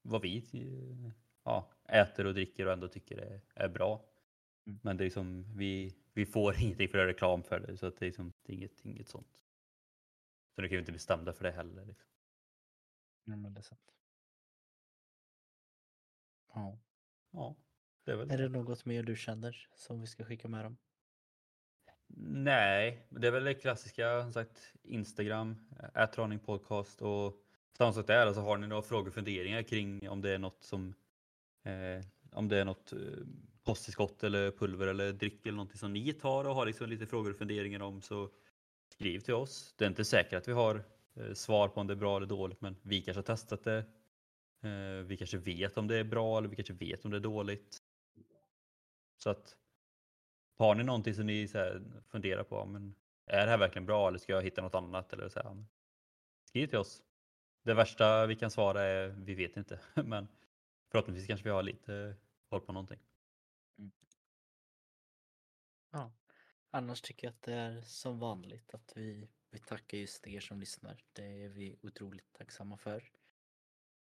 vad 0.02 0.22
vi 0.22 0.46
ja, 1.44 1.72
äter 1.88 2.26
och 2.26 2.34
dricker 2.34 2.66
och 2.66 2.74
ändå 2.74 2.88
tycker 2.88 3.18
är, 3.18 3.42
är 3.56 3.70
bra. 3.70 4.06
Mm. 4.66 4.80
Men 4.84 4.98
det 4.98 5.04
är 5.04 5.06
liksom, 5.06 5.58
vi, 5.58 5.96
vi 6.14 6.26
får 6.26 6.56
ingenting 6.62 6.90
för 6.90 7.06
reklam 7.06 7.44
för 7.44 7.60
det, 7.60 7.78
så 7.78 7.88
att 7.88 7.98
det 7.98 8.06
är, 8.06 8.08
liksom, 8.08 8.34
det 8.44 8.54
är 8.54 8.58
inget, 8.58 8.86
inget 8.86 9.08
sånt. 9.08 9.44
Så 10.56 10.62
nu 10.62 10.68
kan 10.68 10.76
vi 10.76 10.80
inte 10.80 10.92
bli 10.92 11.00
stämda 11.00 11.34
för 11.34 11.44
det 11.44 11.52
heller. 11.52 11.86
Liksom. 11.86 12.10
Ja, 13.24 13.36
men 13.36 13.54
det 13.54 13.60
är 13.60 13.64
sant. 13.64 13.96
Ja. 16.54 16.80
Ja, 17.32 17.56
det 18.06 18.12
är 18.12 18.16
väl 18.16 18.32
Är 18.32 18.38
det 18.38 18.50
något 18.50 18.86
mer 18.86 19.04
du 19.04 19.16
känner 19.16 19.68
som 19.76 20.02
vi 20.02 20.08
ska 20.08 20.24
skicka 20.24 20.48
med 20.48 20.66
dem? 20.66 20.78
Nej, 22.18 23.08
det 23.10 23.28
är 23.28 23.32
väl 23.32 23.44
det 23.44 23.54
klassiska 23.54 24.22
som 24.24 24.34
sagt 24.34 24.74
Instagram, 24.84 25.56
Attraning 25.94 26.40
Podcast 26.40 27.02
och 27.02 27.38
samma 27.78 27.94
sak 27.94 28.08
där. 28.08 28.28
Alltså 28.28 28.42
har 28.42 28.58
ni 28.58 28.68
några 28.68 28.82
frågor 28.82 29.08
och 29.08 29.14
funderingar 29.14 29.64
kring 29.64 30.10
om 30.10 30.22
det 30.22 30.30
är 30.30 30.38
något 30.38 30.64
som 30.64 30.94
eh, 31.64 32.06
om 32.32 32.48
det 32.48 32.58
är 32.58 32.66
något 32.66 32.94
eh, 32.94 33.00
kosttillskott 33.64 34.24
eller 34.24 34.52
pulver 34.52 34.88
eller 34.88 35.14
dryck 35.14 35.46
eller 35.46 35.56
någonting 35.56 35.78
som 35.78 35.94
ni 35.94 36.14
tar 36.14 36.46
och 36.46 36.56
har 36.56 36.66
liksom 36.66 36.90
lite 36.90 37.06
frågor 37.06 37.32
och 37.32 37.38
funderingar 37.38 37.80
om 37.80 38.02
så 38.02 38.30
skriv 38.90 39.20
till 39.20 39.34
oss. 39.34 39.74
Det 39.78 39.86
är 39.86 39.90
inte 39.90 40.06
säkert 40.06 40.34
att 40.34 40.48
vi 40.48 40.52
har 40.52 40.84
eh, 41.16 41.34
svar 41.34 41.68
på 41.68 41.82
om 41.82 41.88
det 41.88 41.94
är 41.94 41.96
bra 41.96 42.18
eller 42.18 42.28
dåligt 42.28 42.62
men 42.62 42.76
vi 42.82 43.02
kanske 43.02 43.20
har 43.20 43.24
testat 43.24 43.64
det. 43.64 43.86
Eh, 44.64 45.06
vi 45.06 45.18
kanske 45.18 45.38
vet 45.38 45.78
om 45.78 45.88
det 45.88 45.98
är 45.98 46.04
bra 46.04 46.38
eller 46.38 46.48
vi 46.48 46.56
kanske 46.56 46.74
vet 46.74 47.06
om 47.06 47.12
det 47.12 47.18
är 47.18 47.22
dåligt. 47.22 47.78
Så 49.24 49.30
att 49.30 49.56
har 50.58 50.76
ni 50.76 50.84
någonting 50.84 51.14
som 51.14 51.26
ni 51.26 51.48
så 51.48 51.82
funderar 52.08 52.44
på, 52.44 52.66
men 52.66 52.96
är 53.26 53.46
det 53.46 53.52
här 53.52 53.58
verkligen 53.58 53.86
bra 53.86 54.08
eller 54.08 54.18
ska 54.18 54.34
jag 54.34 54.42
hitta 54.42 54.62
något 54.62 54.76
annat? 54.76 55.14
Eller 55.14 55.30
så 55.30 55.40
här, 55.40 55.66
skriv 56.46 56.68
till 56.68 56.78
oss. 56.78 57.04
Det 57.64 57.74
värsta 57.74 58.26
vi 58.26 58.36
kan 58.36 58.52
svara 58.52 58.84
är 58.84 59.08
vi 59.08 59.36
vet 59.36 59.58
inte, 59.58 59.80
men 60.06 60.28
förhoppningsvis 60.92 61.28
kanske 61.28 61.44
vi 61.44 61.50
har 61.50 61.64
lite 61.64 62.16
koll 62.50 62.62
på 62.62 62.74
någonting. 62.74 63.00
Ja. 65.92 66.12
Annars 66.70 67.02
tycker 67.02 67.28
jag 67.28 67.32
att 67.32 67.42
det 67.42 67.54
är 67.54 67.82
som 67.82 68.20
vanligt 68.20 68.74
att 68.74 68.94
vi, 68.96 69.30
vi 69.50 69.60
tackar 69.60 69.98
just 69.98 70.28
er 70.28 70.40
som 70.40 70.60
lyssnar. 70.60 71.04
Det 71.14 71.44
är 71.44 71.50
vi 71.50 71.80
otroligt 71.82 72.34
tacksamma 72.34 72.78
för. 72.78 73.12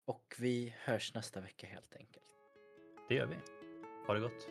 Och 0.06 0.36
vi 0.40 0.76
hörs 0.78 1.14
nästa 1.14 1.42
vecka 1.42 1.68
helt 1.68 1.96
enkelt. 1.96 2.36
Det 3.10 3.16
gör 3.16 3.26
vi. 3.26 3.36
Ha 4.08 4.14
det 4.14 4.20
gott. 4.20 4.48